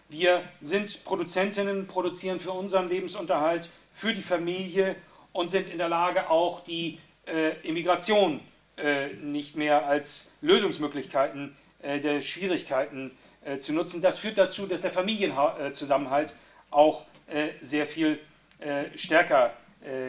Wir 0.07 0.41
sind 0.61 1.03
Produzentinnen, 1.03 1.86
produzieren 1.86 2.39
für 2.39 2.51
unseren 2.51 2.88
Lebensunterhalt, 2.88 3.69
für 3.91 4.13
die 4.13 4.21
Familie 4.21 4.95
und 5.33 5.51
sind 5.51 5.67
in 5.67 5.79
der 5.79 5.89
Lage, 5.89 6.29
auch 6.29 6.63
die 6.63 6.99
äh, 7.27 7.59
Immigration 7.67 8.39
äh, 8.77 9.07
nicht 9.15 9.57
mehr 9.57 9.86
als 9.86 10.31
Lösungsmöglichkeiten 10.39 11.57
äh, 11.81 11.99
der 11.99 12.21
Schwierigkeiten 12.21 13.11
äh, 13.43 13.57
zu 13.57 13.73
nutzen. 13.73 14.01
Das 14.01 14.17
führt 14.17 14.38
dazu, 14.38 14.65
dass 14.65 14.81
der 14.81 14.93
Familienzusammenhalt 14.93 16.33
auch 16.71 17.03
äh, 17.27 17.49
sehr 17.61 17.86
viel 17.86 18.17
äh, 18.59 18.85
stärker 18.97 19.53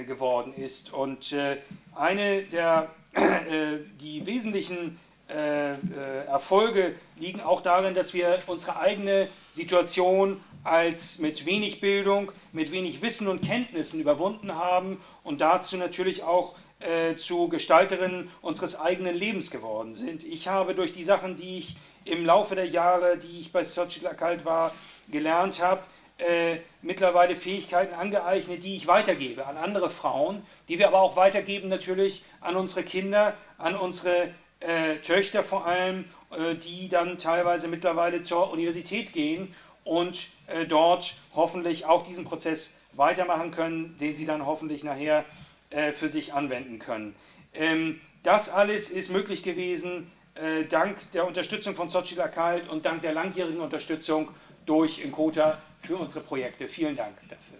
geworden 0.07 0.55
ist. 0.55 0.90
Und 0.94 1.34
eine 1.94 2.42
der 2.44 2.88
die 4.01 4.24
wesentlichen 4.24 4.99
äh, 5.28 5.72
äh, 5.72 6.26
Erfolge 6.28 6.94
liegen 7.18 7.40
auch 7.40 7.61
darin, 7.61 7.94
dass 7.94 8.14
wir 8.14 8.38
unsere 8.47 8.78
eigene 8.78 9.28
Situation 9.51 10.40
als 10.62 11.18
mit 11.18 11.47
wenig 11.47 11.80
Bildung, 11.80 12.30
mit 12.53 12.70
wenig 12.70 13.03
Wissen 13.03 13.26
und 13.26 13.42
Kenntnissen 13.42 14.01
überwunden 14.01 14.55
haben 14.55 15.01
und 15.24 15.40
dazu 15.40 15.76
natürlich 15.76 16.22
auch 16.22 16.55
äh, 16.78 17.16
zu 17.16 17.49
Gestalterinnen 17.49 18.30
unseres 18.40 18.78
eigenen 18.78 19.16
Lebens 19.16 19.51
geworden 19.51 19.97
sind. 19.97 20.22
Ich 20.22 20.47
habe 20.47 20.76
durch 20.76 20.92
die 20.92 21.05
Sachen, 21.05 21.34
die 21.34 21.59
ich 21.59 21.76
im 22.05 22.24
Laufe 22.24 22.55
der 22.55 22.66
Jahre, 22.66 23.18
die 23.18 23.40
ich 23.40 23.51
bei 23.51 23.64
Sochi 23.64 24.01
Kalt 24.16 24.44
war, 24.44 24.72
gelernt 25.09 25.61
habe, 25.61 25.82
äh, 26.19 26.61
mittlerweile 26.81 27.37
Fähigkeiten 27.37 27.95
angeeignet, 27.95 28.64
die 28.64 28.77
ich 28.77 28.87
weitergebe 28.87 29.47
an 29.47 29.59
andere 29.59 29.91
Frauen, 29.91 30.43
die 30.69 30.79
wir 30.79 30.89
aber 30.89 31.01
auch 31.01 31.17
weitergeben 31.17 31.69
natürlich 31.69 32.25
an 32.41 32.57
unsere 32.57 32.85
Kinder, 32.85 33.35
an 33.59 33.77
unsere 33.77 34.31
äh, 34.61 34.97
Töchter 34.97 35.43
vor 35.43 35.67
allem, 35.67 36.07
äh, 36.31 36.55
die 36.55 36.89
dann 36.89 37.19
teilweise 37.19 37.69
mittlerweile 37.69 38.23
zur 38.23 38.51
Universität 38.51 39.12
gehen 39.12 39.55
und 39.85 40.29
äh, 40.47 40.64
dort 40.64 41.17
hoffentlich 41.35 41.85
auch 41.85 42.03
diesen 42.03 42.25
Prozess 42.25 42.73
weitermachen 42.93 43.51
können, 43.51 43.99
den 43.99 44.14
sie 44.14 44.25
dann 44.25 44.47
hoffentlich 44.47 44.85
nachher 44.85 45.27
äh, 45.69 45.93
für 45.93 46.09
sich 46.09 46.33
anwenden 46.33 46.79
können. 46.79 47.14
Ähm, 47.53 48.01
das 48.23 48.49
alles 48.49 48.89
ist 48.91 49.11
möglich 49.11 49.43
gewesen 49.43 50.11
dank 50.69 50.99
der 51.12 51.27
Unterstützung 51.27 51.75
von 51.75 51.89
Sochi 51.89 52.14
Kalt 52.14 52.69
und 52.69 52.85
dank 52.85 53.01
der 53.01 53.14
langjährigen 53.14 53.62
Unterstützung 53.62 54.29
durch 54.67 54.99
Inkota 54.99 55.57
für 55.87 55.97
unsere 55.97 56.20
Projekte. 56.20 56.68
Vielen 56.68 56.97
Dank 56.97 57.16
dafür. 57.28 57.59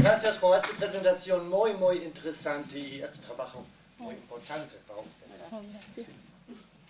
Gracias 0.00 0.36
por 0.36 0.56
esta 0.56 0.68
presentación 0.78 1.48
muy, 1.48 1.74
muy 1.74 1.98
interesante 1.98 2.78
y 2.78 3.00
este 3.00 3.18
trabajo 3.18 3.64
muy 3.98 4.14
importante 4.14 4.76
para 4.86 5.00
usted. 5.00 6.06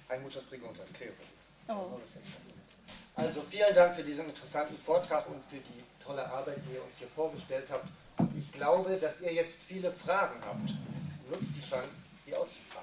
Hay 0.09 0.21
muchas 0.21 0.43
preguntas, 0.45 0.87
creo. 0.97 1.13
Also 3.17 3.43
vielen 3.51 3.75
Dank 3.75 3.95
für 3.95 4.03
diesen 4.03 4.29
interessanten 4.29 4.77
Vortrag 4.77 5.27
und 5.29 5.43
für 5.49 5.57
die 5.57 5.85
tolle 6.05 6.27
Arbeit, 6.27 6.59
die 6.69 6.75
ihr 6.75 6.83
uns 6.85 6.99
hier 6.99 7.09
vorgestellt 7.09 7.67
habt. 7.71 7.89
Ich 8.37 8.53
glaube, 8.53 8.97
dass 8.97 9.21
ihr 9.21 9.33
jetzt 9.33 9.57
viele 9.67 9.91
Fragen 9.93 10.41
habt. 10.45 10.71
Nutzt 11.31 11.51
die 11.57 11.67
Chance, 11.67 11.97
sie 12.27 12.35
auszufragen. 12.35 12.74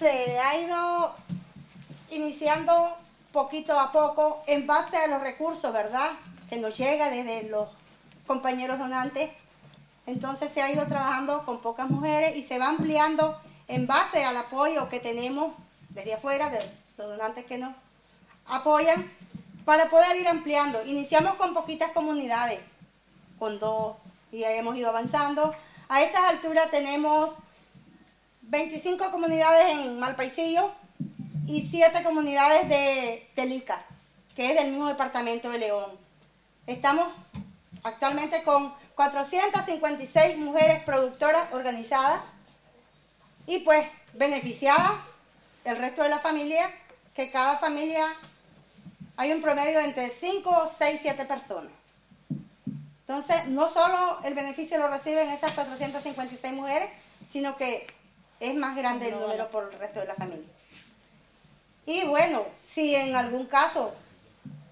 Se 0.00 0.38
ha 0.38 0.56
ido 0.56 1.14
iniciando 2.10 2.96
poquito 3.32 3.78
a 3.78 3.92
poco 3.92 4.42
en 4.46 4.66
base 4.66 4.96
a 4.96 5.06
los 5.08 5.20
recursos, 5.20 5.70
¿verdad? 5.74 6.12
Que 6.48 6.56
nos 6.56 6.74
llega 6.78 7.10
desde 7.10 7.50
los 7.50 7.68
compañeros 8.26 8.78
donantes. 8.78 9.30
Entonces 10.06 10.50
se 10.54 10.62
ha 10.62 10.72
ido 10.72 10.86
trabajando 10.86 11.44
con 11.44 11.60
pocas 11.60 11.90
mujeres 11.90 12.34
y 12.34 12.42
se 12.42 12.58
va 12.58 12.68
ampliando 12.68 13.38
en 13.68 13.86
base 13.86 14.24
al 14.24 14.38
apoyo 14.38 14.88
que 14.88 15.00
tenemos 15.00 15.52
desde 15.90 16.14
afuera, 16.14 16.48
de 16.48 16.60
los 16.96 17.06
donantes 17.06 17.44
que 17.44 17.58
nos 17.58 17.74
apoyan, 18.46 19.12
para 19.66 19.90
poder 19.90 20.16
ir 20.16 20.28
ampliando. 20.28 20.82
Iniciamos 20.86 21.34
con 21.34 21.52
poquitas 21.52 21.92
comunidades, 21.92 22.60
con 23.38 23.58
dos, 23.58 23.98
y 24.32 24.44
hemos 24.44 24.76
ido 24.76 24.88
avanzando. 24.88 25.54
A 25.90 26.00
estas 26.00 26.22
alturas 26.22 26.70
tenemos 26.70 27.34
25 28.50 29.10
comunidades 29.12 29.70
en 29.70 29.98
Malpaisillo, 30.00 30.72
y 31.46 31.68
siete 31.68 32.04
comunidades 32.04 32.68
de 32.68 33.28
Telica, 33.34 33.84
que 34.36 34.50
es 34.50 34.56
del 34.56 34.70
mismo 34.70 34.86
departamento 34.86 35.50
de 35.50 35.58
León. 35.58 35.90
Estamos 36.66 37.12
actualmente 37.82 38.44
con 38.44 38.72
456 38.94 40.36
mujeres 40.38 40.84
productoras 40.84 41.52
organizadas 41.52 42.22
y 43.46 43.58
pues 43.60 43.84
beneficiadas 44.14 44.92
el 45.64 45.76
resto 45.76 46.04
de 46.04 46.08
la 46.08 46.20
familia, 46.20 46.70
que 47.14 47.32
cada 47.32 47.58
familia 47.58 48.06
hay 49.16 49.32
un 49.32 49.42
promedio 49.42 49.80
entre 49.80 50.10
5, 50.10 50.70
6, 50.78 51.00
7 51.02 51.24
personas. 51.24 51.72
Entonces, 53.00 53.46
no 53.48 53.68
solo 53.68 54.20
el 54.22 54.34
beneficio 54.34 54.78
lo 54.78 54.86
reciben 54.86 55.30
estas 55.30 55.52
456 55.52 56.52
mujeres, 56.52 56.90
sino 57.32 57.56
que 57.56 57.88
es 58.40 58.54
más 58.54 58.74
grande 58.74 59.08
el 59.08 59.20
número 59.20 59.48
por 59.50 59.70
el 59.72 59.78
resto 59.78 60.00
de 60.00 60.06
la 60.06 60.14
familia. 60.14 60.48
Y 61.86 62.04
bueno, 62.04 62.44
si 62.72 62.94
en 62.94 63.14
algún 63.14 63.46
caso 63.46 63.94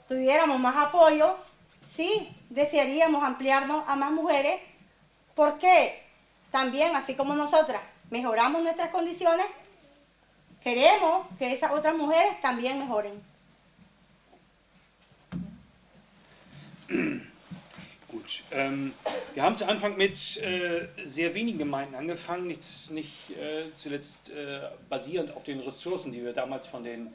tuviéramos 0.09 0.59
más 0.59 0.77
apoyo, 0.77 1.37
sí, 1.87 2.35
desearíamos 2.49 3.23
ampliarnos 3.23 3.85
a 3.87 3.95
más 3.97 4.11
mujeres, 4.11 4.61
porque 5.35 6.03
también, 6.51 6.97
así 6.97 7.14
como 7.14 7.35
nosotras 7.35 7.83
mejoramos 8.11 8.62
nuestras 8.62 8.91
condiciones, 8.91 9.47
queremos 10.62 11.27
que 11.39 11.53
esas 11.53 11.73
otras 11.73 11.95
mujeres 11.95 12.41
también 12.41 12.79
mejoren. 12.79 13.23
Gut, 18.29 18.43
ähm, 18.51 18.93
wir 19.33 19.43
haben 19.43 19.57
zu 19.57 19.66
Anfang 19.66 19.97
mit 19.97 20.37
äh, 20.37 20.87
sehr 21.07 21.33
wenigen 21.33 21.57
Gemeinden 21.57 21.95
angefangen, 21.95 22.47
nicht, 22.47 22.91
nicht 22.91 23.31
äh, 23.31 23.72
zuletzt 23.72 24.29
äh, 24.29 24.68
basierend 24.91 25.35
auf 25.35 25.45
den 25.45 25.61
Ressourcen, 25.61 26.12
die 26.12 26.22
wir 26.22 26.35
damals 26.35 26.66
von 26.66 26.85
den 26.85 27.07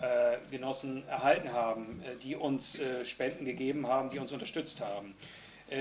äh, 0.00 0.38
Genossen 0.50 1.06
erhalten 1.08 1.52
haben, 1.52 2.00
äh, 2.02 2.16
die 2.22 2.36
uns 2.36 2.78
äh, 2.78 3.04
Spenden 3.04 3.44
gegeben 3.44 3.86
haben, 3.86 4.08
die 4.08 4.18
uns 4.18 4.32
unterstützt 4.32 4.80
haben. 4.80 5.14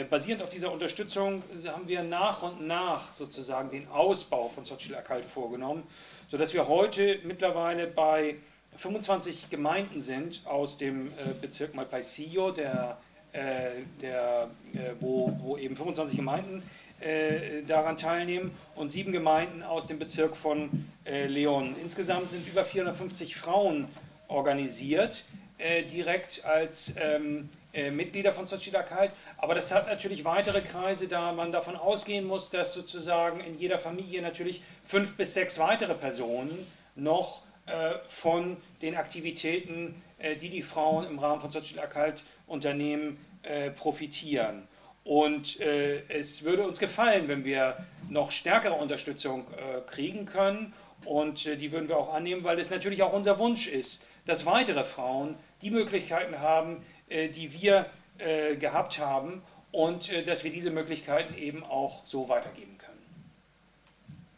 basierend 0.10 0.44
auf 0.44 0.50
dieser 0.50 0.74
Unterstützung 0.74 1.42
haben 1.66 1.88
wir 1.88 2.04
nach 2.04 2.44
und 2.44 2.68
nach 2.68 3.14
sozusagen 3.14 3.70
den 3.70 3.88
Ausbau 3.88 4.50
von 4.50 4.66
Sochil 4.66 4.96
Akalt 4.96 5.24
vorgenommen, 5.24 5.84
sodass 6.30 6.54
wir 6.54 6.68
heute 6.68 7.20
mittlerweile 7.24 7.88
bei 7.88 8.36
25 8.76 9.50
Gemeinden 9.50 10.02
sind 10.02 10.42
aus 10.46 10.78
dem 10.78 11.14
Bezirk 11.42 11.76
Malpaisillo, 11.76 12.52
der 12.52 12.98
der, 13.34 14.50
äh, 14.74 14.92
wo, 15.00 15.34
wo 15.40 15.58
eben 15.58 15.76
25 15.76 16.18
Gemeinden 16.18 16.64
äh, 17.00 17.64
daran 17.66 17.96
teilnehmen 17.96 18.52
und 18.76 18.90
sieben 18.90 19.12
Gemeinden 19.12 19.64
aus 19.64 19.88
dem 19.88 20.00
Bezirk 20.00 20.36
von 20.36 20.86
Leon. 21.06 21.76
Insgesamt 21.82 22.30
sind 22.30 22.48
über 22.48 22.64
450 22.64 23.36
Frauen 23.36 23.88
organisiert, 24.32 25.24
äh, 25.58 25.84
direkt 25.84 26.44
als 26.46 26.94
ähm, 27.00 27.50
äh, 27.74 27.92
Mitglieder 27.92 28.34
von 28.34 28.48
Sochila 28.48 28.82
Kalt. 28.82 29.12
Aber 29.38 29.54
das 29.54 29.72
hat 29.72 29.88
natürlich 29.88 30.26
weitere 30.26 30.62
Kreise, 30.62 31.08
da 31.08 31.32
man 31.34 31.52
davon 31.52 31.76
ausgehen 31.76 32.26
muss, 32.26 32.50
dass 32.50 32.74
sozusagen 32.74 33.42
in 33.42 33.60
jeder 33.60 33.78
Familie 33.78 34.22
natürlich 34.22 34.62
fünf 34.86 35.16
bis 35.16 35.34
sechs 35.34 35.60
weitere 35.60 35.94
Personen 35.94 36.66
noch 36.96 37.44
äh, 37.68 37.94
von 38.08 38.58
den 38.82 38.96
Aktivitäten, 38.96 40.02
äh, 40.11 40.11
die 40.40 40.50
die 40.50 40.62
Frauen 40.62 41.06
im 41.06 41.20
Rahmen 41.20 41.42
von 41.42 41.52
Sochila 41.52 41.88
Kalt 41.88 42.24
unternehmen, 42.48 43.18
äh, 43.44 43.72
profitieren. 43.72 44.68
Und 45.04 45.60
äh, 45.60 46.04
es 46.10 46.44
würde 46.44 46.64
uns 46.64 46.80
gefallen, 46.80 47.28
wenn 47.28 47.44
wir 47.44 47.86
noch 48.10 48.32
stärkere 48.32 48.74
Unterstützung 48.74 49.48
äh, 49.54 49.82
kriegen 49.90 50.26
können. 50.26 50.74
Und 51.06 51.46
äh, 51.48 51.58
die 51.58 51.72
würden 51.72 51.90
wir 51.90 51.98
auch 51.98 52.14
annehmen, 52.14 52.44
weil 52.44 52.60
es 52.60 52.70
natürlich 52.70 53.02
auch 53.02 53.14
unser 53.14 53.40
Wunsch 53.40 53.68
ist, 53.68 54.06
dass 54.26 54.46
weitere 54.46 54.84
Frauen 54.84 55.36
die 55.62 55.72
Möglichkeiten 55.72 56.40
haben, 56.40 56.86
äh, 57.10 57.30
die 57.30 57.52
wir 57.52 57.88
äh, 58.20 58.56
gehabt 58.56 59.00
haben 59.00 59.42
und 59.72 60.12
äh, 60.12 60.24
dass 60.24 60.44
wir 60.44 60.52
diese 60.52 60.70
Möglichkeiten 60.70 61.34
eben 61.34 61.64
auch 61.64 62.06
so 62.06 62.30
weitergeben 62.30 62.78
können. 62.78 62.81